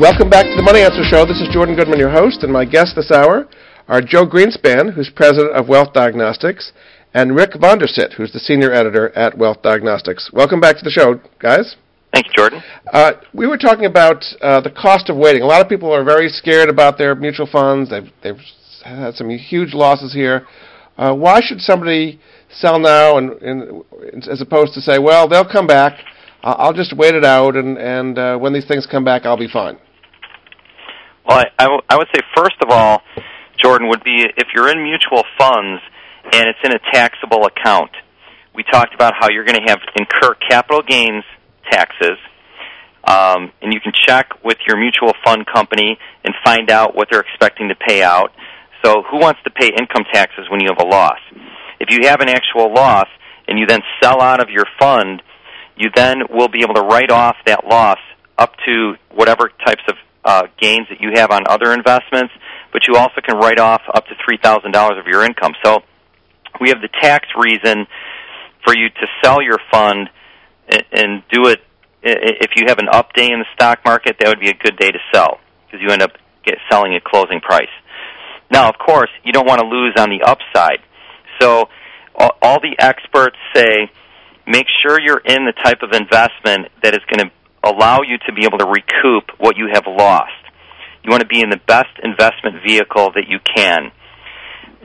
Welcome 0.00 0.30
back 0.30 0.46
to 0.46 0.56
the 0.56 0.62
Money 0.62 0.80
Answer 0.80 1.04
Show. 1.04 1.26
This 1.26 1.42
is 1.42 1.52
Jordan 1.52 1.76
Goodman, 1.76 1.98
your 1.98 2.08
host, 2.08 2.42
and 2.42 2.50
my 2.50 2.64
guest 2.64 2.96
this 2.96 3.10
hour 3.10 3.46
are 3.86 4.00
Joe 4.00 4.24
Greenspan, 4.24 4.94
who's 4.94 5.10
president 5.14 5.52
of 5.52 5.68
Wealth 5.68 5.92
Diagnostics, 5.92 6.72
and 7.12 7.36
Rick 7.36 7.50
Von 7.60 7.80
Der 7.80 7.86
Sitt, 7.86 8.14
who's 8.14 8.32
the 8.32 8.38
senior 8.38 8.72
editor 8.72 9.10
at 9.10 9.36
Wealth 9.36 9.60
Diagnostics. 9.60 10.30
Welcome 10.32 10.58
back 10.58 10.78
to 10.78 10.84
the 10.84 10.90
show, 10.90 11.20
guys. 11.38 11.76
Thank 12.14 12.28
you, 12.28 12.32
Jordan. 12.34 12.62
Uh, 12.90 13.12
we 13.34 13.46
were 13.46 13.58
talking 13.58 13.84
about 13.84 14.24
uh, 14.40 14.62
the 14.62 14.70
cost 14.70 15.10
of 15.10 15.18
waiting. 15.18 15.42
A 15.42 15.46
lot 15.46 15.60
of 15.60 15.68
people 15.68 15.92
are 15.92 16.02
very 16.02 16.30
scared 16.30 16.70
about 16.70 16.96
their 16.96 17.14
mutual 17.14 17.46
funds. 17.46 17.90
They've, 17.90 18.10
they've 18.22 18.40
had 18.82 19.16
some 19.16 19.28
huge 19.28 19.74
losses 19.74 20.14
here. 20.14 20.46
Uh, 20.96 21.14
why 21.14 21.40
should 21.42 21.60
somebody 21.60 22.18
sell 22.50 22.78
now, 22.78 23.18
and, 23.18 23.32
and, 23.42 23.84
as 24.30 24.40
opposed 24.40 24.72
to 24.72 24.80
say, 24.80 24.98
well, 24.98 25.28
they'll 25.28 25.44
come 25.44 25.66
back. 25.66 26.02
I'll 26.42 26.72
just 26.72 26.96
wait 26.96 27.14
it 27.14 27.22
out, 27.22 27.54
and, 27.54 27.76
and 27.76 28.18
uh, 28.18 28.38
when 28.38 28.54
these 28.54 28.66
things 28.66 28.86
come 28.90 29.04
back, 29.04 29.26
I'll 29.26 29.36
be 29.36 29.46
fine. 29.46 29.76
Well, 31.30 31.38
I, 31.38 31.44
I, 31.62 31.64
w- 31.64 31.82
I 31.88 31.96
would 31.96 32.08
say 32.12 32.20
first 32.36 32.56
of 32.60 32.70
all, 32.70 33.02
Jordan 33.56 33.88
would 33.88 34.02
be 34.02 34.26
if 34.36 34.48
you're 34.52 34.68
in 34.68 34.82
mutual 34.82 35.22
funds 35.38 35.80
and 36.24 36.48
it's 36.48 36.58
in 36.64 36.72
a 36.72 36.80
taxable 36.92 37.46
account. 37.46 37.92
We 38.52 38.64
talked 38.64 38.94
about 38.96 39.14
how 39.16 39.30
you're 39.30 39.44
going 39.44 39.64
to 39.64 39.70
have 39.70 39.78
incur 39.94 40.34
capital 40.48 40.82
gains 40.82 41.22
taxes, 41.70 42.18
um, 43.04 43.52
and 43.62 43.72
you 43.72 43.78
can 43.80 43.92
check 43.94 44.42
with 44.42 44.58
your 44.66 44.76
mutual 44.76 45.12
fund 45.24 45.46
company 45.46 45.98
and 46.24 46.34
find 46.44 46.68
out 46.68 46.96
what 46.96 47.06
they're 47.12 47.20
expecting 47.20 47.68
to 47.68 47.76
pay 47.76 48.02
out. 48.02 48.32
So, 48.84 49.04
who 49.08 49.18
wants 49.18 49.38
to 49.44 49.50
pay 49.50 49.68
income 49.68 50.04
taxes 50.12 50.46
when 50.50 50.58
you 50.58 50.68
have 50.68 50.84
a 50.84 50.88
loss? 50.88 51.20
If 51.78 51.90
you 51.90 52.08
have 52.08 52.20
an 52.20 52.28
actual 52.28 52.74
loss 52.74 53.06
and 53.46 53.56
you 53.56 53.66
then 53.66 53.82
sell 54.02 54.20
out 54.20 54.42
of 54.42 54.50
your 54.50 54.66
fund, 54.80 55.22
you 55.76 55.90
then 55.94 56.22
will 56.28 56.48
be 56.48 56.62
able 56.64 56.74
to 56.74 56.82
write 56.82 57.12
off 57.12 57.36
that 57.46 57.64
loss 57.64 57.98
up 58.36 58.54
to 58.66 58.94
whatever 59.14 59.50
types 59.64 59.82
of 59.88 59.94
uh, 60.24 60.42
gains 60.60 60.86
that 60.90 61.00
you 61.00 61.10
have 61.14 61.30
on 61.30 61.42
other 61.48 61.72
investments, 61.72 62.32
but 62.72 62.82
you 62.86 62.96
also 62.96 63.20
can 63.24 63.36
write 63.36 63.58
off 63.58 63.82
up 63.92 64.06
to 64.06 64.14
$3,000 64.14 64.98
of 64.98 65.06
your 65.06 65.24
income. 65.24 65.52
So, 65.64 65.80
we 66.60 66.68
have 66.68 66.80
the 66.80 66.88
tax 67.00 67.26
reason 67.38 67.86
for 68.64 68.76
you 68.76 68.88
to 68.88 69.06
sell 69.22 69.42
your 69.42 69.58
fund 69.70 70.10
and 70.92 71.22
do 71.32 71.46
it 71.46 71.60
if 72.02 72.52
you 72.56 72.64
have 72.68 72.78
an 72.78 72.88
up 72.90 73.12
day 73.12 73.26
in 73.26 73.40
the 73.40 73.46
stock 73.54 73.80
market 73.84 74.16
that 74.18 74.28
would 74.28 74.40
be 74.40 74.48
a 74.48 74.54
good 74.54 74.76
day 74.76 74.90
to 74.90 74.98
sell 75.12 75.38
because 75.66 75.80
you 75.82 75.90
end 75.90 76.02
up 76.02 76.12
get 76.44 76.56
selling 76.70 76.94
at 76.94 77.04
closing 77.04 77.40
price 77.40 77.68
now 78.50 78.68
of 78.68 78.78
course 78.78 79.10
you 79.24 79.32
don't 79.32 79.46
want 79.46 79.60
to 79.60 79.66
lose 79.66 79.94
on 79.98 80.08
the 80.08 80.22
upside 80.22 80.80
so 81.40 81.68
all 82.16 82.60
the 82.60 82.74
experts 82.78 83.36
say 83.54 83.90
make 84.46 84.66
sure 84.82 85.00
you're 85.00 85.22
in 85.24 85.44
the 85.44 85.52
type 85.64 85.82
of 85.82 85.92
investment 85.92 86.68
that 86.82 86.94
is 86.94 87.00
going 87.10 87.28
to 87.28 87.30
allow 87.64 88.00
you 88.02 88.18
to 88.26 88.32
be 88.32 88.44
able 88.44 88.58
to 88.58 88.66
recoup 88.66 89.30
what 89.38 89.56
you 89.56 89.68
have 89.72 89.84
lost 89.86 90.32
you 91.02 91.10
want 91.10 91.22
to 91.22 91.28
be 91.28 91.40
in 91.40 91.50
the 91.50 91.60
best 91.66 91.90
investment 92.02 92.62
vehicle 92.66 93.10
that 93.14 93.24
you 93.28 93.38
can 93.56 93.90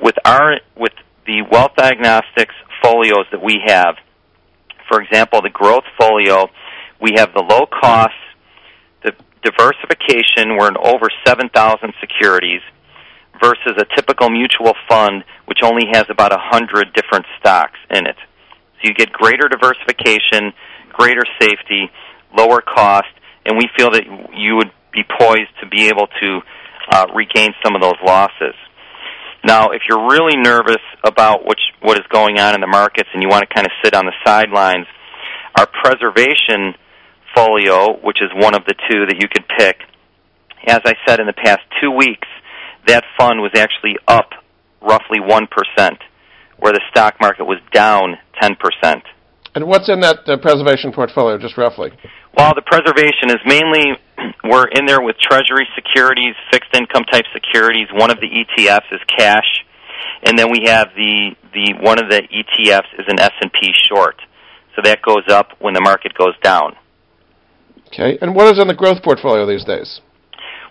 with 0.01 0.15
our 0.26 0.59
with 0.76 0.93
the 1.26 1.41
wealth 1.51 1.71
diagnostics 1.76 2.53
folios 2.82 3.26
that 3.32 3.41
we 3.41 3.61
have 3.65 3.95
for 4.88 5.01
example, 5.01 5.41
the 5.41 5.49
growth 5.49 5.84
folio, 5.99 6.49
we 7.01 7.13
have 7.17 7.34
the 7.34 7.41
low 7.41 7.65
cost, 7.65 8.13
the 9.03 9.13
diversification, 9.43 10.57
we're 10.57 10.69
in 10.69 10.78
over 10.78 11.07
7,000 11.26 11.49
securities 11.99 12.61
versus 13.41 13.76
a 13.78 13.86
typical 13.95 14.30
mutual 14.30 14.73
fund 14.88 15.23
which 15.45 15.59
only 15.63 15.84
has 15.91 16.05
about 16.09 16.32
100 16.32 16.93
different 16.93 17.26
stocks 17.39 17.78
in 17.91 18.07
it. 18.07 18.15
So 18.76 18.89
you 18.89 18.93
get 18.93 19.11
greater 19.11 19.47
diversification, 19.49 20.53
greater 20.93 21.23
safety, 21.39 21.91
lower 22.36 22.61
cost, 22.61 23.07
and 23.45 23.57
we 23.57 23.69
feel 23.77 23.91
that 23.91 24.03
you 24.36 24.55
would 24.55 24.71
be 24.91 25.03
poised 25.03 25.51
to 25.61 25.67
be 25.67 25.88
able 25.88 26.07
to 26.21 26.39
uh, 26.91 27.07
regain 27.13 27.49
some 27.63 27.75
of 27.75 27.81
those 27.81 27.99
losses. 28.05 28.55
Now, 29.43 29.69
if 29.71 29.83
you're 29.88 30.09
really 30.09 30.38
nervous 30.38 30.81
about 31.03 31.45
which, 31.45 31.59
what 31.81 31.97
is 31.97 32.05
going 32.11 32.39
on 32.39 32.55
in 32.55 32.61
the 32.61 32.67
markets 32.67 33.09
and 33.13 33.21
you 33.21 33.29
want 33.29 33.45
to 33.47 33.53
kind 33.53 33.67
of 33.67 33.71
sit 33.83 33.93
on 33.93 34.05
the 34.05 34.13
sidelines, 34.25 34.88
our 35.57 35.67
preservation 35.67 36.73
folio, 37.36 37.99
which 38.01 38.17
is 38.21 38.29
one 38.33 38.55
of 38.55 38.63
the 38.65 38.73
two 38.89 39.05
that 39.05 39.21
you 39.21 39.27
could 39.27 39.45
pick, 39.59 39.77
as 40.67 40.81
I 40.83 40.93
said 41.07 41.19
in 41.19 41.27
the 41.27 41.33
past 41.33 41.59
two 41.81 41.91
weeks, 41.91 42.27
that 42.88 43.03
fund 43.19 43.39
was 43.41 43.51
actually 43.55 43.97
up 44.07 44.31
roughly 44.81 45.19
1%, 45.19 45.47
where 46.57 46.73
the 46.73 46.81
stock 46.89 47.15
market 47.21 47.45
was 47.45 47.59
down 47.71 48.17
10%. 48.41 49.01
And 49.53 49.67
what's 49.67 49.89
in 49.89 50.01
that 50.01 50.27
uh, 50.27 50.38
preservation 50.38 50.91
portfolio, 50.91 51.38
just 51.38 51.57
roughly? 51.57 51.91
Well, 52.36 52.51
the 52.53 52.63
preservation 52.63 53.31
is 53.31 53.39
mainly 53.45 53.95
we're 54.43 54.67
in 54.67 54.86
there 54.86 55.01
with 55.01 55.15
Treasury 55.17 55.67
securities, 55.75 56.36
fixed 56.51 56.75
income 56.75 57.05
type 57.09 57.25
securities. 57.33 57.88
One 57.93 58.11
of 58.11 58.19
the 58.19 58.27
ETFs 58.27 58.91
is 58.91 58.99
cash, 59.17 59.63
and 60.23 60.38
then 60.38 60.51
we 60.51 60.63
have 60.65 60.89
the 60.95 61.36
the 61.53 61.75
one 61.79 61.97
of 61.97 62.09
the 62.09 62.21
ETFs 62.21 62.91
is 62.99 63.05
an 63.07 63.19
S 63.19 63.31
and 63.41 63.51
P 63.53 63.71
short, 63.88 64.17
so 64.75 64.81
that 64.83 65.01
goes 65.01 65.23
up 65.29 65.51
when 65.59 65.73
the 65.73 65.81
market 65.81 66.13
goes 66.13 66.36
down. 66.43 66.75
Okay, 67.88 68.17
and 68.21 68.36
what 68.36 68.51
is 68.51 68.59
in 68.59 68.67
the 68.67 68.73
growth 68.73 69.01
portfolio 69.01 69.45
these 69.45 69.63
days? 69.63 70.01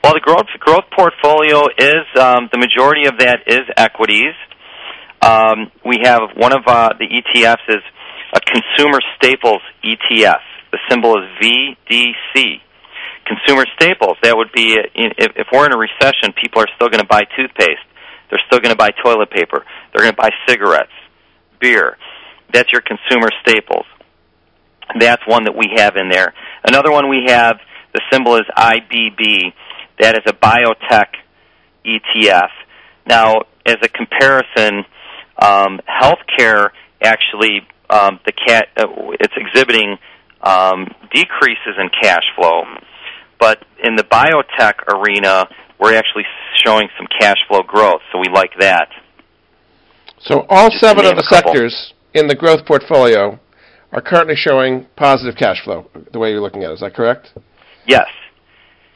Well, 0.03 0.13
the 0.13 0.21
growth 0.21 0.53
growth 0.61 0.85
portfolio 0.95 1.65
is 1.79 2.05
um, 2.21 2.51
the 2.53 2.59
majority 2.59 3.09
of 3.09 3.17
that 3.21 3.41
is 3.47 3.65
equities. 3.79 4.35
Um, 5.23 5.73
we 5.87 6.01
have 6.05 6.21
one 6.37 6.53
of 6.53 6.61
uh, 6.67 6.91
the 6.99 7.09
ETFs 7.09 7.65
is 7.69 7.83
a 8.35 8.41
consumer 8.41 9.01
staples 9.17 9.63
ETF. 9.83 10.45
The 10.75 10.81
symbol 10.91 11.15
is 11.23 11.31
VDC. 11.39 12.59
Consumer 13.27 13.65
staples. 13.79 14.17
That 14.25 14.37
would 14.37 14.51
be 14.51 14.77
if, 14.97 15.47
we're 15.53 15.67
in 15.67 15.73
a 15.73 15.79
recession, 15.79 16.35
people 16.43 16.63
are 16.63 16.67
still 16.75 16.89
going 16.89 16.99
to 16.99 17.07
buy 17.07 17.23
toothpaste. 17.37 17.87
They're 18.29 18.43
still 18.49 18.59
going 18.59 18.73
to 18.73 18.77
buy 18.77 18.91
toilet 18.91 19.31
paper. 19.31 19.65
They're 19.93 20.03
going 20.03 20.17
to 20.17 20.21
buy 20.21 20.31
cigarettes, 20.49 20.91
beer. 21.61 21.97
That's 22.53 22.73
your 22.73 22.83
consumer 22.83 23.29
staples. 23.47 23.87
That's 24.99 25.23
one 25.29 25.45
that 25.45 25.57
we 25.57 25.71
have 25.77 25.95
in 25.95 26.09
there. 26.09 26.35
Another 26.67 26.91
one 26.91 27.09
we 27.09 27.27
have. 27.29 27.61
The 27.93 28.03
symbol 28.11 28.35
is 28.35 28.47
IBB. 28.59 29.53
That 30.01 30.17
is 30.17 30.25
a 30.27 30.33
biotech 30.33 31.15
ETF. 31.87 32.51
Now, 33.07 33.43
as 33.65 33.77
a 33.81 33.89
comparison, 33.89 34.85
um, 35.41 35.79
healthcare 35.87 36.71
actually 37.01 37.61
um, 37.89 38.19
the 38.27 38.33
cat 38.33 38.69
uh, 38.77 38.87
it's 39.21 39.35
exhibiting 39.37 39.99
um, 40.43 40.87
decreases 41.13 41.75
in 41.79 41.89
cash 42.03 42.25
flow, 42.37 42.63
but 43.39 43.65
in 43.83 43.97
the 43.97 44.05
biotech 44.05 44.75
arena, 44.93 45.49
we're 45.81 45.95
actually 45.95 46.25
showing 46.65 46.89
some 46.97 47.07
cash 47.21 47.37
flow 47.49 47.63
growth. 47.63 48.01
So 48.13 48.19
we 48.19 48.29
like 48.33 48.53
that. 48.61 48.89
So 50.21 50.47
all 50.49 50.71
Just 50.71 50.81
seven 50.81 51.05
of 51.05 51.17
the 51.17 51.23
sectors 51.23 51.93
in 52.15 52.29
the 52.29 52.35
growth 52.35 52.65
portfolio 52.67 53.39
are 53.93 54.01
currently 54.01 54.37
showing 54.37 54.87
positive 54.97 55.37
cash 55.37 55.63
flow, 55.63 55.91
the 56.13 56.19
way 56.19 56.31
you're 56.31 56.41
looking 56.41 56.65
at 56.65 56.71
it. 56.71 56.75
Is 56.75 56.81
that 56.81 56.95
correct? 56.95 57.33
Yes. 57.87 58.07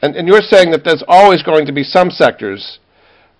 And, 0.01 0.15
and 0.15 0.27
you're 0.27 0.41
saying 0.41 0.71
that 0.71 0.83
there's 0.83 1.03
always 1.07 1.43
going 1.43 1.65
to 1.65 1.73
be 1.73 1.83
some 1.83 2.09
sectors 2.09 2.79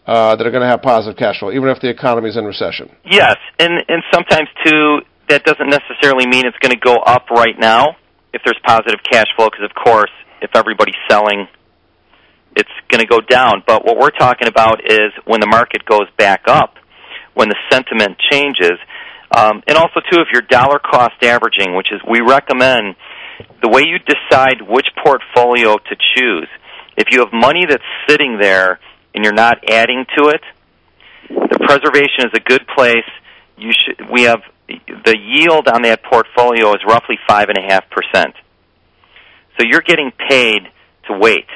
uh, 0.05 0.35
that 0.35 0.45
are 0.45 0.51
going 0.51 0.61
to 0.61 0.67
have 0.67 0.81
positive 0.81 1.17
cash 1.17 1.39
flow, 1.39 1.51
even 1.51 1.69
if 1.69 1.79
the 1.81 1.89
economy 1.89 2.29
is 2.29 2.37
in 2.37 2.43
recession. 2.45 2.89
Yes, 3.05 3.35
and 3.59 3.73
and 3.87 4.01
sometimes 4.11 4.49
too, 4.65 4.99
that 5.29 5.45
doesn't 5.45 5.69
necessarily 5.69 6.27
mean 6.27 6.45
it's 6.45 6.57
going 6.57 6.73
to 6.73 6.79
go 6.79 6.97
up 6.97 7.29
right 7.29 7.57
now 7.57 7.95
if 8.33 8.41
there's 8.43 8.59
positive 8.63 8.99
cash 9.09 9.27
flow, 9.35 9.49
because 9.49 9.65
of 9.65 9.73
course, 9.73 10.11
if 10.41 10.51
everybody's 10.55 10.99
selling, 11.09 11.47
it's 12.55 12.69
going 12.87 13.01
to 13.01 13.07
go 13.07 13.19
down. 13.21 13.63
But 13.65 13.85
what 13.85 13.97
we're 13.97 14.11
talking 14.11 14.47
about 14.47 14.81
is 14.85 15.11
when 15.25 15.39
the 15.39 15.47
market 15.47 15.85
goes 15.85 16.07
back 16.17 16.43
up, 16.47 16.75
when 17.33 17.49
the 17.49 17.57
sentiment 17.71 18.17
changes, 18.31 18.77
um, 19.35 19.61
and 19.67 19.77
also 19.77 20.01
too, 20.11 20.21
if 20.21 20.27
you're 20.33 20.41
dollar 20.41 20.79
cost 20.79 21.21
averaging, 21.21 21.75
which 21.75 21.91
is 21.91 22.01
we 22.09 22.19
recommend 22.21 22.95
the 23.61 23.69
way 23.69 23.83
you 23.85 23.99
decide 23.99 24.61
which 24.67 24.87
portfolio 25.03 25.77
to 25.77 25.95
choose. 26.15 26.47
If 26.97 27.07
you 27.11 27.19
have 27.19 27.31
money 27.31 27.65
that's 27.67 27.83
sitting 28.07 28.37
there 28.41 28.79
and 29.13 29.23
you're 29.23 29.33
not 29.33 29.57
adding 29.69 30.05
to 30.17 30.29
it, 30.29 30.41
the 31.29 31.59
preservation 31.59 32.25
is 32.25 32.31
a 32.33 32.39
good 32.39 32.65
place. 32.75 33.05
You 33.57 33.71
should. 33.71 34.09
We 34.09 34.23
have 34.23 34.41
the 35.05 35.17
yield 35.17 35.67
on 35.67 35.81
that 35.83 36.03
portfolio 36.03 36.73
is 36.73 36.81
roughly 36.85 37.17
five 37.27 37.49
and 37.49 37.57
a 37.57 37.67
half 37.67 37.89
percent. 37.89 38.35
So 39.57 39.65
you're 39.67 39.81
getting 39.81 40.11
paid 40.29 40.61
to 41.07 41.17
wait. 41.17 41.47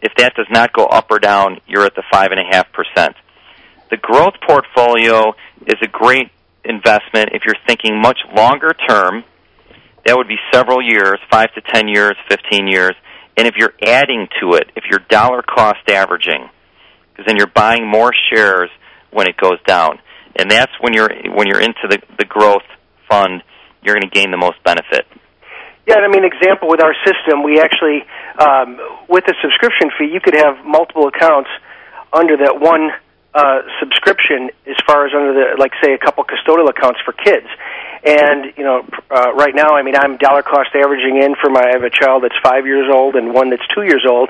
If 0.00 0.12
that 0.16 0.34
does 0.34 0.46
not 0.50 0.72
go 0.72 0.86
up 0.86 1.10
or 1.10 1.18
down, 1.18 1.60
you're 1.66 1.84
at 1.84 1.94
the 1.94 2.02
five 2.12 2.30
and 2.30 2.40
a 2.40 2.44
half 2.50 2.66
percent. 2.72 3.14
The 3.90 3.96
growth 3.96 4.34
portfolio 4.46 5.34
is 5.66 5.76
a 5.82 5.88
great 5.88 6.30
investment 6.64 7.30
if 7.32 7.42
you're 7.44 7.56
thinking 7.66 8.00
much 8.00 8.18
longer 8.34 8.72
term 8.88 9.24
that 10.04 10.16
would 10.16 10.28
be 10.28 10.38
several 10.52 10.82
years, 10.82 11.18
five 11.30 11.52
to 11.54 11.60
ten 11.60 11.88
years, 11.88 12.16
fifteen 12.28 12.66
years. 12.66 12.94
And 13.36 13.46
if 13.46 13.54
you're 13.56 13.74
adding 13.84 14.28
to 14.40 14.54
it, 14.54 14.70
if 14.76 14.84
you're 14.90 15.00
dollar 15.08 15.42
cost 15.42 15.88
averaging, 15.88 16.48
because 17.10 17.26
then 17.26 17.36
you're 17.36 17.46
buying 17.46 17.86
more 17.86 18.12
shares 18.30 18.70
when 19.10 19.28
it 19.28 19.36
goes 19.36 19.62
down, 19.66 19.98
and 20.36 20.50
that's 20.50 20.72
when 20.80 20.92
you're 20.94 21.10
when 21.34 21.46
you're 21.46 21.60
into 21.60 21.88
the 21.88 21.98
the 22.18 22.24
growth 22.24 22.66
fund, 23.08 23.42
you're 23.82 23.94
going 23.94 24.08
to 24.08 24.14
gain 24.14 24.30
the 24.30 24.36
most 24.36 24.62
benefit. 24.64 25.06
Yeah, 25.86 25.96
I 25.96 26.08
mean, 26.08 26.24
example 26.24 26.68
with 26.68 26.80
our 26.80 26.94
system, 27.02 27.42
we 27.42 27.58
actually, 27.58 28.06
um, 28.38 28.78
with 29.08 29.24
a 29.26 29.34
subscription 29.42 29.90
fee, 29.98 30.14
you 30.14 30.20
could 30.20 30.36
have 30.36 30.64
multiple 30.64 31.08
accounts 31.08 31.50
under 32.12 32.36
that 32.36 32.60
one 32.60 32.92
uh, 33.34 33.62
subscription, 33.80 34.50
as 34.68 34.76
far 34.86 35.06
as 35.06 35.12
under 35.12 35.34
the, 35.34 35.58
like, 35.58 35.72
say, 35.82 35.92
a 35.92 35.98
couple 35.98 36.22
custodial 36.22 36.68
accounts 36.68 37.00
for 37.04 37.12
kids. 37.12 37.48
And 38.04 38.52
you 38.56 38.64
know, 38.64 38.86
uh, 39.10 39.32
right 39.34 39.54
now, 39.54 39.74
I 39.74 39.82
mean, 39.82 39.94
I'm 39.94 40.18
dollar 40.18 40.42
cost 40.42 40.70
averaging 40.74 41.22
in 41.22 41.34
for 41.40 41.50
my. 41.50 41.62
I 41.62 41.72
have 41.78 41.84
a 41.84 41.90
child 41.90 42.24
that's 42.24 42.34
five 42.42 42.66
years 42.66 42.90
old 42.92 43.14
and 43.14 43.32
one 43.32 43.50
that's 43.50 43.62
two 43.74 43.82
years 43.82 44.04
old, 44.08 44.28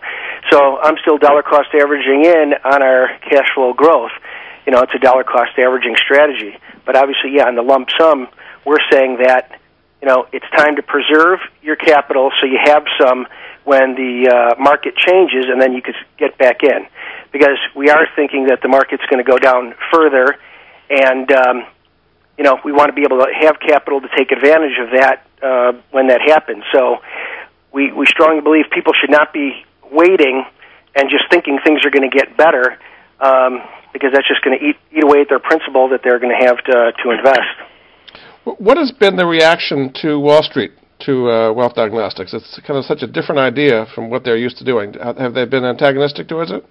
so 0.51 0.79
I'm 0.79 0.97
still 1.01 1.17
dollar 1.17 1.43
cost 1.43 1.73
averaging 1.73 2.25
in 2.25 2.53
on 2.65 2.83
our 2.83 3.09
cash 3.25 3.49
flow 3.55 3.73
growth. 3.73 4.13
You 4.67 4.73
know, 4.73 4.83
it's 4.83 4.95
a 4.95 4.99
dollar 4.99 5.25
cost 5.25 5.59
averaging 5.59 5.97
strategy. 5.97 6.57
But 6.85 6.97
obviously, 6.97 7.35
yeah, 7.37 7.47
on 7.47 7.55
the 7.55 7.63
lump 7.63 7.89
sum, 7.99 8.29
we're 8.65 8.83
saying 8.91 9.19
that 9.23 9.59
you 10.01 10.09
know 10.09 10.27
it's 10.33 10.47
time 10.57 10.77
to 10.77 10.83
preserve 10.83 11.41
your 11.63 11.77
capital 11.77 12.31
so 12.41 12.47
you 12.47 12.59
have 12.63 12.85
some 13.01 13.27
when 13.65 13.95
the 13.95 14.29
uh, 14.29 14.61
market 14.61 14.97
changes, 14.97 15.47
and 15.49 15.61
then 15.61 15.73
you 15.73 15.83
could 15.83 15.95
get 16.19 16.37
back 16.39 16.63
in. 16.63 16.87
Because 17.33 17.59
we 17.75 17.91
are 17.91 18.07
thinking 18.17 18.47
that 18.47 18.61
the 18.63 18.69
market's 18.69 19.05
going 19.09 19.25
to 19.25 19.31
go 19.31 19.39
down 19.39 19.75
further, 19.91 20.37
and 20.91 21.31
um, 21.33 21.65
you 22.39 22.45
know, 22.45 22.59
we 22.65 22.73
want 22.73 22.89
to 22.89 22.93
be 22.93 23.03
able 23.03 23.19
to 23.19 23.33
have 23.41 23.61
capital 23.61 24.01
to 24.01 24.09
take 24.17 24.33
advantage 24.33 24.79
of 24.81 24.91
that 24.91 25.27
uh, 25.43 25.73
when 25.91 26.09
that 26.09 26.21
happens. 26.21 26.65
So 26.73 26.99
we, 27.73 27.93
we 27.93 28.07
strongly 28.07 28.41
believe 28.41 28.67
people 28.71 28.93
should 29.01 29.11
not 29.11 29.33
be 29.33 29.65
waiting 29.91 30.45
and 30.95 31.11
just 31.11 31.25
thinking 31.31 31.59
things 31.65 31.85
are 31.85 31.91
going 31.91 32.09
to 32.09 32.15
get 32.15 32.37
better 32.37 32.79
um, 33.21 33.63
because 33.93 34.11
that's 34.13 34.29
just 34.29 34.43
going 34.43 34.59
to 34.59 34.65
eat, 34.65 34.77
eat 34.91 35.05
away 35.05 35.21
at 35.21 35.29
their 35.29 35.39
principal 35.39 35.89
that 35.91 36.01
they're 36.03 36.19
going 36.19 36.35
to 36.37 36.47
have 36.47 36.57
to, 36.65 36.93
to 37.03 37.11
invest. 37.11 37.55
What 38.45 38.77
has 38.77 38.91
been 38.91 39.17
the 39.17 39.27
reaction 39.27 39.93
to 40.03 40.19
Wall 40.19 40.43
Street 40.43 40.73
to 41.07 41.31
uh, 41.31 41.53
wealth 41.53 41.75
diagnostics? 41.75 42.35
It's 42.35 42.61
kind 42.67 42.79
of 42.79 42.85
such 42.85 43.03
a 43.03 43.07
different 43.07 43.41
idea 43.41 43.87
from 43.95 44.11
what 44.11 44.25
they're 44.25 44.37
used 44.37 44.59
to 44.59 44.65
doing. 44.65 44.95
Have 44.95 45.35
they 45.35 45.45
been 45.45 45.65
antagonistic 45.65 46.29
towards 46.29 46.51
it? 46.51 46.65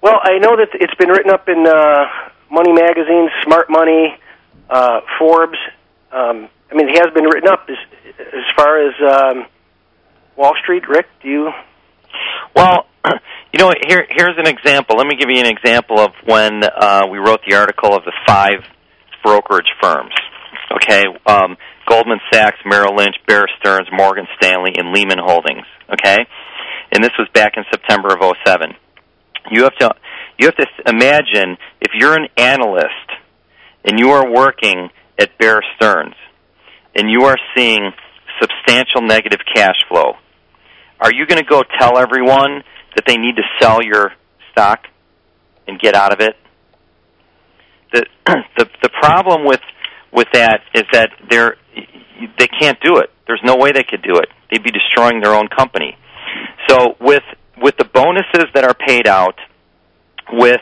Well, 0.00 0.20
I 0.22 0.38
know 0.38 0.54
that 0.56 0.68
it's 0.74 0.94
been 0.94 1.08
written 1.08 1.32
up 1.32 1.48
in 1.48 1.66
uh, 1.66 2.04
Money 2.50 2.72
Magazine, 2.72 3.28
Smart 3.44 3.68
Money, 3.68 4.14
uh, 4.70 5.00
Forbes. 5.18 5.58
Um, 6.12 6.48
I 6.70 6.74
mean, 6.74 6.88
it 6.88 6.98
has 6.98 7.12
been 7.12 7.24
written 7.24 7.48
up 7.48 7.66
as 7.68 7.76
as 8.18 8.44
far 8.56 8.86
as 8.86 8.94
um, 9.00 9.46
Wall 10.36 10.54
Street. 10.62 10.88
Rick, 10.88 11.06
do 11.22 11.28
you? 11.28 11.50
Well, 12.54 12.86
you 13.52 13.58
know, 13.58 13.72
here 13.86 14.06
here's 14.10 14.36
an 14.36 14.46
example. 14.46 14.96
Let 14.96 15.06
me 15.06 15.16
give 15.16 15.30
you 15.30 15.40
an 15.40 15.46
example 15.50 15.98
of 15.98 16.10
when 16.24 16.62
uh, 16.64 17.02
we 17.10 17.18
wrote 17.18 17.40
the 17.48 17.56
article 17.56 17.94
of 17.94 18.04
the 18.04 18.12
five 18.26 18.60
brokerage 19.24 19.72
firms. 19.80 20.12
Okay, 20.76 21.04
um, 21.26 21.56
Goldman 21.88 22.20
Sachs, 22.30 22.58
Merrill 22.66 22.94
Lynch, 22.94 23.16
Bear 23.26 23.46
Stearns, 23.58 23.88
Morgan 23.90 24.26
Stanley, 24.36 24.72
and 24.76 24.92
Lehman 24.92 25.18
Holdings. 25.18 25.64
Okay, 25.92 26.18
and 26.92 27.02
this 27.02 27.12
was 27.18 27.28
back 27.32 27.52
in 27.56 27.64
September 27.70 28.08
of 28.08 28.20
'07. 28.20 28.74
You 29.50 29.62
have 29.64 29.76
to 29.76 29.94
you 30.38 30.46
have 30.46 30.56
to 30.56 30.66
imagine 30.86 31.56
if 31.80 31.92
you're 31.94 32.14
an 32.14 32.28
analyst 32.36 33.08
and 33.84 33.98
you 33.98 34.10
are 34.10 34.30
working 34.30 34.90
at 35.18 35.38
Bear 35.38 35.62
Stearns 35.76 36.14
and 36.94 37.10
you 37.10 37.24
are 37.24 37.36
seeing 37.56 37.92
substantial 38.40 39.02
negative 39.02 39.40
cash 39.54 39.76
flow, 39.88 40.12
are 41.00 41.12
you 41.12 41.26
going 41.26 41.40
to 41.40 41.48
go 41.48 41.62
tell 41.80 41.98
everyone 41.98 42.62
that 42.94 43.04
they 43.06 43.16
need 43.16 43.36
to 43.36 43.42
sell 43.60 43.82
your 43.82 44.12
stock 44.52 44.86
and 45.66 45.78
get 45.78 45.94
out 45.94 46.12
of 46.12 46.20
it? 46.20 46.36
The 47.92 48.06
the 48.56 48.68
the 48.82 48.90
problem 49.00 49.44
with 49.44 49.60
with 50.12 50.28
that 50.32 50.60
is 50.74 50.84
that 50.92 51.10
they're 51.30 51.56
they 52.38 52.48
can't 52.48 52.78
do 52.80 52.98
it. 52.98 53.10
There's 53.26 53.42
no 53.44 53.56
way 53.56 53.72
they 53.72 53.84
could 53.84 54.02
do 54.02 54.16
it. 54.16 54.28
They'd 54.50 54.62
be 54.62 54.70
destroying 54.70 55.20
their 55.20 55.34
own 55.34 55.48
company. 55.48 55.96
So 56.68 56.96
with 57.00 57.22
with 57.60 57.76
the 57.76 57.84
bonuses 57.84 58.46
that 58.54 58.64
are 58.64 58.74
paid 58.74 59.06
out 59.06 59.36
with 60.32 60.60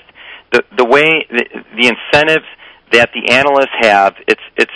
the 0.52 0.62
the 0.76 0.84
way 0.84 1.26
the, 1.30 1.44
the 1.76 1.92
incentives 1.92 2.46
that 2.92 3.10
the 3.14 3.32
analysts 3.32 3.74
have, 3.80 4.14
it's 4.26 4.42
it's 4.56 4.72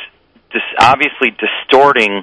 just 0.53 0.65
obviously 0.79 1.31
distorting 1.31 2.23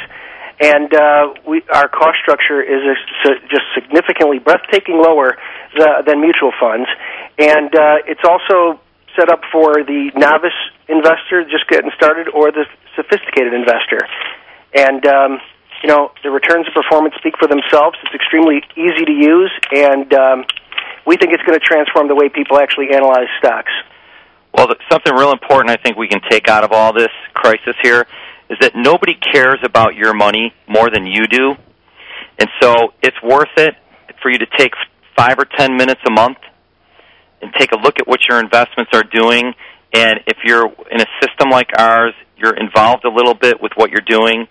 and 0.63 0.95
uh, 0.95 1.35
we, 1.47 1.61
our 1.75 1.89
cost 1.89 2.23
structure 2.23 2.63
is 2.63 2.81
a, 2.87 2.95
su- 3.27 3.43
just 3.51 3.67
significantly, 3.75 4.39
breathtaking 4.39 5.03
lower 5.03 5.37
the, 5.75 6.07
than 6.07 6.21
mutual 6.21 6.53
funds, 6.61 6.87
and 7.37 7.75
uh, 7.75 8.07
it's 8.07 8.23
also 8.23 8.79
set 9.19 9.29
up 9.29 9.43
for 9.51 9.83
the 9.83 10.15
novice 10.15 10.57
investor 10.89 11.43
just 11.51 11.67
getting 11.69 11.91
started 11.97 12.29
or 12.29 12.53
the 12.53 12.65
sophisticated 12.95 13.53
investor, 13.53 14.07
and 14.73 15.05
um, 15.05 15.43
you 15.83 15.91
know 15.91 16.13
the 16.23 16.31
returns 16.31 16.67
and 16.71 16.75
performance 16.75 17.15
speak 17.19 17.35
for 17.43 17.49
themselves. 17.49 17.99
It's 18.07 18.15
extremely 18.15 18.63
easy 18.79 19.05
to 19.05 19.13
use, 19.13 19.51
and 19.75 20.15
um, 20.15 20.45
we 21.07 21.17
think 21.19 21.35
it's 21.35 21.43
going 21.43 21.59
to 21.59 21.65
transform 21.67 22.07
the 22.07 22.15
way 22.15 22.29
people 22.31 22.63
actually 22.63 22.95
analyze 22.95 23.29
stocks. 23.43 23.73
Well, 24.55 24.69
something 24.91 25.13
real 25.13 25.33
important 25.33 25.71
I 25.75 25.83
think 25.83 25.97
we 25.97 26.07
can 26.07 26.21
take 26.31 26.47
out 26.47 26.63
of 26.63 26.71
all 26.71 26.93
this 26.93 27.11
crisis 27.35 27.75
here 27.83 28.07
is 28.53 28.59
that 28.61 28.73
nobody 28.77 29.15
cares 29.33 29.59
about 29.65 29.95
your 29.95 30.13
money 30.13 30.53
more 30.69 30.91
than 30.93 31.07
you 31.07 31.27
do. 31.27 31.55
And 32.39 32.49
so 32.61 32.93
it's 33.03 33.17
worth 33.23 33.55
it 33.57 33.75
for 34.21 34.31
you 34.31 34.39
to 34.39 34.47
take 34.59 34.73
five 35.17 35.39
or 35.39 35.47
ten 35.57 35.77
minutes 35.77 36.01
a 36.07 36.11
month 36.11 36.37
and 37.41 37.51
take 37.59 37.73
a 37.73 37.77
look 37.77 37.99
at 37.99 38.07
what 38.07 38.21
your 38.29 38.39
investments 38.39 38.91
are 38.93 39.05
doing. 39.05 39.55
And 39.95 40.21
if 40.27 40.39
you're 40.45 40.67
in 40.91 41.01
a 41.01 41.07
system 41.21 41.51
like 41.51 41.69
ours, 41.79 42.13
you're 42.37 42.57
involved 42.57 43.05
a 43.05 43.11
little 43.11 43.35
bit 43.35 43.63
with 43.63 43.73
what 43.77 43.91
you're 43.91 44.05
doing, 44.07 44.47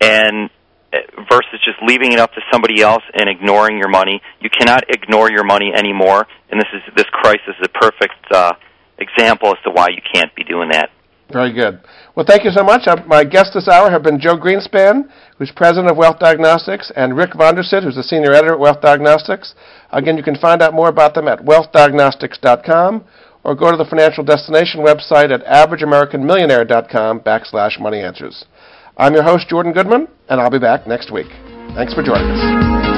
and 0.00 0.50
eh, 0.92 0.98
versus 1.30 1.60
just 1.64 1.78
leaving 1.86 2.12
it 2.12 2.18
up 2.18 2.32
to 2.32 2.40
somebody 2.52 2.80
else 2.82 3.02
and 3.14 3.28
ignoring 3.28 3.78
your 3.78 3.88
money. 3.88 4.20
You 4.40 4.50
cannot 4.50 4.84
ignore 4.88 5.30
your 5.30 5.44
money 5.44 5.72
anymore, 5.74 6.26
and 6.50 6.60
this 6.60 6.68
is 6.74 6.82
this 6.96 7.06
crisis 7.12 7.54
is 7.60 7.66
a 7.66 7.78
perfect 7.80 8.24
uh, 8.32 8.52
example 8.98 9.48
as 9.50 9.62
to 9.64 9.70
why 9.70 9.88
you 9.90 10.02
can't 10.12 10.34
be 10.34 10.44
doing 10.44 10.70
that. 10.70 10.90
Very 11.30 11.52
good. 11.52 11.80
Well, 12.16 12.24
thank 12.26 12.44
you 12.44 12.50
so 12.50 12.64
much. 12.64 12.86
Uh, 12.86 12.96
my 13.06 13.22
guests 13.22 13.52
this 13.54 13.68
hour 13.68 13.90
have 13.90 14.02
been 14.02 14.18
Joe 14.18 14.36
Greenspan, 14.36 15.10
who's 15.36 15.52
president 15.54 15.90
of 15.90 15.96
Wealth 15.96 16.18
Diagnostics, 16.18 16.90
and 16.96 17.16
Rick 17.16 17.34
Von 17.34 17.54
Der 17.54 17.62
Sitt, 17.62 17.84
who's 17.84 17.96
the 17.96 18.02
senior 18.02 18.32
editor 18.32 18.54
at 18.54 18.58
Wealth 18.58 18.80
Diagnostics. 18.80 19.54
Again, 19.90 20.16
you 20.16 20.22
can 20.22 20.36
find 20.36 20.62
out 20.62 20.72
more 20.72 20.88
about 20.88 21.14
them 21.14 21.28
at 21.28 21.40
wealthdiagnostics.com 21.40 23.04
or 23.44 23.54
go 23.54 23.70
to 23.70 23.76
the 23.76 23.84
financial 23.84 24.24
destination 24.24 24.80
website 24.80 25.30
at 25.30 25.44
averageamericanmillionaire.com 25.44 27.20
backslash 27.20 27.78
money 27.78 28.00
answers. 28.00 28.44
I'm 28.96 29.14
your 29.14 29.22
host, 29.22 29.48
Jordan 29.48 29.72
Goodman, 29.72 30.08
and 30.28 30.40
I'll 30.40 30.50
be 30.50 30.58
back 30.58 30.86
next 30.86 31.12
week. 31.12 31.28
Thanks 31.74 31.94
for 31.94 32.02
joining 32.02 32.30
us. 32.30 32.97